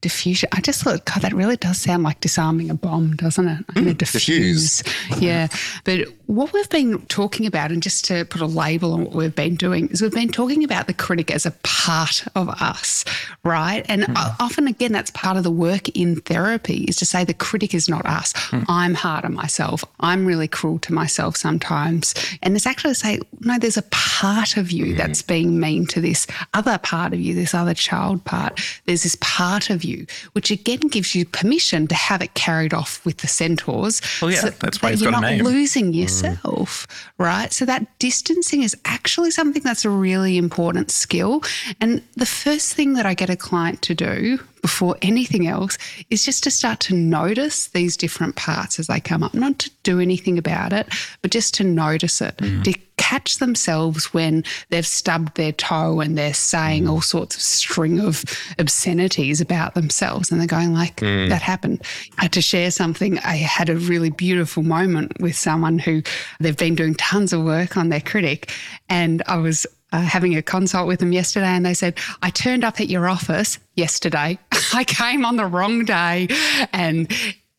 Defusion. 0.04 0.46
I 0.52 0.62
just 0.62 0.84
thought, 0.84 1.06
God, 1.06 1.22
that 1.22 1.34
really 1.34 1.56
does 1.56 1.78
sound 1.78 2.04
like 2.04 2.20
disarming 2.20 2.70
a 2.70 2.76
bomb, 2.76 3.16
doesn't 3.16 3.48
it? 3.48 3.66
I'm 3.70 3.84
going 3.86 3.96
to 3.96 4.06
diffuse. 4.06 4.82
Mm-hmm. 4.82 5.24
Yeah. 5.24 5.48
But 5.86 6.10
what 6.28 6.52
we've 6.52 6.70
been 6.70 7.02
talking 7.08 7.46
about, 7.46 7.72
and 7.72 7.82
just 7.82 8.06
to 8.06 8.26
put 8.26 8.42
a 8.42 8.46
label 8.46 8.94
on 8.94 9.06
what 9.06 9.14
we've 9.14 9.36
been 9.36 9.56
doing, 9.56 9.88
is 9.90 10.02
we've 10.02 10.12
been 10.12 10.32
talking 10.32 10.64
about 10.64 10.88
the 10.88 10.94
critic 10.94 11.32
as 11.32 11.46
a 11.46 11.52
part 11.64 12.26
of 12.36 12.50
us, 12.50 13.06
right? 13.44 13.86
And 13.88 14.04
mm. 14.04 14.14
o- 14.18 14.36
often, 14.40 14.68
again, 14.68 14.92
that's 14.92 15.12
part 15.12 15.38
of 15.38 15.44
the 15.44 15.52
work 15.52 15.90
in 15.90 16.18
therapy 16.22 16.86
is 16.86 16.98
to 16.98 17.06
say 17.06 17.24
the 17.24 17.34
critic 17.34 17.74
is 17.74 17.88
not 17.88 18.06
us. 18.06 18.34
Mm. 18.34 18.66
I'm 18.68 18.94
hard 18.94 19.26
on 19.26 19.34
myself. 19.34 19.86
I'm 20.00 20.26
really 20.26 20.48
cruel 20.48 20.80
to 20.80 20.94
myself 20.94 21.38
sometimes. 21.38 22.14
And 22.42 22.56
it's 22.56 22.66
actually 22.66 22.92
to 22.92 23.00
say, 23.00 23.20
no, 23.42 23.58
there's 23.58 23.78
a 23.78 23.84
part 23.84 24.58
of 24.58 24.72
you 24.72 24.88
mm-hmm. 24.88 24.98
that's 24.98 25.22
being 25.22 25.60
mean 25.60 25.86
to 25.88 26.02
this 26.02 26.28
other 26.54 26.78
part 26.78 27.14
of 27.14 27.20
you, 27.20 27.34
this 27.34 27.54
other 27.54 27.74
child 27.74 28.26
part. 28.26 28.60
There's 28.86 29.04
this 29.04 29.18
part 29.22 29.70
of 29.70 29.84
you, 29.84 29.93
which 30.34 30.52
again 30.52 30.80
gives 30.80 31.16
you 31.16 31.26
permission 31.26 31.88
to 31.88 31.96
have 31.96 32.22
it 32.22 32.34
carried 32.34 32.74
off 32.74 33.04
with 33.06 33.18
the 33.18 33.28
centaurs. 33.28 34.02
Well, 34.22 34.32
yeah, 34.32 34.50
that's 34.60 34.82
why 34.82 34.92
that 34.92 35.00
you're 35.00 35.12
not 35.12 35.32
losing 35.38 35.92
mm. 35.92 36.02
yourself, 36.02 36.88
right? 37.18 37.52
So 37.52 37.66
that 37.66 37.88
distancing 38.00 38.64
is 38.64 38.76
actually 38.86 39.32
something 39.32 39.64
that's 39.64 39.86
a 39.86 39.90
really 39.90 40.38
important 40.38 40.92
skill. 40.92 41.44
And 41.82 42.02
the 42.16 42.26
first 42.26 42.74
thing 42.74 42.94
that 42.94 43.06
I 43.06 43.14
get 43.14 43.30
a 43.30 43.36
client 43.36 43.82
to 43.84 43.96
do 43.96 44.40
before 44.64 44.96
anything 45.02 45.46
else 45.46 45.78
is 46.10 46.24
just 46.24 46.44
to 46.46 46.50
start 46.50 46.80
to 46.80 46.96
notice 46.96 47.68
these 47.68 47.98
different 47.98 48.36
parts 48.38 48.80
as 48.80 48.88
they 48.88 49.00
come 49.00 49.22
up, 49.22 49.34
not 49.34 49.60
to 49.60 49.70
do 49.84 50.00
anything 50.00 50.38
about 50.38 50.72
it, 50.72 50.88
but 51.22 51.32
just 51.32 51.54
to 51.56 51.64
notice 51.66 52.22
it, 52.22 52.38
mm. 52.38 52.64
to 52.64 52.74
catch 52.98 53.38
themselves 53.38 54.14
when 54.14 54.44
they've 54.70 54.86
stubbed 54.86 55.36
their 55.36 55.52
toe 55.52 56.00
and 56.00 56.18
they're 56.18 56.34
saying 56.34 56.88
all 56.88 57.02
sorts 57.02 57.36
of 57.36 57.42
string 57.42 58.00
of 58.00 58.24
obscenities 58.60 59.42
about 59.42 59.74
themselves. 59.74 60.32
And 60.32 60.40
they're 60.40 60.48
going 60.48 60.74
like 60.74 61.00
that 61.00 61.42
happened. 61.42 61.82
I 62.18 62.24
had 62.24 62.34
to 62.34 62.42
share 62.42 62.72
something. 62.72 63.20
I 63.20 63.36
had 63.38 63.70
a 63.70 63.76
really 63.76 64.10
beautiful 64.10 64.64
moment 64.64 65.14
with 65.20 65.36
someone 65.36 65.80
who 65.80 66.02
they've 66.40 66.58
been 66.58 66.76
doing 66.76 66.96
tons 66.96 67.34
of 67.34 67.44
work 67.44 67.78
on 67.78 67.90
their 67.90 68.02
critic. 68.02 68.52
And 68.90 69.24
i 69.28 69.38
was 69.38 69.66
uh, 69.92 70.02
having 70.02 70.36
a 70.36 70.42
consult 70.42 70.88
with 70.88 71.00
them 71.00 71.12
yesterday 71.14 71.46
and 71.46 71.66
they 71.66 71.74
said 71.74 71.96
i 72.24 72.30
turned 72.32 72.64
up 72.64 72.80
at 72.80 72.90
your 72.90 73.08
office 73.08 73.60
yesterday. 73.76 74.38
I 74.74 74.84
came 74.84 75.26
on 75.26 75.36
the 75.38 75.46
wrong 75.46 75.86
day. 75.86 76.28
And 76.72 77.12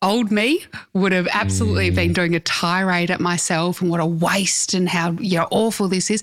old 0.05 0.31
me 0.31 0.63
would 0.93 1.11
have 1.11 1.27
absolutely 1.31 1.89
been 1.89 2.11
mm. 2.11 2.15
doing 2.15 2.35
a 2.35 2.39
tirade 2.39 3.11
at 3.11 3.19
myself 3.19 3.81
and 3.81 3.89
what 3.89 3.99
a 3.99 4.05
waste 4.05 4.73
and 4.73 4.87
how 4.87 5.11
you 5.13 5.39
know 5.39 5.47
awful 5.51 5.87
this 5.87 6.09
is. 6.09 6.21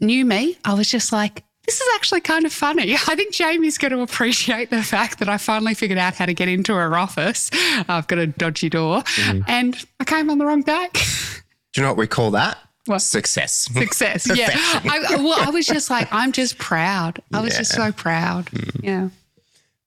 New 0.00 0.24
me, 0.24 0.58
I 0.64 0.74
was 0.74 0.90
just 0.90 1.12
like, 1.12 1.42
this 1.66 1.80
is 1.80 1.88
actually 1.94 2.20
kind 2.20 2.44
of 2.44 2.52
funny. 2.52 2.94
I 3.08 3.14
think 3.14 3.32
Jamie's 3.32 3.78
going 3.78 3.92
to 3.92 4.00
appreciate 4.00 4.70
the 4.70 4.82
fact 4.82 5.18
that 5.20 5.28
I 5.28 5.38
finally 5.38 5.74
figured 5.74 5.98
out 5.98 6.14
how 6.14 6.26
to 6.26 6.34
get 6.34 6.48
into 6.48 6.74
her 6.74 6.96
office. 6.96 7.50
I've 7.88 8.06
got 8.06 8.18
a 8.18 8.26
dodgy 8.26 8.68
door, 8.68 9.02
mm. 9.02 9.44
and 9.48 9.82
I 9.98 10.04
came 10.04 10.30
on 10.30 10.38
the 10.38 10.46
wrong 10.46 10.62
day. 10.62 10.88
Do 10.92 11.80
you 11.80 11.82
know 11.82 11.88
what 11.88 11.96
we 11.96 12.06
call 12.06 12.32
that? 12.32 12.58
What? 12.86 12.98
Success. 12.98 13.52
Success. 13.72 14.36
yeah. 14.36 14.50
I, 14.52 15.16
well, 15.16 15.40
I 15.40 15.50
was 15.50 15.66
just 15.66 15.88
like, 15.88 16.12
I'm 16.12 16.32
just 16.32 16.58
proud. 16.58 17.22
I 17.32 17.40
was 17.40 17.56
just 17.56 17.72
so 17.72 17.92
proud. 17.92 18.46
Mm. 18.46 18.80
Yeah. 18.82 19.08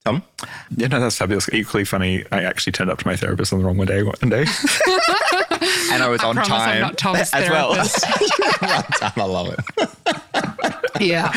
Tom? 0.06 0.22
Yeah, 0.78 0.88
no, 0.88 1.00
that's 1.00 1.18
fabulous. 1.18 1.50
Equally 1.52 1.84
funny. 1.84 2.24
I 2.32 2.44
actually 2.44 2.74
turned 2.74 2.92
up 2.92 3.00
to 3.00 3.08
my 3.08 3.16
therapist 3.16 3.52
on 3.52 3.60
the 3.60 3.66
wrong 3.66 3.84
day 3.86 4.04
one 4.04 4.30
day, 4.30 4.42
and 5.92 6.04
I 6.04 6.08
was 6.08 6.22
on 6.22 6.36
promise 6.36 6.52
I'm 6.52 6.60
time 6.60 6.82
not 6.82 6.98
Tom's 6.98 7.34
as 7.34 7.50
well. 7.50 7.74
therapist. 7.74 8.06
I 9.18 9.26
love 9.26 9.56
it. 9.58 11.02
yeah. 11.02 11.32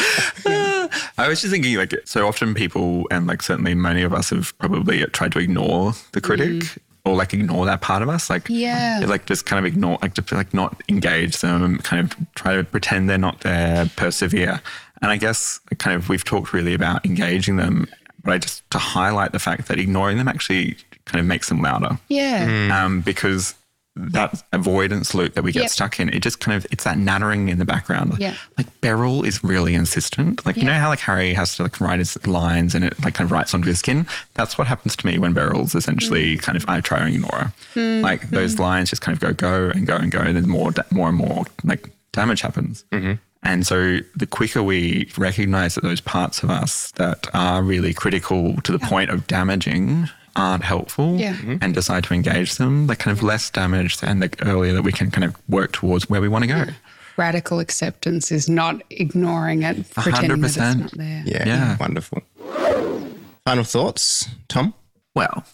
I 1.17 1.29
was 1.29 1.41
just 1.41 1.51
thinking, 1.53 1.77
like, 1.77 1.95
so 2.05 2.27
often 2.29 2.53
people, 2.55 3.07
and 3.11 3.27
like 3.27 3.43
certainly 3.43 3.75
many 3.75 4.03
of 4.03 4.13
us 4.13 4.31
have 4.31 4.57
probably 4.59 5.03
tried 5.07 5.33
to 5.33 5.39
ignore 5.39 5.93
the 6.13 6.21
critic 6.21 6.51
mm. 6.51 6.79
or 7.07 7.17
like 7.17 7.33
ignore 7.33 7.65
that 7.65 7.81
part 7.81 8.03
of 8.03 8.11
us, 8.11 8.29
like, 8.29 8.49
Yeah. 8.51 9.03
like 9.09 9.25
just 9.25 9.47
kind 9.47 9.59
of 9.59 9.65
ignore, 9.65 9.99
like, 10.03 10.13
just 10.13 10.31
like 10.31 10.53
not 10.53 10.81
engage 10.91 11.39
them, 11.39 11.79
kind 11.79 12.05
of 12.05 12.35
try 12.35 12.55
to 12.55 12.65
pretend 12.65 13.09
they're 13.09 13.17
not 13.17 13.41
there, 13.41 13.91
persevere. 13.97 14.61
And 15.01 15.11
I 15.11 15.17
guess 15.17 15.59
kind 15.79 15.97
of 15.97 16.11
we've 16.11 16.25
talked 16.25 16.53
really 16.53 16.75
about 16.75 17.07
engaging 17.07 17.57
them, 17.57 17.87
but 18.29 18.35
I 18.35 18.39
just 18.39 18.69
to 18.73 18.79
highlight 18.79 19.33
the 19.33 19.39
fact 19.39 19.69
that 19.69 19.79
ignoring 19.79 20.19
them 20.19 20.29
actually 20.29 20.77
kind 21.07 21.19
of 21.19 21.25
makes 21.25 21.49
them 21.49 21.63
louder 21.63 21.99
Yeah. 22.09 22.85
um, 22.85 23.01
because 23.01 23.55
that 23.97 24.45
avoidance 24.53 25.15
loop 25.15 25.33
that 25.35 25.43
we 25.43 25.51
get 25.51 25.63
Yep. 25.63 25.71
stuck 25.71 25.99
in, 25.99 26.09
it 26.11 26.21
just 26.21 26.39
kind 26.39 26.55
of 26.57 26.67
it's 26.71 26.85
that 26.85 26.99
nattering 26.99 27.49
in 27.49 27.59
the 27.59 27.65
background. 27.65 28.15
Yeah. 28.19 28.35
Like 28.59 28.67
Beryl 28.81 29.25
is 29.25 29.43
really 29.43 29.75
insistent. 29.75 30.45
Like 30.47 30.57
you 30.57 30.65
know 30.65 30.75
how 30.75 30.89
like 30.89 31.01
Harry 31.01 31.33
has 31.35 31.57
to 31.57 31.63
like 31.65 31.81
write 31.81 31.99
his 31.99 32.15
lines 32.27 32.75
and 32.77 32.85
it 32.85 32.95
like 33.05 33.15
kind 33.15 33.27
of 33.27 33.33
writes 33.33 33.55
onto 33.55 33.67
his 33.69 33.79
skin. 33.81 34.07
That's 34.35 34.57
what 34.59 34.67
happens 34.69 34.95
to 34.97 35.07
me 35.07 35.19
when 35.19 35.33
Beryl's 35.33 35.75
essentially 35.75 36.37
Mm. 36.37 36.43
kind 36.43 36.57
of 36.59 36.65
I 36.69 36.81
try 36.81 36.99
to 37.01 37.07
ignore 37.07 37.53
her. 37.75 38.01
Like 38.03 38.31
those 38.31 38.59
lines 38.61 38.91
just 38.91 39.03
kind 39.03 39.17
of 39.17 39.21
go 39.21 39.33
go 39.33 39.71
and 39.75 39.85
go 39.87 39.97
and 39.97 40.13
go, 40.13 40.21
and 40.21 40.37
then 40.37 40.49
more 40.49 40.71
da- 40.71 40.83
more 40.93 41.09
and 41.09 41.17
more 41.19 41.45
like 41.65 41.89
damage 42.13 42.43
happens. 42.43 42.85
And 43.43 43.67
so 43.67 43.99
the 44.17 44.27
quicker 44.27 44.63
we 44.63 45.11
recognize 45.17 45.75
that 45.77 45.83
those 45.85 46.01
parts 46.01 46.43
of 46.43 46.51
us 46.51 46.91
that 46.93 47.27
are 47.35 47.63
really 47.63 47.95
critical 47.95 48.57
to 48.63 48.73
the 48.73 48.79
point 48.79 49.11
of 49.11 49.27
damaging 49.27 50.09
aren't 50.37 50.65
helpful 50.65 51.17
Yeah. 51.19 51.35
Mhm. 51.35 51.59
and 51.63 51.75
decide 51.75 52.05
to 52.05 52.15
engage 52.15 52.57
them, 52.57 52.87
the 52.89 52.97
kind 52.97 53.17
of 53.17 53.23
less 53.23 53.49
damaged 53.51 54.01
and 54.03 54.23
the 54.23 54.31
earlier 54.43 54.73
that 54.75 54.83
we 54.83 54.93
can 54.93 55.11
kind 55.11 55.25
of 55.25 55.35
work 55.49 55.73
towards 55.73 56.09
where 56.11 56.21
we 56.21 56.29
want 56.29 56.43
to 56.45 56.49
go. 56.49 56.65
Radical 57.17 57.59
acceptance 57.59 58.31
is 58.31 58.49
not 58.49 58.83
ignoring 58.91 59.63
it, 59.63 59.91
pretending 59.93 60.41
that 60.41 60.47
it's 60.49 60.57
100%. 60.57 60.81
not 60.81 60.93
there. 60.93 61.23
Yeah, 61.27 61.45
Yeah. 61.47 61.77
wonderful. 61.81 62.23
Final 63.45 63.65
thoughts, 63.65 64.29
Tom? 64.49 64.75
Well, 65.15 65.45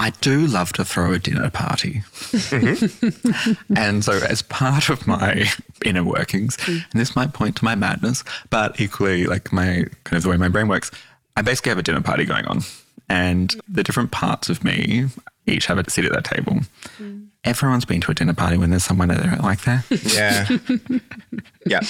I 0.00 0.10
do 0.22 0.46
love 0.46 0.72
to 0.74 0.84
throw 0.84 1.12
a 1.12 1.18
dinner 1.18 1.50
party. 1.50 2.02
Mm-hmm. 2.32 3.74
and 3.76 4.02
so, 4.02 4.12
as 4.12 4.40
part 4.40 4.88
of 4.88 5.06
my 5.06 5.46
inner 5.84 6.02
workings, 6.02 6.56
mm. 6.56 6.82
and 6.90 7.00
this 7.00 7.14
might 7.14 7.34
point 7.34 7.56
to 7.56 7.66
my 7.66 7.74
madness, 7.74 8.24
but 8.48 8.80
equally, 8.80 9.26
like 9.26 9.52
my 9.52 9.84
kind 10.04 10.16
of 10.16 10.22
the 10.22 10.30
way 10.30 10.38
my 10.38 10.48
brain 10.48 10.68
works, 10.68 10.90
I 11.36 11.42
basically 11.42 11.68
have 11.68 11.78
a 11.78 11.82
dinner 11.82 12.00
party 12.00 12.24
going 12.24 12.46
on. 12.46 12.62
And 13.10 13.50
mm. 13.50 13.60
the 13.68 13.82
different 13.82 14.10
parts 14.10 14.48
of 14.48 14.64
me 14.64 15.08
each 15.46 15.66
have 15.66 15.76
a 15.76 15.90
seat 15.90 16.06
at 16.06 16.12
that 16.12 16.24
table. 16.24 16.60
Mm. 16.98 17.28
Everyone's 17.44 17.84
been 17.84 18.00
to 18.00 18.10
a 18.10 18.14
dinner 18.14 18.34
party 18.34 18.56
when 18.56 18.70
there's 18.70 18.84
someone 18.84 19.08
that 19.08 19.22
they 19.22 19.28
don't 19.28 19.42
like 19.42 19.62
there. 19.62 19.84
Yeah. 19.90 20.48
yeah. 21.66 21.80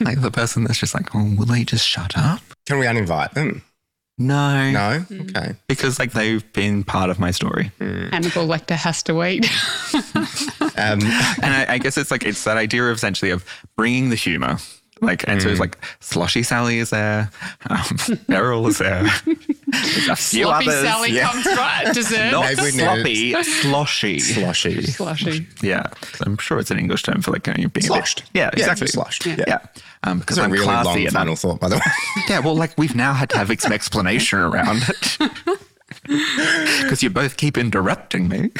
like 0.00 0.20
the 0.20 0.32
person 0.32 0.64
that's 0.64 0.80
just 0.80 0.94
like, 0.94 1.14
oh, 1.14 1.34
will 1.36 1.46
they 1.46 1.62
just 1.62 1.86
shut 1.86 2.18
up? 2.18 2.40
Can 2.66 2.78
we 2.78 2.86
uninvite 2.86 3.34
them? 3.34 3.62
No. 4.18 4.70
No? 4.70 5.04
Okay. 5.10 5.54
Because 5.68 5.98
like 5.98 6.12
they've 6.12 6.52
been 6.52 6.84
part 6.84 7.10
of 7.10 7.18
my 7.18 7.30
story. 7.30 7.72
Hannibal 7.78 8.46
Lecter 8.46 8.76
has 8.76 9.02
to 9.04 9.14
wait. 9.14 9.50
Um, 10.76 11.00
and 11.42 11.54
I, 11.54 11.66
I 11.70 11.78
guess 11.78 11.98
it's 11.98 12.10
like 12.10 12.24
it's 12.24 12.44
that 12.44 12.56
idea 12.56 12.84
of 12.84 12.96
essentially 12.96 13.30
of 13.30 13.44
bringing 13.76 14.10
the 14.10 14.16
humor. 14.16 14.56
Like 15.02 15.24
and 15.28 15.42
so 15.42 15.48
it's 15.48 15.58
like 15.60 15.76
Sloshy 16.00 16.44
Sally 16.44 16.78
is 16.78 16.90
there, 16.90 17.28
um, 17.68 17.84
Beryl 18.28 18.66
is 18.68 18.78
there, 18.78 19.02
There's 19.02 20.08
a 20.08 20.14
few 20.16 20.44
Sloppy 20.44 20.68
others. 20.68 20.80
Sally 20.82 21.10
yeah. 21.10 21.28
comes 21.28 21.44
right 21.46 21.84
at 21.88 21.94
dessert. 21.94 22.30
Not 22.30 22.44
Maybe 22.44 22.62
we 22.62 22.70
sloppy, 22.70 23.32
sloshy. 23.42 24.20
slushy. 24.20 24.82
Slushy. 24.86 25.46
Yeah, 25.60 25.88
I'm 26.24 26.36
sure 26.38 26.58
it's 26.60 26.70
an 26.70 26.78
English 26.78 27.02
term 27.02 27.20
for 27.20 27.32
like 27.32 27.46
you 27.48 27.52
know, 27.54 27.68
being 27.68 27.84
Sloshed. 27.86 28.20
A 28.20 28.22
bit, 28.22 28.30
yeah, 28.34 28.42
Yeah, 28.44 28.60
exactly. 28.60 28.86
sloshed. 28.86 29.26
Yeah, 29.26 29.44
Yeah. 29.46 29.58
Um, 30.04 30.18
because 30.20 30.38
It's 30.38 30.42
a 30.42 30.44
I'm 30.44 30.52
really 30.52 30.64
classy 30.66 30.86
long 30.88 30.96
and 30.98 31.06
I'm- 31.06 31.12
final 31.26 31.36
thought, 31.36 31.58
by 31.60 31.68
the 31.68 31.76
way. 31.76 31.82
Yeah, 32.28 32.38
well, 32.38 32.54
like 32.54 32.78
we've 32.78 32.94
now 32.94 33.12
had 33.12 33.28
to 33.30 33.38
have 33.38 33.50
some 33.60 33.72
explanation 33.80 34.38
around 34.38 34.82
it. 34.88 35.18
Because 36.82 37.02
you 37.02 37.10
both 37.10 37.36
keep 37.36 37.56
interrupting 37.56 38.28
me. 38.28 38.50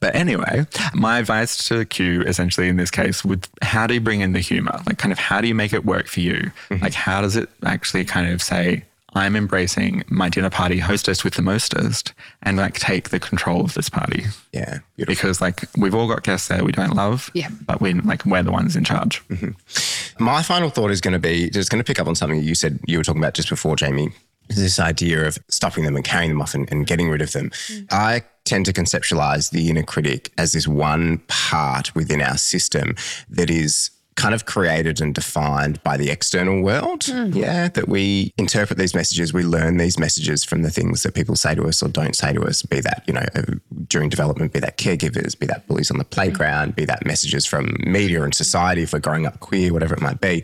But 0.00 0.14
anyway, 0.14 0.66
my 0.94 1.18
advice 1.18 1.68
to 1.68 1.84
Q 1.84 2.22
essentially 2.22 2.68
in 2.68 2.76
this 2.76 2.90
case 2.90 3.24
would 3.24 3.46
how 3.62 3.86
do 3.86 3.94
you 3.94 4.00
bring 4.00 4.20
in 4.20 4.32
the 4.32 4.40
humor? 4.40 4.78
Like, 4.86 4.98
kind 4.98 5.12
of, 5.12 5.18
how 5.18 5.40
do 5.40 5.48
you 5.48 5.54
make 5.54 5.72
it 5.72 5.84
work 5.84 6.06
for 6.06 6.20
you? 6.20 6.50
Mm-hmm. 6.68 6.82
Like, 6.82 6.92
how 6.94 7.20
does 7.22 7.36
it 7.36 7.48
actually 7.64 8.04
kind 8.04 8.30
of 8.32 8.42
say, 8.42 8.84
I'm 9.14 9.36
embracing 9.36 10.04
my 10.08 10.28
dinner 10.28 10.50
party 10.50 10.78
hostess 10.78 11.24
with 11.24 11.34
the 11.34 11.42
mostest 11.42 12.12
and 12.42 12.56
like 12.56 12.78
take 12.78 13.08
the 13.10 13.18
control 13.20 13.62
of 13.62 13.74
this 13.74 13.88
party? 13.88 14.24
yeah, 14.52 14.78
beautiful. 14.96 15.14
Because 15.14 15.40
like 15.40 15.64
we've 15.78 15.94
all 15.94 16.08
got 16.08 16.22
guests 16.24 16.48
there 16.48 16.64
we 16.64 16.72
don't 16.72 16.94
love, 16.94 17.30
Yeah. 17.34 17.48
but 17.66 17.80
we're 17.80 17.94
like 18.02 18.24
we're 18.26 18.42
the 18.42 18.52
ones 18.52 18.76
in 18.76 18.84
charge. 18.84 19.22
Mm-hmm. 19.28 20.24
My 20.24 20.42
final 20.42 20.68
thought 20.70 20.90
is 20.90 21.00
going 21.00 21.12
to 21.12 21.18
be 21.20 21.48
just 21.50 21.70
going 21.70 21.82
to 21.82 21.84
pick 21.84 21.98
up 22.00 22.06
on 22.06 22.14
something 22.14 22.42
you 22.42 22.54
said 22.54 22.78
you 22.86 22.98
were 22.98 23.04
talking 23.04 23.22
about 23.22 23.34
just 23.34 23.48
before, 23.48 23.76
Jamie. 23.76 24.10
This 24.50 24.78
idea 24.78 25.26
of 25.26 25.38
stopping 25.48 25.84
them 25.84 25.96
and 25.96 26.04
carrying 26.04 26.30
them 26.30 26.42
off 26.42 26.54
and, 26.54 26.70
and 26.70 26.86
getting 26.86 27.08
rid 27.08 27.22
of 27.22 27.32
them. 27.32 27.50
Mm. 27.50 27.86
I 27.90 28.22
tend 28.44 28.66
to 28.66 28.72
conceptualize 28.72 29.50
the 29.50 29.70
inner 29.70 29.82
critic 29.82 30.32
as 30.36 30.52
this 30.52 30.66
one 30.66 31.18
part 31.28 31.94
within 31.94 32.20
our 32.20 32.36
system 32.36 32.96
that 33.28 33.50
is 33.50 33.90
kind 34.20 34.34
of 34.34 34.44
created 34.44 35.00
and 35.00 35.14
defined 35.14 35.82
by 35.82 35.96
the 35.96 36.10
external 36.10 36.62
world. 36.62 37.08
Yeah, 37.08 37.68
that 37.68 37.88
we 37.88 38.34
interpret 38.36 38.78
these 38.78 38.94
messages, 38.94 39.32
we 39.32 39.42
learn 39.42 39.78
these 39.78 39.98
messages 39.98 40.44
from 40.44 40.60
the 40.60 40.70
things 40.70 41.02
that 41.04 41.14
people 41.14 41.36
say 41.36 41.54
to 41.54 41.64
us 41.64 41.82
or 41.82 41.88
don't 41.88 42.14
say 42.14 42.34
to 42.34 42.42
us, 42.42 42.60
be 42.60 42.80
that, 42.80 43.02
you 43.06 43.14
know, 43.14 43.24
uh, 43.34 43.42
during 43.88 44.10
development, 44.10 44.52
be 44.52 44.60
that 44.60 44.76
caregivers, 44.76 45.38
be 45.38 45.46
that 45.46 45.66
bullies 45.66 45.90
on 45.90 45.96
the 45.96 46.04
playground, 46.04 46.76
be 46.76 46.84
that 46.84 47.06
messages 47.06 47.46
from 47.46 47.74
media 47.80 48.22
and 48.22 48.34
society 48.34 48.82
if 48.82 48.92
we're 48.92 48.98
growing 48.98 49.24
up 49.24 49.40
queer, 49.40 49.72
whatever 49.72 49.94
it 49.94 50.02
might 50.02 50.20
be. 50.20 50.42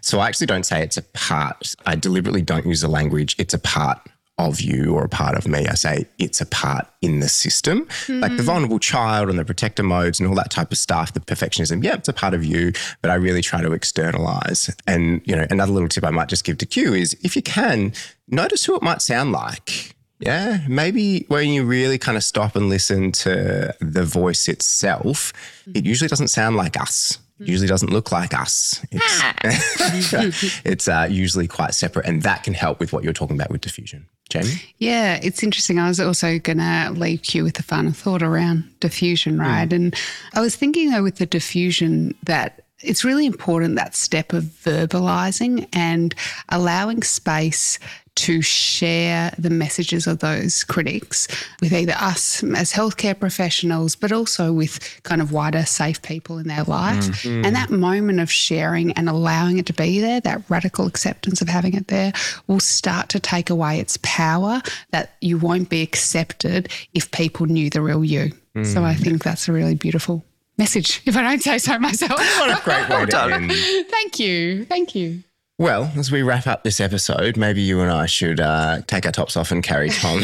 So 0.00 0.20
I 0.20 0.28
actually 0.28 0.46
don't 0.46 0.64
say 0.64 0.82
it's 0.82 0.96
a 0.96 1.02
part. 1.02 1.74
I 1.84 1.96
deliberately 1.96 2.40
don't 2.40 2.64
use 2.64 2.80
the 2.80 2.88
language, 2.88 3.36
it's 3.38 3.52
a 3.52 3.58
part 3.58 4.00
of 4.38 4.60
you 4.60 4.94
or 4.94 5.04
a 5.04 5.08
part 5.08 5.36
of 5.36 5.46
me. 5.48 5.66
I 5.66 5.74
say 5.74 6.06
it's 6.18 6.40
a 6.40 6.46
part 6.46 6.86
in 7.02 7.20
the 7.20 7.28
system, 7.28 7.88
like 8.08 8.32
the 8.32 8.38
hmm. 8.38 8.46
vulnerable 8.46 8.78
child 8.78 9.28
and 9.28 9.38
the 9.38 9.44
protector 9.44 9.82
modes 9.82 10.20
and 10.20 10.28
all 10.28 10.34
that 10.36 10.50
type 10.50 10.70
of 10.70 10.78
stuff, 10.78 11.12
the 11.12 11.20
perfectionism. 11.20 11.82
Yeah, 11.82 11.94
it's 11.94 12.08
a 12.08 12.12
part 12.12 12.34
of 12.34 12.44
you, 12.44 12.72
but 13.02 13.10
I 13.10 13.14
really 13.14 13.42
try 13.42 13.60
to 13.60 13.72
externalize. 13.72 14.74
And, 14.86 15.20
you 15.24 15.34
know, 15.34 15.46
another 15.50 15.72
little 15.72 15.88
tip 15.88 16.04
I 16.04 16.10
might 16.10 16.28
just 16.28 16.44
give 16.44 16.58
to 16.58 16.66
Q 16.66 16.94
is 16.94 17.16
if 17.22 17.34
you 17.34 17.42
can, 17.42 17.92
notice 18.28 18.64
who 18.64 18.76
it 18.76 18.82
might 18.82 19.02
sound 19.02 19.32
like. 19.32 19.94
Yeah, 20.20 20.64
maybe 20.68 21.24
when 21.28 21.48
you 21.50 21.64
really 21.64 21.96
kind 21.96 22.16
of 22.16 22.24
stop 22.24 22.56
and 22.56 22.68
listen 22.68 23.12
to 23.12 23.74
the 23.80 24.04
voice 24.04 24.48
itself, 24.48 25.32
it 25.66 25.80
hmm. 25.80 25.86
usually 25.86 26.08
doesn't 26.08 26.28
sound 26.28 26.56
like 26.56 26.80
us. 26.80 27.18
Hmm. 27.38 27.44
Usually 27.44 27.68
doesn't 27.68 27.90
look 27.90 28.10
like 28.10 28.34
us. 28.34 28.84
It's, 28.90 29.04
ah. 29.04 29.34
it's 30.64 30.88
uh, 30.88 31.06
usually 31.08 31.46
quite 31.46 31.74
separate, 31.74 32.06
and 32.06 32.22
that 32.22 32.42
can 32.42 32.54
help 32.54 32.80
with 32.80 32.92
what 32.92 33.04
you're 33.04 33.12
talking 33.12 33.36
about 33.36 33.50
with 33.50 33.60
defusion. 33.60 34.06
Jamie? 34.28 34.60
Yeah, 34.78 35.18
it's 35.22 35.42
interesting. 35.42 35.78
I 35.78 35.88
was 35.88 36.00
also 36.00 36.38
going 36.38 36.58
to 36.58 36.92
leave 36.94 37.24
you 37.34 37.44
with 37.44 37.58
a 37.58 37.62
final 37.62 37.92
thought 37.92 38.22
around 38.22 38.64
defusion, 38.80 39.40
right? 39.40 39.68
Mm. 39.68 39.76
And 39.76 39.96
I 40.34 40.40
was 40.40 40.54
thinking 40.54 40.90
though 40.90 41.02
with 41.02 41.16
the 41.16 41.26
defusion 41.26 42.14
that 42.24 42.62
it's 42.80 43.04
really 43.04 43.26
important 43.26 43.76
that 43.76 43.94
step 43.94 44.32
of 44.32 44.44
verbalizing 44.44 45.68
and 45.72 46.14
allowing 46.48 47.02
space 47.02 47.78
to 48.18 48.42
share 48.42 49.32
the 49.38 49.48
messages 49.48 50.08
of 50.08 50.18
those 50.18 50.64
critics 50.64 51.28
with 51.60 51.72
either 51.72 51.94
us 52.00 52.42
as 52.42 52.72
healthcare 52.72 53.18
professionals, 53.18 53.94
but 53.94 54.10
also 54.10 54.52
with 54.52 55.00
kind 55.04 55.22
of 55.22 55.30
wider 55.30 55.64
safe 55.64 56.02
people 56.02 56.38
in 56.38 56.48
their 56.48 56.64
life. 56.64 57.04
Mm. 57.04 57.42
Mm. 57.42 57.46
And 57.46 57.54
that 57.54 57.70
moment 57.70 58.18
of 58.18 58.28
sharing 58.28 58.90
and 58.92 59.08
allowing 59.08 59.58
it 59.58 59.66
to 59.66 59.72
be 59.72 60.00
there, 60.00 60.20
that 60.20 60.42
radical 60.48 60.86
acceptance 60.88 61.40
of 61.40 61.48
having 61.48 61.74
it 61.74 61.86
there, 61.86 62.12
will 62.48 62.58
start 62.58 63.08
to 63.10 63.20
take 63.20 63.50
away 63.50 63.78
its 63.78 63.98
power 64.02 64.62
that 64.90 65.14
you 65.20 65.38
won't 65.38 65.68
be 65.68 65.82
accepted 65.82 66.70
if 66.94 67.12
people 67.12 67.46
knew 67.46 67.70
the 67.70 67.80
real 67.80 68.04
you. 68.04 68.32
So 68.64 68.82
I 68.82 68.94
mm. 68.94 68.98
think 68.98 69.22
that's 69.22 69.46
a 69.46 69.52
really 69.52 69.76
beautiful 69.76 70.24
message, 70.58 71.02
if 71.06 71.16
I 71.16 71.22
don't 71.22 71.42
say 71.42 71.58
so 71.58 71.78
myself. 71.78 72.18
What 72.38 72.58
a 72.58 72.62
great 72.62 72.88
way 72.88 73.06
to 73.06 73.34
end. 73.34 73.52
Thank 73.90 74.18
you. 74.18 74.64
Thank 74.64 74.94
you. 74.94 75.22
Well, 75.60 75.90
as 75.96 76.12
we 76.12 76.22
wrap 76.22 76.46
up 76.46 76.62
this 76.62 76.78
episode, 76.78 77.36
maybe 77.36 77.60
you 77.62 77.80
and 77.80 77.90
I 77.90 78.06
should 78.06 78.38
uh, 78.38 78.82
take 78.86 79.06
our 79.06 79.10
tops 79.12 79.36
off 79.36 79.50
and 79.50 79.60
carry 79.60 79.88
Tom. 79.90 80.20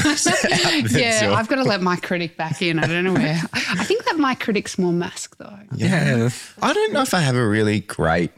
Yeah. 0.90 1.34
I've 1.36 1.48
got 1.48 1.56
to 1.56 1.64
let 1.64 1.82
my 1.82 1.96
critic 1.96 2.36
back 2.36 2.62
in. 2.62 2.78
I 2.78 2.86
don't 2.86 3.02
know 3.02 3.14
where. 3.14 3.40
I 3.52 3.82
think 3.84 4.04
that 4.04 4.16
my 4.16 4.36
critic's 4.36 4.78
more 4.78 4.92
mask 4.92 5.36
though. 5.38 5.58
Yeah. 5.74 6.28
I 6.62 6.72
don't 6.72 6.92
know 6.92 7.02
if 7.02 7.14
I 7.14 7.20
have 7.20 7.34
a 7.34 7.44
really 7.46 7.80
great 7.80 8.30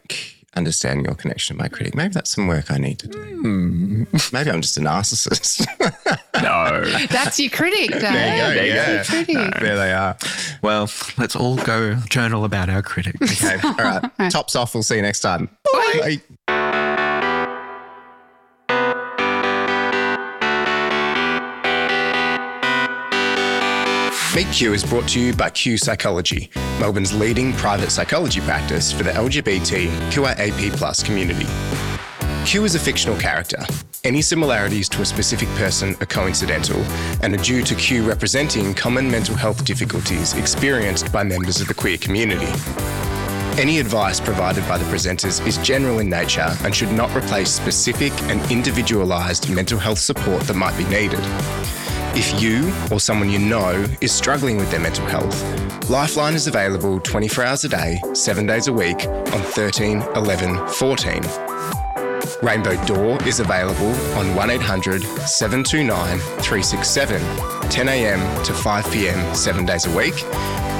understanding 0.56 1.04
your 1.04 1.14
connection 1.14 1.56
to 1.56 1.62
my 1.62 1.68
critic. 1.68 1.94
Maybe 1.94 2.12
that's 2.14 2.30
some 2.30 2.46
work 2.48 2.70
I 2.70 2.78
need 2.78 2.98
to 3.00 3.08
do. 3.08 3.18
Hmm. 3.18 4.04
Maybe 4.32 4.50
I'm 4.50 4.60
just 4.62 4.76
a 4.76 4.80
narcissist. 4.80 5.66
No. 6.42 6.84
That's 7.08 7.40
your 7.40 7.48
critic, 7.50 7.92
Dave. 7.92 8.02
There 8.02 8.66
you 8.66 8.72
go, 8.74 8.76
That's 8.76 9.10
your 9.10 9.24
critic. 9.24 9.54
there 9.60 9.76
they 9.76 9.92
are. 9.94 10.16
Well, 10.60 10.90
let's 11.16 11.34
all 11.34 11.56
go 11.56 11.94
journal 12.10 12.44
about 12.44 12.68
our 12.68 12.82
critics. 12.82 13.42
Okay, 13.42 13.58
all 13.64 13.72
right. 13.74 14.30
Tops 14.30 14.54
off. 14.54 14.74
We'll 14.74 14.82
see 14.82 14.96
you 14.96 15.02
next 15.02 15.20
time. 15.20 15.48
Bye. 16.46 16.85
Meet 24.36 24.52
Q 24.52 24.74
is 24.74 24.84
brought 24.84 25.08
to 25.08 25.18
you 25.18 25.32
by 25.32 25.48
Q 25.48 25.78
Psychology, 25.78 26.50
Melbourne's 26.78 27.14
leading 27.14 27.54
private 27.54 27.90
psychology 27.90 28.42
practice 28.42 28.92
for 28.92 29.02
the 29.02 29.10
LGBTQIAP 29.12 31.04
community. 31.06 31.46
Q 32.44 32.64
is 32.66 32.74
a 32.74 32.78
fictional 32.78 33.18
character. 33.18 33.64
Any 34.04 34.20
similarities 34.20 34.90
to 34.90 35.00
a 35.00 35.06
specific 35.06 35.48
person 35.56 35.96
are 36.02 36.06
coincidental 36.06 36.78
and 37.22 37.32
are 37.32 37.42
due 37.42 37.62
to 37.62 37.74
Q 37.74 38.06
representing 38.06 38.74
common 38.74 39.10
mental 39.10 39.36
health 39.36 39.64
difficulties 39.64 40.34
experienced 40.34 41.10
by 41.10 41.22
members 41.22 41.62
of 41.62 41.68
the 41.68 41.72
queer 41.72 41.96
community. 41.96 42.52
Any 43.58 43.78
advice 43.78 44.20
provided 44.20 44.68
by 44.68 44.76
the 44.76 44.84
presenters 44.84 45.40
is 45.46 45.56
general 45.66 46.00
in 46.00 46.10
nature 46.10 46.54
and 46.62 46.74
should 46.74 46.92
not 46.92 47.08
replace 47.16 47.50
specific 47.50 48.12
and 48.24 48.42
individualised 48.52 49.48
mental 49.48 49.78
health 49.78 50.00
support 50.00 50.42
that 50.42 50.56
might 50.56 50.76
be 50.76 50.84
needed. 50.84 51.24
If 52.18 52.40
you 52.40 52.72
or 52.90 52.98
someone 52.98 53.28
you 53.28 53.38
know 53.38 53.84
is 54.00 54.10
struggling 54.10 54.56
with 54.56 54.70
their 54.70 54.80
mental 54.80 55.04
health, 55.04 55.90
Lifeline 55.90 56.34
is 56.34 56.46
available 56.46 56.98
24 57.00 57.44
hours 57.44 57.64
a 57.64 57.68
day, 57.68 58.00
7 58.14 58.46
days 58.46 58.68
a 58.68 58.72
week 58.72 59.06
on 59.06 59.42
13 59.42 60.00
11 60.00 60.66
14. 60.66 61.20
Rainbow 62.42 62.82
Door 62.86 63.22
is 63.24 63.40
available 63.40 63.90
on 64.16 64.34
1800 64.34 65.02
729 65.02 66.18
367, 66.18 67.20
10am 67.20 68.44
to 68.46 68.52
5pm, 68.52 69.36
7 69.36 69.66
days 69.66 69.84
a 69.84 69.94
week. 69.94 70.14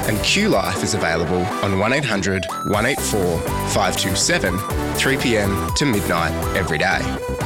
And 0.09 0.19
Q 0.23 0.49
Life 0.49 0.81
is 0.81 0.95
available 0.95 1.45
on 1.63 1.77
1800 1.77 2.45
184 2.65 3.39
527, 3.39 4.57
3pm 4.57 5.75
to 5.75 5.85
midnight 5.85 6.33
every 6.55 6.79
day. 6.79 7.36